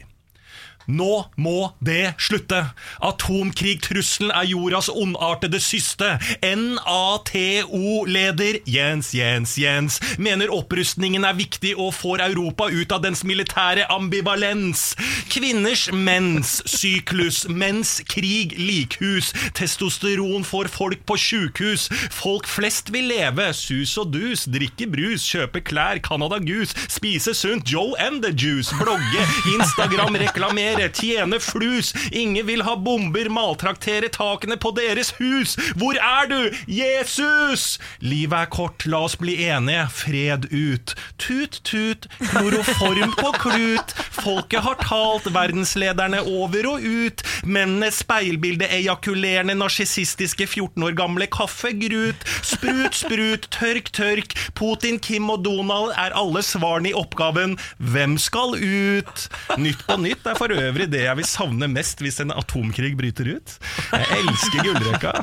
Nå 0.88 1.26
må 1.38 1.72
det 1.84 2.14
slutte! 2.22 2.66
Atomkrigtrusselen 3.04 4.32
er 4.36 4.44
jordas 4.52 4.90
ondartede 4.90 5.60
syste. 5.64 6.18
NATO-leder 6.44 8.60
Jens 8.70 9.14
Jens 9.16 9.58
Jens 9.58 10.00
mener 10.18 10.52
opprustningen 10.54 11.24
er 11.28 11.34
viktig 11.38 11.76
og 11.78 11.94
får 11.98 12.22
Europa 12.28 12.70
ut 12.72 12.92
av 12.96 13.02
dens 13.06 13.24
militære 13.28 13.88
ambivalens. 13.94 14.94
Kvinners 15.34 15.90
menssyklus, 15.94 17.46
mens 17.50 18.02
krig 18.10 18.56
likhus, 18.60 19.34
testosteron 19.58 20.44
får 20.48 20.68
folk 20.74 21.06
på 21.08 21.18
sjukehus. 21.20 21.90
Folk 22.14 22.48
flest 22.50 22.92
vil 22.94 23.06
leve, 23.12 23.54
sus 23.58 23.98
og 24.02 24.08
dus, 24.14 24.42
drikke 24.52 24.88
brus, 24.92 25.26
kjøpe 25.30 25.60
klær, 25.66 25.98
Canada 26.04 26.38
Goose, 26.44 26.76
spise 26.92 27.34
sunt, 27.38 27.70
Joe 27.70 27.94
and 28.00 28.24
the 28.24 28.32
Juice, 28.32 28.74
blogge, 28.80 29.22
Instagram, 29.56 30.16
reklamere, 30.22 30.73
regjere, 30.74 30.92
tjene 30.94 31.40
flus. 31.40 31.94
Ingen 32.12 32.46
vil 32.48 32.64
ha 32.64 32.76
bomber, 32.76 33.30
maltraktere 33.30 34.10
takene 34.14 34.58
på 34.58 34.74
deres 34.76 35.14
hus. 35.20 35.56
Hvor 35.78 35.98
er 35.98 36.30
du, 36.30 36.54
Jesus? 36.68 37.80
Livet 38.00 38.46
er 38.46 38.52
kort, 38.52 38.86
la 38.86 39.04
oss 39.08 39.16
bli 39.20 39.38
enige. 39.46 39.88
Fred 39.94 40.48
ut. 40.52 40.96
Tut, 41.18 41.60
tut, 41.64 42.08
kloroform 42.32 43.14
på 43.20 43.34
klut. 43.44 43.96
Folket 44.14 44.64
har 44.66 44.80
talt, 44.84 45.30
verdenslederne 45.34 46.24
over 46.24 46.70
og 46.74 46.84
ut. 46.84 47.24
Mennene 47.46 47.92
speilbilde, 47.94 48.68
ejakulerende, 48.72 49.56
narsissistiske 49.60 50.48
14 50.48 50.84
år 50.88 50.98
gamle 50.98 51.28
kaffegrut. 51.32 52.28
Sprut, 52.44 52.98
sprut, 52.98 53.50
tørk, 53.54 53.92
tørk. 53.96 54.38
Putin, 54.58 55.00
Kim 55.04 55.30
og 55.34 55.44
Donald 55.46 55.94
er 56.00 56.16
alle 56.18 56.44
svarene 56.46 56.92
i 56.92 56.96
oppgaven 56.98 57.56
Hvem 57.78 58.18
skal 58.22 58.56
ut? 58.58 59.26
Nytt 59.60 59.84
på 59.88 59.98
nytt 60.02 60.28
er 60.30 60.38
for 60.40 60.54
øvrig 60.54 60.63
det 60.92 61.04
jeg 61.06 61.18
vil 61.20 61.28
savne 61.28 61.68
mest 61.72 62.04
hvis 62.04 62.22
en 62.24 62.34
atomkrig 62.36 62.94
bryter 63.00 63.36
ut. 63.36 63.58
Jeg 63.92 64.22
elsker 64.22 64.70
gullrekka. 64.70 65.14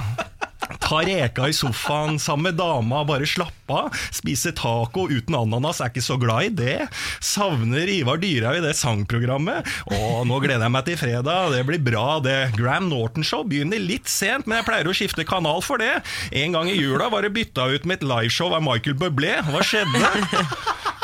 Ta 0.79 1.01
reka 1.07 1.49
i 1.51 1.55
sofaen 1.57 2.18
sammen 2.23 2.51
med 2.51 2.59
dama, 2.61 3.03
bare 3.09 3.27
slappe 3.29 3.75
av. 3.75 3.97
Spise 4.14 4.53
taco 4.57 5.07
uten 5.11 5.35
ananas, 5.39 5.81
er 5.83 5.91
ikke 5.93 6.05
så 6.05 6.16
glad 6.21 6.49
i 6.49 6.55
det. 6.62 6.77
Savner 7.25 7.91
Ivar 7.91 8.21
Dyrhaug 8.23 8.61
i 8.61 8.64
det 8.64 8.77
sangprogrammet. 8.79 9.66
Å, 9.91 10.01
nå 10.29 10.41
gleder 10.43 10.66
jeg 10.66 10.75
meg 10.77 10.87
til 10.89 11.01
fredag, 11.01 11.55
det 11.55 11.64
blir 11.68 11.83
bra 11.91 12.18
det. 12.25 12.39
Graham 12.59 12.91
Norton 12.93 13.27
Show 13.27 13.45
begynner 13.49 13.83
litt 13.83 14.11
sent, 14.11 14.47
men 14.47 14.61
jeg 14.61 14.68
pleier 14.68 14.91
å 14.91 14.97
skifte 14.97 15.27
kanal 15.29 15.62
for 15.66 15.83
det. 15.83 16.01
En 16.31 16.57
gang 16.57 16.71
i 16.71 16.79
jula 16.79 17.11
var 17.12 17.27
det 17.27 17.35
bytta 17.35 17.71
ut 17.75 17.89
med 17.89 18.01
et 18.01 18.09
liveshow 18.11 18.55
av 18.55 18.64
Michael 18.64 18.99
Bublé. 19.01 19.39
Hva 19.51 19.64
skjedde? 19.66 20.05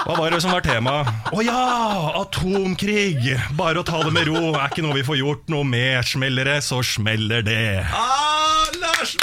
Hva 0.06 0.14
var 0.20 0.30
det 0.30 0.38
som 0.44 0.52
var 0.54 0.62
tema? 0.62 1.00
Å 1.34 1.42
ja! 1.42 1.62
Atomkrig! 2.20 3.32
Bare 3.58 3.82
å 3.82 3.86
ta 3.86 4.04
det 4.06 4.12
med 4.14 4.28
ro. 4.28 4.52
Er 4.52 4.68
ikke 4.68 4.84
noe 4.84 4.94
vi 4.94 5.02
får 5.06 5.18
gjort 5.18 5.50
noe 5.50 5.66
med. 5.66 5.98
Smeller 6.06 6.46
det, 6.46 6.60
så 6.62 6.78
smeller 6.86 7.42
det. 7.42 7.82
Ah, 7.90 8.35
Lars 8.96 9.16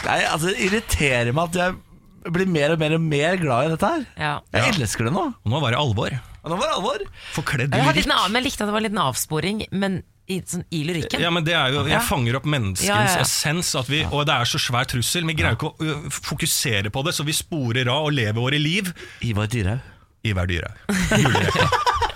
Nei, 0.00 0.18
altså 0.26 0.50
Det 0.50 0.58
irriterer 0.66 1.30
meg 1.36 1.50
at 1.52 1.58
jeg 1.60 2.32
blir 2.34 2.48
mer 2.52 2.74
og 2.74 2.80
mer 2.82 2.92
og 2.96 3.00
mer 3.04 3.36
glad 3.40 3.64
i 3.64 3.68
dette 3.72 3.88
her. 3.94 4.02
Ja. 4.20 4.32
Jeg 4.52 4.74
elsker 4.74 5.06
det 5.08 5.12
nå. 5.14 5.22
Og 5.40 5.48
nå 5.54 5.60
var 5.62 5.72
det 5.72 5.78
alvor. 5.80 6.16
Og 6.44 6.50
nå 6.52 6.56
var 6.60 6.66
det 6.68 6.74
alvor. 6.76 7.04
Forkledd 7.36 7.72
Jeg, 7.72 7.84
litt 7.86 8.00
lyrikk. 8.02 8.12
av, 8.16 8.26
men 8.28 8.40
jeg 8.42 8.46
likte 8.50 8.64
at 8.64 8.68
det 8.68 8.74
var 8.74 8.82
en 8.82 8.86
liten 8.90 9.00
avsporing, 9.00 9.62
men 9.72 9.96
i, 10.30 10.36
sånn, 10.46 10.66
i 10.76 10.82
lyrikken. 10.86 11.22
Ja, 11.24 11.30
men 11.32 11.46
det 11.48 11.54
er 11.56 11.72
jo, 11.74 11.86
Jeg 11.88 12.04
fanger 12.06 12.36
opp 12.38 12.44
menneskens 12.52 12.86
Ja, 12.90 12.98
ja, 13.06 13.14
ja. 13.16 13.24
essens, 13.24 13.72
at 13.80 13.88
vi, 13.90 14.02
og 14.04 14.26
det 14.28 14.36
er 14.36 14.50
så 14.52 14.60
svær 14.62 14.84
trussel. 14.92 15.24
Vi 15.32 15.36
greier 15.40 15.56
ikke 15.56 15.72
å 15.72 15.74
ø, 15.80 15.96
fokusere 16.12 16.92
på 16.92 17.02
det, 17.08 17.16
så 17.16 17.24
vi 17.26 17.34
sporer 17.36 17.88
av 17.90 18.10
og 18.10 18.14
lever 18.18 18.36
våre 18.36 18.60
liv 18.60 18.92
Ivar 19.26 19.48
Dyrhaug. 19.50 19.80
i 20.28 20.34
hver 20.36 20.50
dyre. 20.52 20.74
Julerekka. 21.16 21.70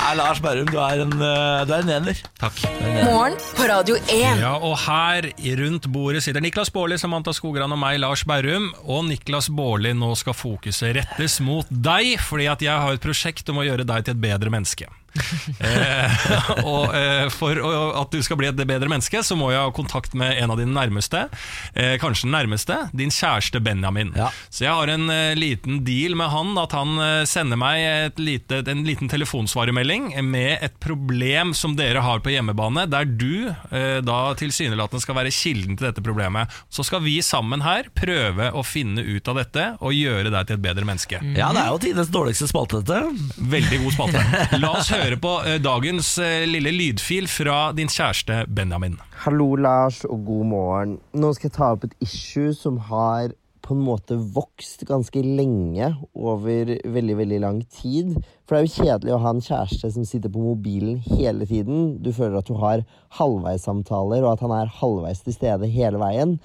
Nei, 0.00 0.14
Lars 0.16 0.40
Berrum, 0.40 0.66
du 0.70 0.78
er 0.80 1.02
en, 1.04 1.12
eh, 1.12 1.64
du 1.68 1.72
er 1.76 1.82
en 1.84 1.90
ener. 1.98 2.20
Takk. 2.40 2.56
Morgen 3.04 3.36
på 3.56 3.66
Radio 3.68 3.98
1. 4.00 4.40
Ja, 4.40 4.54
og 4.56 4.78
her 4.86 5.28
rundt 5.60 5.86
bordet 5.92 6.22
sitter 6.24 6.40
Niklas 6.42 6.72
Baarli, 6.72 6.96
Samantha 6.98 7.34
Skogran 7.36 7.72
og 7.76 7.78
meg, 7.78 7.98
Lars 8.00 8.24
Berrum. 8.24 8.70
Og 8.86 9.04
Niklas 9.10 9.50
Baarli, 9.52 9.92
nå 9.92 10.14
skal 10.18 10.34
fokuset 10.34 10.96
rettes 10.96 11.36
mot 11.44 11.68
deg, 11.70 12.16
fordi 12.24 12.48
at 12.50 12.64
jeg 12.64 12.86
har 12.86 12.96
et 12.96 13.04
prosjekt 13.04 13.52
om 13.52 13.60
å 13.60 13.66
gjøre 13.68 13.86
deg 13.86 14.08
til 14.08 14.16
et 14.16 14.24
bedre 14.24 14.50
menneske. 14.56 14.88
eh, 15.66 16.22
og 16.64 16.94
eh, 16.94 17.26
For 17.34 17.58
at 18.00 18.14
du 18.14 18.20
skal 18.24 18.38
bli 18.40 18.48
et 18.50 18.58
bedre 18.58 18.90
menneske, 18.90 19.22
så 19.26 19.36
må 19.38 19.50
jeg 19.52 19.62
ha 19.62 19.72
kontakt 19.74 20.14
med 20.18 20.38
en 20.38 20.52
av 20.54 20.60
dine 20.60 20.74
nærmeste. 20.74 21.26
Eh, 21.74 21.96
kanskje 22.02 22.28
den 22.28 22.36
nærmeste. 22.36 22.76
Din 22.96 23.12
kjæreste 23.14 23.62
Benjamin. 23.64 24.12
Ja. 24.18 24.30
Så 24.50 24.64
jeg 24.66 24.74
har 24.76 24.92
en 24.92 25.08
liten 25.38 25.82
deal 25.86 26.16
med 26.18 26.30
han, 26.32 26.52
at 26.60 26.74
han 26.76 26.98
sender 27.28 27.58
meg 27.60 27.80
et 27.80 28.20
lite, 28.22 28.60
en 28.70 28.84
liten 28.86 29.10
telefonsvaremelding 29.10 30.10
med 30.26 30.58
et 30.64 30.76
problem 30.82 31.54
som 31.56 31.74
dere 31.78 32.02
har 32.04 32.22
på 32.24 32.32
hjemmebane, 32.34 32.86
der 32.90 33.08
du 33.08 33.50
eh, 33.50 33.98
da 34.04 34.18
tilsynelatende 34.38 35.02
skal 35.02 35.18
være 35.18 35.34
kilden 35.34 35.78
til 35.78 35.88
dette 35.88 36.04
problemet. 36.04 36.50
Så 36.72 36.84
skal 36.86 37.02
vi 37.04 37.18
sammen 37.24 37.64
her 37.64 37.90
prøve 37.96 38.50
å 38.54 38.64
finne 38.66 39.04
ut 39.04 39.30
av 39.30 39.40
dette 39.40 39.66
og 39.80 39.96
gjøre 39.96 40.32
deg 40.32 40.48
til 40.48 40.58
et 40.58 40.64
bedre 40.64 40.86
menneske. 40.88 41.20
Ja, 41.36 41.50
det 41.56 41.64
er 41.64 41.72
jo 41.72 41.80
tidenes 41.82 42.12
dårligste 42.12 42.50
spalte, 42.50 42.82
dette. 42.84 43.40
Veldig 43.50 43.82
god 43.84 43.96
spalte. 43.96 44.24
La 44.60 44.74
oss 44.78 44.90
høre 44.92 44.99
på 45.00 45.30
eh, 45.46 45.56
dagens 45.62 46.18
eh, 46.18 46.46
lille 46.48 46.70
lydfil 46.74 47.28
fra 47.30 47.70
din 47.72 47.88
kjæreste 47.88 48.44
Benjamin. 48.52 48.98
Hallo, 49.24 49.54
Lars, 49.56 50.02
og 50.04 50.26
god 50.26 50.44
morgen. 50.50 50.96
Nå 51.16 51.32
skal 51.36 51.48
jeg 51.48 51.54
ta 51.56 51.70
opp 51.74 51.86
et 51.88 51.94
issue 52.04 52.52
som 52.56 52.76
har 52.90 53.32
på 53.64 53.76
en 53.76 53.82
måte 53.86 54.18
vokst 54.34 54.84
ganske 54.88 55.22
lenge 55.24 55.92
over 56.12 56.74
veldig, 56.84 57.16
veldig 57.16 57.40
lang 57.40 57.60
tid. 57.72 58.12
For 58.44 58.56
det 58.56 58.60
er 58.60 58.66
jo 58.66 58.84
kjedelig 58.84 59.14
å 59.16 59.20
ha 59.24 59.34
en 59.34 59.44
kjæreste 59.44 59.92
som 59.96 60.08
sitter 60.08 60.32
på 60.32 60.44
mobilen 60.44 61.00
hele 61.06 61.48
tiden. 61.48 62.00
Du 62.04 62.12
føler 62.12 62.40
at 62.40 62.50
du 62.50 62.56
har 62.60 62.84
halvveissamtaler, 63.20 64.24
og 64.24 64.34
at 64.34 64.44
han 64.44 64.56
er 64.56 64.74
halvveis 64.80 65.24
til 65.24 65.36
stede 65.36 65.70
hele 65.70 66.00
veien. 66.02 66.36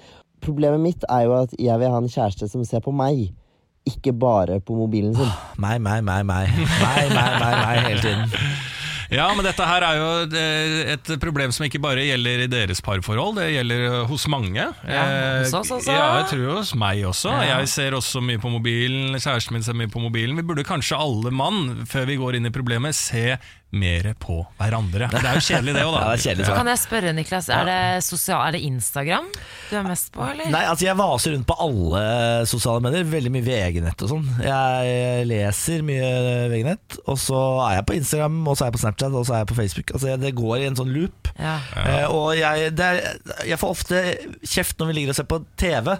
Problemet 0.44 0.80
mitt 0.80 1.08
er 1.12 1.26
jo 1.26 1.40
at 1.42 1.56
jeg 1.60 1.82
vil 1.82 1.92
ha 1.92 2.00
en 2.00 2.12
kjæreste 2.12 2.48
som 2.52 2.64
ser 2.64 2.84
på 2.84 2.94
meg, 2.94 3.26
ikke 3.86 4.12
bare 4.18 4.60
på 4.60 4.76
mobilen 4.78 5.14
sin. 5.16 5.30
Meg, 5.62 5.80
meg, 5.82 6.02
meg, 6.06 6.24
meg. 6.26 6.50
Meg, 6.56 7.12
meg, 7.12 7.36
meg, 7.38 7.60
meg 7.62 7.84
hele 7.86 8.02
tiden. 8.02 8.34
Ja, 9.12 9.28
men 9.36 9.46
dette 9.46 9.62
her 9.62 9.84
er 9.86 9.98
jo 10.00 10.06
eh, 10.34 10.94
et 10.96 11.10
problem 11.22 11.52
som 11.54 11.66
ikke 11.66 11.78
bare 11.82 12.02
gjelder 12.02 12.42
i 12.42 12.48
deres 12.50 12.82
parforhold, 12.82 13.36
det 13.38 13.52
gjelder 13.52 13.84
eh, 13.86 13.98
hos 14.10 14.26
mange. 14.32 14.64
Ja, 14.82 15.04
hos 15.44 15.54
oss 15.54 15.70
også. 15.78 15.94
Ja, 15.94 16.08
jeg 16.20 16.30
tror 16.32 16.58
hos 16.58 16.72
meg 16.78 17.04
også. 17.06 17.30
Ja. 17.36 17.60
Jeg 17.60 17.70
ser 17.70 17.96
også 17.98 18.22
mye 18.24 18.42
på 18.42 18.50
mobilen, 18.50 19.14
kjæresten 19.14 19.54
min 19.54 19.66
ser 19.66 19.78
mye 19.78 19.92
på 19.92 20.02
mobilen. 20.02 20.34
Vi 20.40 20.46
burde 20.46 20.66
kanskje 20.66 20.98
alle 20.98 21.30
mann, 21.30 21.86
før 21.86 22.10
vi 22.10 22.18
går 22.18 22.40
inn 22.40 22.50
i 22.50 22.54
problemet, 22.54 22.98
se 22.98 23.36
mer 23.74 24.06
på 24.22 24.38
hverandre. 24.60 25.08
Det 25.10 25.20
er 25.20 25.38
jo 25.38 25.42
kjedelig 25.42 25.74
det 25.74 25.82
òg, 25.84 25.94
da. 25.96 26.02
Ja, 26.26 26.34
det 26.38 26.44
er. 26.46 26.54
Kan 26.54 26.70
jeg 26.70 26.80
spørre, 26.80 27.12
Niklas, 27.16 27.48
er 27.52 27.66
det, 27.68 27.78
sosial, 28.06 28.40
er 28.46 28.56
det 28.56 28.62
Instagram 28.66 29.26
du 29.70 29.74
er 29.76 29.86
mest 29.86 30.12
på, 30.14 30.22
eller? 30.22 30.48
Nei, 30.54 30.62
altså 30.70 30.86
Jeg 30.86 30.98
vaser 31.00 31.34
rundt 31.34 31.48
på 31.50 31.56
alle 31.66 32.02
sosiale 32.48 32.84
medier. 32.84 33.06
Veldig 33.10 33.32
mye 33.34 33.46
VG-nett 33.46 34.04
og 34.06 34.12
sånn. 34.14 34.26
Jeg 34.44 35.26
leser 35.28 35.84
mye 35.86 36.10
VG-nett, 36.52 36.98
og 37.04 37.20
så 37.20 37.42
er 37.66 37.80
jeg 37.80 37.88
på 37.90 37.98
Instagram, 37.98 38.40
og 38.46 38.54
så 38.56 38.64
er 38.66 38.70
jeg 38.70 38.78
på 38.78 38.82
Snapchat, 38.84 39.16
og 39.18 39.26
så 39.28 39.36
er 39.36 39.42
jeg 39.42 39.50
på 39.52 39.60
Facebook. 39.60 39.94
Altså 39.98 40.18
Det 40.22 40.34
går 40.38 40.56
i 40.58 40.68
en 40.70 40.78
sånn 40.78 40.92
loop. 40.94 41.32
Ja. 41.36 41.56
Eh, 41.82 42.04
og 42.06 42.28
jeg, 42.38 42.74
det 42.78 42.90
er, 42.92 43.00
jeg 43.50 43.60
får 43.60 43.74
ofte 43.76 44.04
kjeft 44.46 44.78
når 44.78 44.92
vi 44.92 45.00
ligger 45.00 45.14
og 45.16 45.18
ser 45.20 45.30
på 45.30 45.42
TV. 45.60 45.96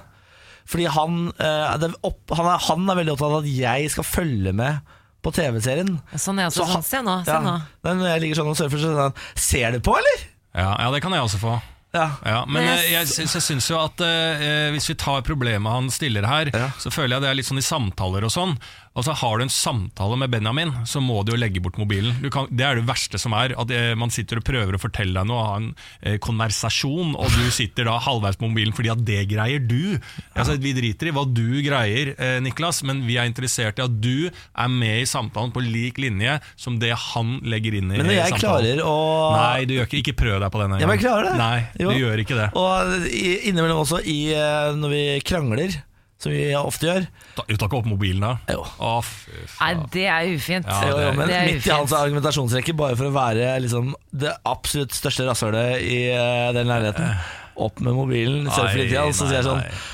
Fordi 0.66 0.86
han, 0.90 1.18
eh, 1.38 1.74
det 1.82 1.92
opp, 2.06 2.22
han, 2.34 2.48
er, 2.50 2.62
han 2.70 2.86
er 2.90 3.00
veldig 3.02 3.14
opptatt 3.14 3.34
av 3.34 3.42
at 3.44 3.50
jeg 3.50 3.90
skal 3.94 4.06
følge 4.06 4.54
med 4.56 4.94
på 5.26 5.34
TV-serien. 5.34 5.96
Sånn 6.14 6.38
er 6.38 6.46
jeg 6.46 6.54
også. 6.54 6.64
Så 6.66 6.72
Sånn, 6.78 6.86
se 6.86 7.02
nå, 7.06 7.18
se 7.26 7.34
Ja, 7.34 7.40
nå. 7.42 7.56
men 7.86 7.98
når 8.04 8.12
jeg 8.14 8.24
ligger 8.26 8.38
sånn 8.44 8.52
og 8.54 8.58
surfer, 8.62 8.82
så 8.86 8.92
er 8.94 9.00
han 9.08 9.16
Ser 9.34 9.72
du 9.76 9.80
på, 9.84 9.96
eller? 9.98 10.28
Ja, 10.56 10.70
ja, 10.86 10.92
det 10.94 11.02
kan 11.04 11.12
jeg 11.16 11.26
også 11.26 11.42
få. 11.42 11.56
Ja. 11.96 12.10
Ja, 12.28 12.40
men 12.44 12.60
eh, 12.66 12.90
jeg 12.92 13.06
jeg, 13.08 13.28
jeg 13.32 13.42
syns 13.44 13.66
jo 13.70 13.78
at 13.80 14.00
eh, 14.04 14.66
hvis 14.74 14.88
vi 14.90 14.96
tar 15.00 15.22
problemet 15.24 15.72
han 15.72 15.86
stiller 15.92 16.26
her, 16.28 16.50
Ja. 16.52 16.66
så 16.82 16.90
føler 16.92 17.16
jeg 17.16 17.24
det 17.24 17.30
er 17.30 17.38
litt 17.38 17.48
sånn 17.48 17.60
i 17.62 17.64
samtaler 17.64 18.26
og 18.28 18.32
sånn. 18.34 18.56
Altså 18.96 19.12
Har 19.20 19.36
du 19.36 19.42
en 19.44 19.52
samtale 19.52 20.16
med 20.16 20.30
Benjamin, 20.32 20.70
så 20.88 21.02
må 21.04 21.18
du 21.26 21.34
jo 21.34 21.38
legge 21.38 21.60
bort 21.60 21.76
mobilen. 21.76 22.14
Kan, 22.32 22.46
det 22.50 22.64
er 22.64 22.78
det 22.80 22.86
verste 22.88 23.18
som 23.20 23.34
er. 23.36 23.52
At 23.60 23.70
eh, 23.70 23.92
Man 23.98 24.08
sitter 24.14 24.40
og 24.40 24.46
prøver 24.48 24.78
å 24.78 24.80
fortelle 24.80 25.12
deg 25.20 25.28
noe, 25.28 25.42
ha 25.44 25.56
en 25.60 25.66
eh, 26.00 26.16
konversasjon, 26.24 27.12
og 27.20 27.28
du 27.36 27.50
sitter 27.52 27.84
da 27.90 27.98
halvveis 28.00 28.38
på 28.40 28.48
mobilen 28.48 28.72
fordi 28.76 28.90
at 28.94 29.02
det 29.06 29.20
greier 29.30 29.60
du. 29.68 29.98
Altså 30.34 30.56
Vi 30.62 30.72
driter 30.76 31.10
i 31.10 31.14
hva 31.16 31.26
du 31.28 31.44
greier, 31.66 32.14
eh, 32.16 32.38
Niklas, 32.44 32.80
men 32.88 33.04
vi 33.06 33.18
er 33.20 33.28
interessert 33.28 33.78
i 33.80 33.84
at 33.84 33.98
du 34.00 34.28
er 34.30 34.72
med 34.72 35.02
i 35.02 35.08
samtalen 35.08 35.52
på 35.52 35.60
lik 35.64 36.00
linje 36.02 36.38
som 36.56 36.78
det 36.80 36.94
han 37.12 37.36
legger 37.44 37.76
inn 37.82 37.92
i 37.92 38.00
Men 38.00 38.08
jeg 38.14 38.32
samtalen. 38.32 38.80
klarer 38.80 38.80
å 38.88 38.96
Nei, 39.36 39.64
du 39.68 39.74
gjør 39.76 39.90
ikke, 39.90 40.00
ikke 40.04 40.16
prøv 40.22 40.40
deg 40.40 40.52
på 40.56 40.62
den 40.64 40.78
Ja, 40.80 40.86
men 40.88 40.96
jeg 40.96 41.04
klarer 41.04 41.28
det. 41.28 41.36
Nei, 41.40 41.58
Jo. 41.84 41.92
du 41.92 42.00
gjør 42.00 42.24
ikke 42.24 42.38
det. 42.40 42.48
Og 42.56 43.10
innimellom 43.12 43.82
også 43.84 44.00
i, 44.08 44.18
eh, 44.32 44.72
når 44.80 44.92
vi 44.96 45.04
krangler, 45.26 45.76
som 46.22 46.32
vi 46.32 46.44
ofte 46.56 46.88
gjør. 46.88 47.06
Ta, 47.36 47.44
du 47.44 47.56
tar 47.56 47.68
ikke 47.68 47.80
opp 47.82 47.88
mobilen 47.90 48.24
da? 48.24 48.32
Jo. 48.54 48.62
Å, 48.64 48.92
fy 49.04 49.42
faen. 49.52 49.82
Nei, 49.82 49.90
det 49.92 50.06
er 50.08 50.30
ufint. 50.32 50.70
Ja, 50.70 50.78
det, 50.80 51.02
jo, 51.04 51.10
men 51.18 51.28
det 51.28 51.36
er 51.36 51.50
midt 51.50 51.68
i 51.68 51.74
hans 51.74 51.96
argumentasjonsrekke, 51.96 52.76
bare 52.78 52.96
for 52.98 53.10
å 53.10 53.16
være 53.16 53.50
liksom, 53.64 53.92
det 54.16 54.32
absolutt 54.48 54.96
største 54.96 55.28
rasshølet 55.28 55.84
i 55.84 56.00
eh, 56.14 56.48
den 56.56 56.72
leiligheten. 56.72 57.12
Opp 57.66 57.80
med 57.84 57.96
mobilen, 57.96 58.42
Nei, 58.44 58.52
og 58.52 59.12
så 59.16 59.28
sier 59.28 59.38
jeg 59.38 59.46
sånn 59.46 59.62
nei, 59.62 59.84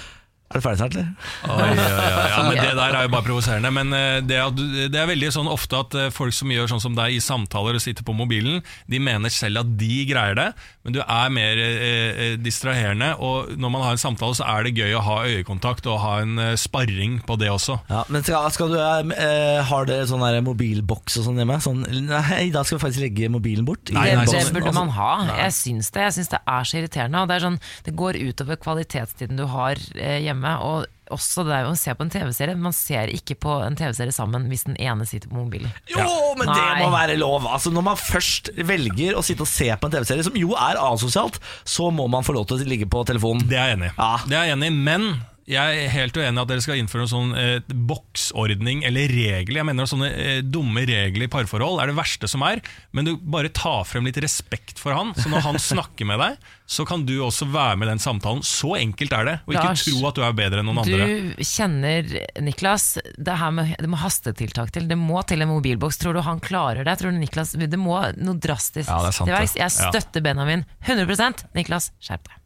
Er 0.52 0.60
du 0.60 0.64
ferdig 0.64 0.80
snart, 0.82 0.96
eller? 0.96 1.08
Oi, 1.48 1.68
ja, 1.72 1.84
ja, 1.88 2.24
ja, 2.28 2.40
men 2.44 2.58
Det 2.60 2.72
der 2.76 2.96
er 2.98 3.06
jo 3.06 3.12
bare 3.14 3.24
provoserende. 3.24 3.70
Men 3.72 3.92
eh, 3.96 4.18
det, 4.20 4.36
er, 4.36 4.88
det 4.92 5.00
er 5.00 5.08
veldig 5.08 5.30
sånn 5.32 5.48
ofte 5.48 5.80
at 5.80 5.96
eh, 5.96 6.10
folk 6.12 6.34
som 6.36 6.52
gjør 6.52 6.68
sånn 6.74 6.82
som 6.84 6.96
deg 6.98 7.16
i 7.16 7.20
samtaler 7.24 7.78
og 7.78 7.82
sitter 7.84 8.04
på 8.04 8.14
mobilen, 8.16 8.60
de 8.90 9.00
mener 9.00 9.32
selv 9.32 9.62
at 9.62 9.70
de 9.80 10.02
greier 10.10 10.36
det, 10.36 10.48
men 10.84 10.96
du 10.96 11.00
er 11.00 11.32
mer 11.32 11.60
eh, 11.62 11.82
eh, 11.86 12.34
distraherende. 12.42 13.14
Og 13.22 13.54
når 13.56 13.72
man 13.72 13.84
har 13.86 13.96
en 13.96 14.02
samtale, 14.02 14.36
så 14.36 14.44
er 14.50 14.68
det 14.68 14.74
gøy 14.76 14.96
å 14.98 15.04
ha 15.06 15.16
øyekontakt 15.30 15.88
og 15.88 16.00
ha 16.04 16.14
en 16.24 16.36
eh, 16.42 16.52
sparring 16.60 17.20
på 17.26 17.38
det 17.40 17.48
også. 17.52 17.78
Ja, 17.88 18.04
men 18.12 18.26
skal, 18.26 18.50
skal 18.54 18.72
du 18.74 18.78
eh, 18.80 19.62
Har 19.68 19.88
dere 19.88 20.04
sånn 20.10 20.22
der 20.26 20.40
mobilboks 20.44 21.16
og 21.20 21.28
sånn 21.30 21.40
hjemme? 21.40 21.58
Sånn, 21.64 21.84
nei, 22.10 22.44
da 22.54 22.64
skal 22.66 22.76
vi 22.78 22.84
faktisk 22.84 23.04
legge 23.06 23.32
mobilen 23.32 23.64
bort. 23.68 23.88
Nei, 23.94 24.10
nei, 24.12 24.26
det 24.26 24.36
boksen. 24.36 24.52
burde 24.58 24.72
Altså, 24.72 24.84
man 24.84 24.94
ha. 24.98 25.10
Jeg 25.46 25.56
syns 25.56 25.90
det. 25.94 26.04
Jeg 26.08 26.16
syns 26.18 26.32
det 26.34 26.42
er 26.44 26.68
så 26.68 26.78
irriterende. 26.82 27.24
Og 27.24 27.30
det, 27.32 27.38
er 27.40 27.46
sånn, 27.46 27.58
det 27.88 27.96
går 28.02 28.20
utover 28.28 28.60
kvalitetstiden 28.62 29.40
du 29.40 29.46
har 29.52 29.80
eh, 29.96 30.18
hjemme. 30.42 30.58
Og, 30.66 30.90
også 31.12 31.44
det 31.44 31.52
er 31.52 31.66
jo 31.66 31.72
å 31.74 31.78
se 31.78 31.92
på 31.96 32.06
en 32.06 32.12
TV-serie. 32.12 32.56
Man 32.56 32.74
ser 32.76 33.10
ikke 33.12 33.36
på 33.36 33.58
en 33.64 33.76
TV-serie 33.76 34.14
sammen 34.14 34.46
hvis 34.48 34.64
den 34.68 34.78
ene 34.80 35.04
sitter 35.08 35.28
på 35.28 35.42
mobilen. 35.42 35.72
Jo, 35.92 36.06
men 36.38 36.48
det 36.48 36.68
må 36.80 36.88
være 36.94 37.18
lov. 37.20 37.44
Altså, 37.46 37.72
når 37.74 37.84
man 37.90 38.00
først 38.00 38.52
velger 38.56 39.18
å 39.18 39.24
sitte 39.26 39.44
og 39.44 39.50
se 39.50 39.68
på 39.68 39.88
en 39.88 39.96
TV-serie, 39.98 40.24
som 40.24 40.38
jo 40.38 40.54
er 40.56 40.80
asosialt, 40.80 41.36
så 41.68 41.90
må 41.92 42.08
man 42.12 42.24
få 42.24 42.36
lov 42.38 42.48
til 42.48 42.62
å 42.62 42.70
ligge 42.72 42.88
på 42.88 43.04
telefonen. 43.08 43.44
Det 43.48 43.60
er 43.60 43.74
jeg 43.74 43.80
enig 43.80 43.92
i. 43.92 43.94
Ja. 43.98 44.14
Det 44.24 44.38
er 44.38 44.48
jeg 44.48 44.56
enig 44.56 44.72
i, 44.72 44.80
men 44.88 45.12
jeg 45.52 45.82
er 45.84 45.90
helt 45.90 46.16
uenig 46.16 46.38
i 46.38 46.42
at 46.44 46.50
dere 46.52 46.62
skal 46.62 46.78
innføre 46.78 47.04
en 47.04 47.10
sånn 47.10 47.32
eh, 47.34 47.72
boksordning 47.90 48.84
eller 48.86 49.10
regler. 49.10 49.58
Jeg 49.58 49.66
mener 49.66 49.84
at 49.84 49.90
sånne 49.90 50.10
eh, 50.14 50.38
dumme 50.46 50.84
regler 50.86 51.26
i 51.26 51.30
parforhold 51.32 51.82
er 51.82 51.90
det 51.90 51.98
verste 51.98 52.30
som 52.30 52.44
er, 52.46 52.62
men 52.94 53.08
du 53.08 53.16
bare 53.18 53.50
tar 53.52 53.82
frem 53.88 54.06
litt 54.06 54.20
respekt 54.22 54.78
for 54.80 54.94
han. 54.96 55.10
Så 55.18 55.32
når 55.32 55.44
han 55.48 55.58
snakker 55.72 56.08
med 56.08 56.22
deg, 56.22 56.52
så 56.72 56.86
kan 56.88 57.02
du 57.04 57.12
også 57.26 57.46
være 57.52 57.76
med 57.76 57.86
i 57.88 57.90
den 57.92 58.00
samtalen. 58.02 58.40
Så 58.46 58.72
enkelt 58.80 59.12
er 59.12 59.26
det. 59.28 59.34
Og 59.46 59.52
ikke 59.54 59.64
Lars, 59.68 59.84
tro 59.84 60.06
at 60.08 60.16
du 60.16 60.22
er 60.24 60.32
bedre 60.38 60.62
enn 60.62 60.68
noen 60.70 60.80
andre. 60.82 61.08
Du 61.36 61.42
kjenner 61.44 62.08
Niklas. 62.46 62.86
Det 63.18 63.36
her 63.42 63.52
med, 63.52 63.74
det 63.82 63.90
må 63.92 64.00
hastetiltak 64.00 64.72
til. 64.72 64.88
Det 64.88 64.96
må 64.98 65.20
til 65.28 65.44
en 65.44 65.52
mobilboks. 65.52 66.00
Tror 66.00 66.16
du 66.16 66.22
han 66.24 66.40
klarer 66.40 66.84
det? 66.88 66.96
Tror 67.02 67.12
du 67.12 67.20
Niklas, 67.20 67.52
Det 67.52 67.78
må 67.80 68.00
noe 68.16 68.40
drastisk 68.40 68.88
Ja, 68.88 69.02
det 69.04 69.12
er 69.12 69.18
sant, 69.20 69.28
det. 69.28 69.40
Jeg 69.60 69.68
Ja. 69.68 69.90
støtter 69.92 70.24
Benjamin 70.24 70.64
100% 70.88 71.44
Niklas, 71.54 71.92
skjerp 72.00 72.24
deg. 72.32 72.38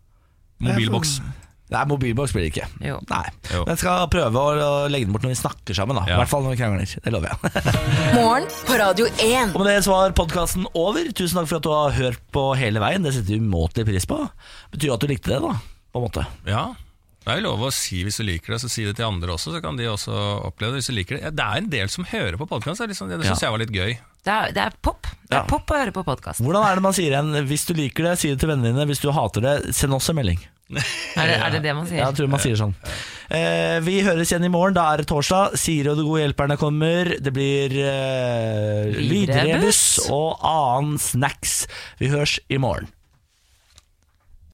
Mobilboks. 0.67 1.21
Nei, 1.75 1.81
mobilboks 1.91 2.31
blir 2.31 2.45
det 2.47 2.51
ikke. 2.53 2.67
Jo. 2.87 3.01
Nei. 3.11 3.25
Jo. 3.51 3.65
Men 3.67 3.73
jeg 3.75 3.81
skal 3.83 4.05
prøve 4.13 4.39
å 4.39 4.87
legge 4.93 5.09
den 5.09 5.13
bort 5.17 5.25
når 5.27 5.33
vi 5.35 5.39
snakker 5.41 5.75
sammen. 5.75 5.97
da 5.99 6.05
I 6.07 6.13
Ja. 6.13 6.21
hvert 6.21 6.31
fall 6.31 6.45
når 6.47 6.55
vi 6.55 6.61
krangler. 6.63 6.87
Det 7.03 7.13
lover 7.13 7.33
jeg. 7.33 7.75
Morgen 8.15 8.47
på 8.69 8.79
Radio 8.79 9.07
1. 9.11 9.51
Og 9.57 9.61
med 9.65 9.67
det 9.73 9.79
så 9.85 9.91
var 9.91 10.15
podkasten 10.15 10.67
over. 10.79 11.11
Tusen 11.13 11.41
takk 11.41 11.49
for 11.51 11.59
at 11.59 11.67
du 11.67 11.73
har 11.75 11.91
hørt 11.99 12.21
på 12.31 12.45
hele 12.61 12.79
veien. 12.83 13.03
Det 13.03 13.15
setter 13.17 13.35
vi 13.35 13.41
umåtelig 13.43 13.87
pris 13.91 14.07
på. 14.07 14.21
Betyr 14.77 14.93
jo 14.93 14.95
at 14.95 15.03
du 15.03 15.11
likte 15.11 15.33
det, 15.35 15.41
da. 15.43 15.57
På 15.91 15.99
en 16.03 16.07
måte. 16.07 16.27
Ja. 16.47 16.69
Det 17.27 17.33
er 17.35 17.41
jo 17.41 17.49
lov 17.49 17.65
å 17.67 17.73
si 17.75 18.05
hvis 18.07 18.21
du 18.21 18.23
liker 18.23 18.55
det, 18.55 18.61
så 18.63 18.69
si 18.71 18.85
det 18.87 18.95
til 19.01 19.09
andre 19.09 19.33
også, 19.35 19.51
så 19.51 19.59
kan 19.61 19.75
de 19.75 19.89
også 19.91 20.15
oppleve 20.47 20.77
det 20.77 20.85
hvis 20.85 20.91
du 20.93 20.95
liker 20.95 21.19
det. 21.19 21.33
Det 21.35 21.43
er 21.43 21.59
en 21.59 21.71
del 21.73 21.89
som 21.91 22.07
hører 22.07 22.37
på 22.39 22.47
podkast, 22.47 22.79
det, 22.79 22.93
liksom, 22.93 23.11
det 23.11 23.19
syns 23.27 23.43
jeg 23.43 23.51
var 23.51 23.59
litt 23.65 23.75
gøy. 23.75 23.97
Det 24.23 24.31
er, 24.37 24.53
det 24.55 24.63
er 24.63 24.77
pop. 24.87 25.03
Det 25.27 25.35
er 25.35 25.41
Ja. 25.43 25.47
pop 25.51 25.67
å 25.67 25.81
høre 25.83 25.91
på 25.91 26.05
podkast. 26.07 26.39
Hvordan 26.47 26.63
er 26.71 26.79
det 26.79 26.85
man 26.87 26.95
sier 26.95 27.11
igjen? 27.11 27.35
Hvis 27.51 27.67
du 27.67 27.75
liker 27.75 28.07
det, 28.07 28.13
si 28.23 28.31
det 28.31 28.39
til 28.39 28.53
vennene 28.55 28.71
dine. 28.71 28.87
Hvis 28.87 29.03
du 29.03 29.11
hater 29.11 29.43
det, 29.43 29.75
send 29.75 29.99
oss 29.99 30.07
en 30.09 30.15
melding. 30.21 30.39
Er 31.17 31.29
det, 31.31 31.37
er 31.41 31.53
det 31.55 31.61
det 31.65 31.73
man 31.77 31.87
sier? 31.87 32.01
Ja, 32.03 32.09
jeg 32.11 32.19
tror 32.19 32.31
man 32.33 32.43
sier 32.43 32.59
sånn. 32.59 32.73
Eh, 33.33 33.77
vi 33.87 34.01
høres 34.05 34.33
igjen 34.33 34.49
i 34.49 34.53
morgen. 34.53 34.75
Da 34.77 34.89
er 34.93 35.03
det 35.03 35.09
torsdag. 35.11 35.55
Siri 35.61 35.89
og 35.93 36.01
de 36.01 36.05
gode 36.07 36.25
hjelperne 36.25 36.59
kommer. 36.61 37.13
Det 37.23 37.33
blir 37.35 37.73
eh, 37.81 38.99
lydrebuss 38.99 39.85
og 40.11 40.43
annen 40.43 40.99
snacks. 41.03 41.63
Vi 42.03 42.11
høres 42.13 42.39
i 42.51 42.59
morgen. 42.63 42.91